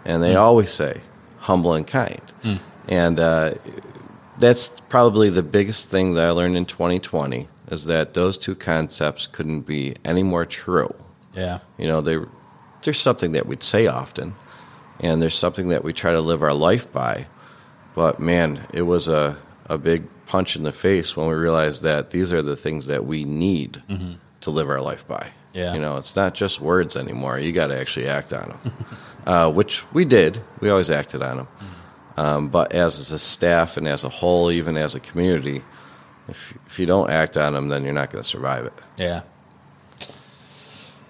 And 0.06 0.24
they 0.24 0.32
mm-hmm. 0.32 0.41
always 0.41 0.72
say, 0.72 1.02
humble 1.39 1.74
and 1.74 1.86
kind. 1.86 2.22
Mm. 2.43 2.60
And 2.88 3.19
uh, 3.19 3.54
that's 4.38 4.80
probably 4.82 5.30
the 5.30 5.43
biggest 5.43 5.89
thing 5.89 6.13
that 6.15 6.26
I 6.26 6.32
learned 6.32 6.58
in 6.58 6.65
2020 6.65 7.48
is 7.67 7.86
that 7.86 8.13
those 8.13 8.38
two 8.38 8.56
concepts 8.56 9.28
couldn't 9.28 9.62
be 9.62 9.96
any 10.04 10.24
more 10.24 10.46
true. 10.46 10.93
Yeah. 11.34 11.60
You 11.78 11.88
know, 11.88 12.02
they, 12.02 12.17
there's 12.84 13.00
something 13.00 13.32
that 13.34 13.46
we'd 13.46 13.63
say 13.63 13.88
often, 13.88 14.36
and 15.00 15.22
there's 15.22 15.36
something 15.36 15.69
that 15.69 15.84
we 15.84 15.93
try 15.93 16.12
to 16.12 16.22
live 16.22 16.43
our 16.43 16.54
life 16.54 16.91
by. 16.91 17.28
But 17.96 18.19
man, 18.19 18.60
it 18.74 18.84
was 18.84 19.08
a, 19.08 19.38
a 19.65 19.78
big 19.78 20.08
punch 20.26 20.56
in 20.56 20.63
the 20.63 20.72
face 20.72 21.15
when 21.15 21.28
we 21.28 21.34
realized 21.34 21.84
that 21.84 22.10
these 22.10 22.34
are 22.34 22.41
the 22.41 22.56
things 22.56 22.88
that 22.88 23.06
we 23.06 23.24
need 23.24 23.84
mm-hmm. 23.89 24.13
to 24.41 24.50
live 24.50 24.69
our 24.69 24.82
life 24.82 25.08
by. 25.08 25.32
Yeah. 25.53 25.73
You 25.73 25.79
know, 25.79 25.97
it's 25.97 26.15
not 26.15 26.33
just 26.33 26.59
words 26.59 26.95
anymore. 26.95 27.39
You 27.39 27.51
got 27.51 27.67
to 27.67 27.79
actually 27.79 28.07
act 28.07 28.33
on 28.33 28.49
them, 28.49 28.85
uh, 29.25 29.51
which 29.51 29.85
we 29.93 30.03
did. 30.03 30.41
We 30.59 30.69
always 30.69 30.89
acted 30.89 31.21
on 31.21 31.37
them. 31.37 31.47
Um, 32.17 32.49
but 32.49 32.73
as 32.73 33.11
a 33.11 33.19
staff 33.19 33.77
and 33.77 33.87
as 33.87 34.03
a 34.03 34.09
whole, 34.09 34.51
even 34.51 34.77
as 34.77 34.95
a 34.95 34.99
community, 34.99 35.63
if, 36.27 36.57
if 36.67 36.79
you 36.79 36.85
don't 36.85 37.09
act 37.09 37.37
on 37.37 37.53
them, 37.53 37.69
then 37.69 37.83
you're 37.83 37.93
not 37.93 38.11
going 38.11 38.23
to 38.23 38.27
survive 38.27 38.65
it. 38.65 38.73
Yeah. 38.97 39.21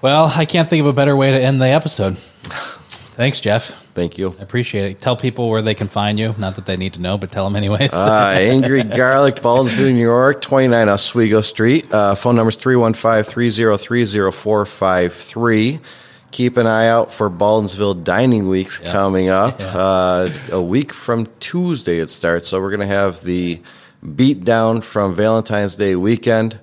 Well, 0.01 0.31
I 0.35 0.45
can't 0.45 0.69
think 0.69 0.81
of 0.81 0.87
a 0.87 0.93
better 0.93 1.15
way 1.15 1.31
to 1.31 1.39
end 1.39 1.61
the 1.61 1.67
episode. 1.67 2.17
Thanks, 3.15 3.39
Jeff. 3.39 3.63
Thank 3.93 4.17
you. 4.17 4.35
I 4.39 4.43
appreciate 4.43 4.91
it. 4.91 4.99
Tell 4.99 5.15
people 5.15 5.49
where 5.49 5.61
they 5.61 5.75
can 5.75 5.87
find 5.87 6.17
you. 6.17 6.33
Not 6.39 6.55
that 6.55 6.65
they 6.65 6.77
need 6.77 6.93
to 6.93 7.01
know, 7.01 7.17
but 7.17 7.31
tell 7.31 7.45
them 7.45 7.55
anyways. 7.55 7.93
Uh, 7.93 8.33
Angry 8.37 8.83
Garlic, 8.83 9.35
Baldwinsville, 9.35 9.93
New 9.93 10.01
York, 10.01 10.41
29 10.41 10.89
Oswego 10.89 11.41
Street. 11.41 11.93
Uh, 11.93 12.15
phone 12.15 12.35
number 12.35 12.49
is 12.49 12.55
315 12.57 13.23
303 13.23 14.05
0453. 14.31 15.79
Keep 16.31 16.57
an 16.57 16.65
eye 16.65 16.87
out 16.87 17.11
for 17.11 17.29
Baldwinsville 17.29 18.03
Dining 18.03 18.49
Weeks 18.49 18.79
coming 18.79 19.29
up. 19.29 19.59
Yeah. 19.59 19.67
Uh, 19.77 20.33
a 20.51 20.61
week 20.61 20.91
from 20.91 21.27
Tuesday 21.39 21.99
it 21.99 22.09
starts, 22.09 22.49
so 22.49 22.59
we're 22.59 22.71
going 22.71 22.79
to 22.79 22.87
have 22.87 23.21
the 23.21 23.61
beat 24.15 24.43
down 24.43 24.81
from 24.81 25.13
Valentine's 25.13 25.75
Day 25.75 25.95
weekend, 25.95 26.59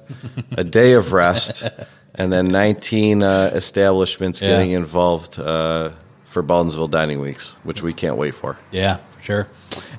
a 0.50 0.64
day 0.64 0.94
of 0.94 1.12
rest, 1.12 1.62
and 2.16 2.32
then 2.32 2.48
19 2.48 3.22
uh, 3.22 3.52
establishments 3.54 4.42
Yeah. 4.42 4.48
getting 4.48 4.72
involved 4.72 5.38
uh, 5.38 5.90
for 6.30 6.42
Baldwinsville 6.44 6.90
Dining 6.90 7.20
Weeks, 7.20 7.56
which 7.64 7.82
we 7.82 7.92
can't 7.92 8.16
wait 8.16 8.34
for. 8.34 8.56
Yeah, 8.70 8.96
for 8.96 9.20
sure. 9.22 9.48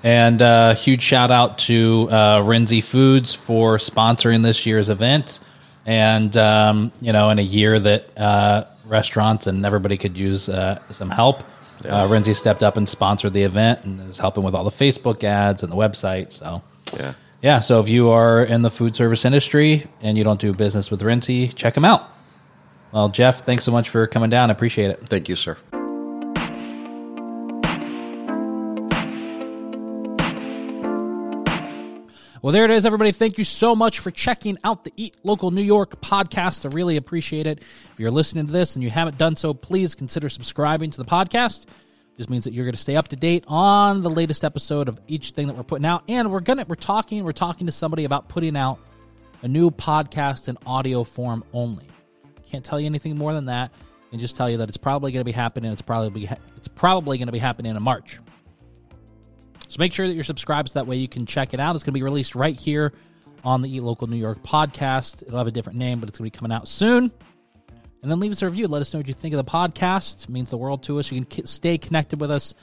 And 0.02 0.42
uh, 0.42 0.76
huge 0.76 1.02
shout 1.02 1.30
out 1.30 1.58
to 1.60 2.08
uh, 2.10 2.40
Renzi 2.42 2.82
Foods 2.84 3.36
for 3.36 3.78
sponsoring 3.78 4.42
this 4.42 4.66
year's 4.66 4.88
event. 4.90 5.42
And, 5.86 6.36
um, 6.38 6.92
you 7.02 7.12
know, 7.12 7.30
in 7.32 7.38
a 7.40 7.42
year 7.44 7.78
that 7.80 8.18
uh, 8.18 8.64
restaurants 8.86 9.46
and 9.48 9.66
everybody 9.66 9.98
could 9.98 10.16
use 10.16 10.48
uh, 10.48 10.80
some 10.90 11.10
help, 11.10 11.44
uh, 11.84 12.08
Renzi 12.08 12.36
stepped 12.36 12.64
up 12.64 12.78
and 12.78 12.88
sponsored 12.88 13.34
the 13.34 13.44
event 13.44 13.84
and 13.84 14.00
is 14.10 14.18
helping 14.20 14.44
with 14.44 14.56
all 14.56 14.64
the 14.64 14.70
Facebook 14.72 15.24
ads 15.24 15.64
and 15.64 15.72
the 15.72 15.76
website. 15.76 16.32
So, 16.32 16.62
Yeah. 16.98 17.14
yeah, 17.42 17.60
so 17.60 17.82
if 17.82 17.90
you 17.90 18.10
are 18.10 18.42
in 18.42 18.62
the 18.62 18.70
food 18.72 18.96
service 18.96 19.26
industry 19.26 19.86
and 20.02 20.18
you 20.18 20.24
don't 20.24 20.40
do 20.40 20.54
business 20.54 20.90
with 20.92 21.02
Renzi, 21.02 21.54
check 21.54 21.74
them 21.74 21.84
out. 21.84 22.08
Well, 22.94 23.10
Jeff, 23.10 23.42
thanks 23.44 23.64
so 23.66 23.72
much 23.72 23.90
for 23.90 24.08
coming 24.08 24.30
down. 24.30 24.50
I 24.50 24.54
appreciate 24.54 24.92
it. 24.92 25.00
Thank 25.08 25.28
you, 25.28 25.36
sir. 25.36 25.58
Well, 32.42 32.52
there 32.52 32.66
it 32.66 32.72
is, 32.72 32.88
everybody. 32.88 33.12
Thank 33.12 33.38
you 33.38 33.44
so 33.44 33.76
much 33.76 34.00
for 34.00 34.10
checking 34.10 34.58
out 34.64 34.84
the 34.84 34.92
Eat 34.98 35.16
Local 35.22 35.52
New 35.52 35.62
York 35.62 36.02
podcast. 36.02 36.66
I 36.66 36.76
really 36.76 36.98
appreciate 36.98 37.46
it. 37.46 37.60
If 37.60 38.00
you're 38.00 38.10
listening 38.10 38.48
to 38.48 38.52
this 38.52 38.76
and 38.76 38.82
you 38.82 38.90
haven't 38.90 39.20
done 39.20 39.36
so, 39.36 39.54
please 39.54 39.94
consider 39.94 40.28
subscribing 40.28 40.90
to 40.90 40.98
the 40.98 41.06
podcast. 41.06 41.68
Just 42.18 42.32
means 42.32 42.46
that 42.46 42.54
you're 42.54 42.66
going 42.66 42.74
to 42.74 42.82
stay 42.82 42.96
up 42.96 43.10
to 43.10 43.16
date 43.16 43.44
on 43.48 44.02
the 44.02 44.10
latest 44.10 44.44
episode 44.44 44.90
of 44.90 45.00
each 45.08 45.32
thing 45.32 45.46
that 45.48 45.56
we're 45.56 45.62
putting 45.62 45.86
out. 45.86 46.02
And 46.08 46.32
we're 46.32 46.40
gonna 46.40 46.66
we're 46.68 46.74
talking 46.74 47.24
we're 47.24 47.32
talking 47.32 47.68
to 47.68 47.72
somebody 47.72 48.06
about 48.06 48.28
putting 48.28 48.58
out 48.58 48.80
a 49.44 49.48
new 49.48 49.70
podcast 49.70 50.50
in 50.50 50.58
audio 50.66 51.04
form 51.04 51.44
only. 51.54 51.86
Can't 52.50 52.66
tell 52.66 52.80
you 52.80 52.88
anything 52.88 53.20
more 53.20 53.36
than 53.36 53.46
that, 53.46 53.72
and 54.12 54.20
just 54.20 54.36
tell 54.36 54.50
you 54.50 54.58
that 54.58 54.68
it's 54.68 54.78
probably 54.78 55.12
going 55.12 55.22
to 55.22 55.26
be 55.26 55.32
happening. 55.32 55.72
It's 55.72 55.84
probably 55.84 56.28
it's 56.58 56.68
probably 56.68 57.20
going 57.20 57.28
to 57.28 57.32
be 57.32 57.38
happening 57.38 57.76
in 57.76 57.84
March. 57.84 58.20
So 59.72 59.78
make 59.80 59.94
sure 59.94 60.06
that 60.06 60.14
you're 60.14 60.26
subscribed 60.26 60.68
so 60.68 60.80
that 60.80 60.86
way 60.86 60.98
you 60.98 61.08
can 61.08 61.26
check 61.26 61.54
it 61.54 61.60
out. 61.62 61.78
It's 61.78 61.86
going 61.86 61.94
to 61.94 61.98
be 61.98 62.04
released 62.04 62.36
right 62.36 62.60
here 62.60 62.92
on 63.46 63.62
the 63.62 63.74
Eat 63.74 63.84
Local 63.84 64.06
New 64.06 64.18
York 64.18 64.44
podcast. 64.44 65.24
It'll 65.24 65.38
have 65.38 65.48
a 65.48 65.52
different 65.52 65.80
name, 65.80 66.02
but 66.02 66.10
it's 66.10 66.18
going 66.18 66.30
to 66.30 66.36
be 66.36 66.38
coming 66.38 66.52
out 66.52 66.68
soon. 66.68 67.10
And 68.02 68.12
then 68.12 68.20
leave 68.20 68.34
us 68.34 68.42
a 68.42 68.48
review. 68.50 68.68
Let 68.68 68.82
us 68.82 68.94
know 68.94 69.00
what 69.00 69.08
you 69.08 69.14
think 69.14 69.34
of 69.34 69.38
the 69.38 69.50
podcast. 69.50 70.26
It 70.26 70.30
means 70.30 70.50
the 70.50 70.58
world 70.58 70.84
to 70.84 71.00
us. 71.00 71.10
You 71.10 71.24
can 71.24 71.46
stay 71.46 71.78
connected 71.78 72.20
with 72.20 72.32
us 72.32 72.54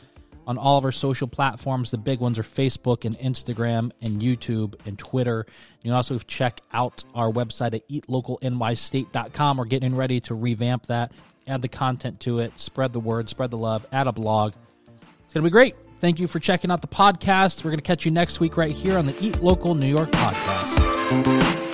on 0.47 0.59
all 0.59 0.77
of 0.77 0.85
our 0.85 0.93
social 0.93 1.27
platforms. 1.29 1.93
The 1.93 1.97
big 1.97 2.21
ones 2.21 2.39
are 2.39 2.43
Facebook 2.43 3.07
and 3.07 3.17
Instagram 3.21 3.91
and 4.03 4.21
YouTube 4.21 4.75
and 4.85 4.99
Twitter. 4.99 5.47
You 5.81 5.89
can 5.89 5.93
also 5.93 6.19
check 6.19 6.61
out 6.75 7.05
our 7.15 7.33
website 7.33 7.73
at 7.73 7.89
eatlocalnystate.com. 7.89 9.57
We're 9.57 9.65
getting 9.65 9.97
ready 9.97 10.21
to 10.21 10.35
revamp 10.35 10.89
that, 10.89 11.13
add 11.47 11.63
the 11.63 11.69
content 11.69 12.21
to 12.21 12.41
it, 12.41 12.61
spread 12.61 12.93
the 12.93 13.01
word, 13.01 13.31
spread 13.31 13.51
the 13.51 13.57
love, 13.57 13.87
add 13.93 14.09
a 14.09 14.13
blog. 14.13 14.53
It's 15.25 15.33
going 15.33 15.43
to 15.43 15.49
be 15.49 15.51
great. 15.51 15.75
Thank 16.01 16.21
you 16.21 16.27
for 16.29 16.39
checking 16.39 16.71
out 16.71 16.81
the 16.81 16.89
podcast. 16.89 17.65
We're 17.65 17.71
going 17.71 17.79
to 17.79 17.83
catch 17.83 18.05
you 18.05 18.11
next 18.11 18.41
week 18.41 18.57
right 18.57 18.73
here 18.73 18.97
on 18.97 19.07
the 19.07 19.17
Eat 19.25 19.43
Local 19.43 19.75
New 19.75 19.89
York 19.89 20.11
podcast. 20.11 21.68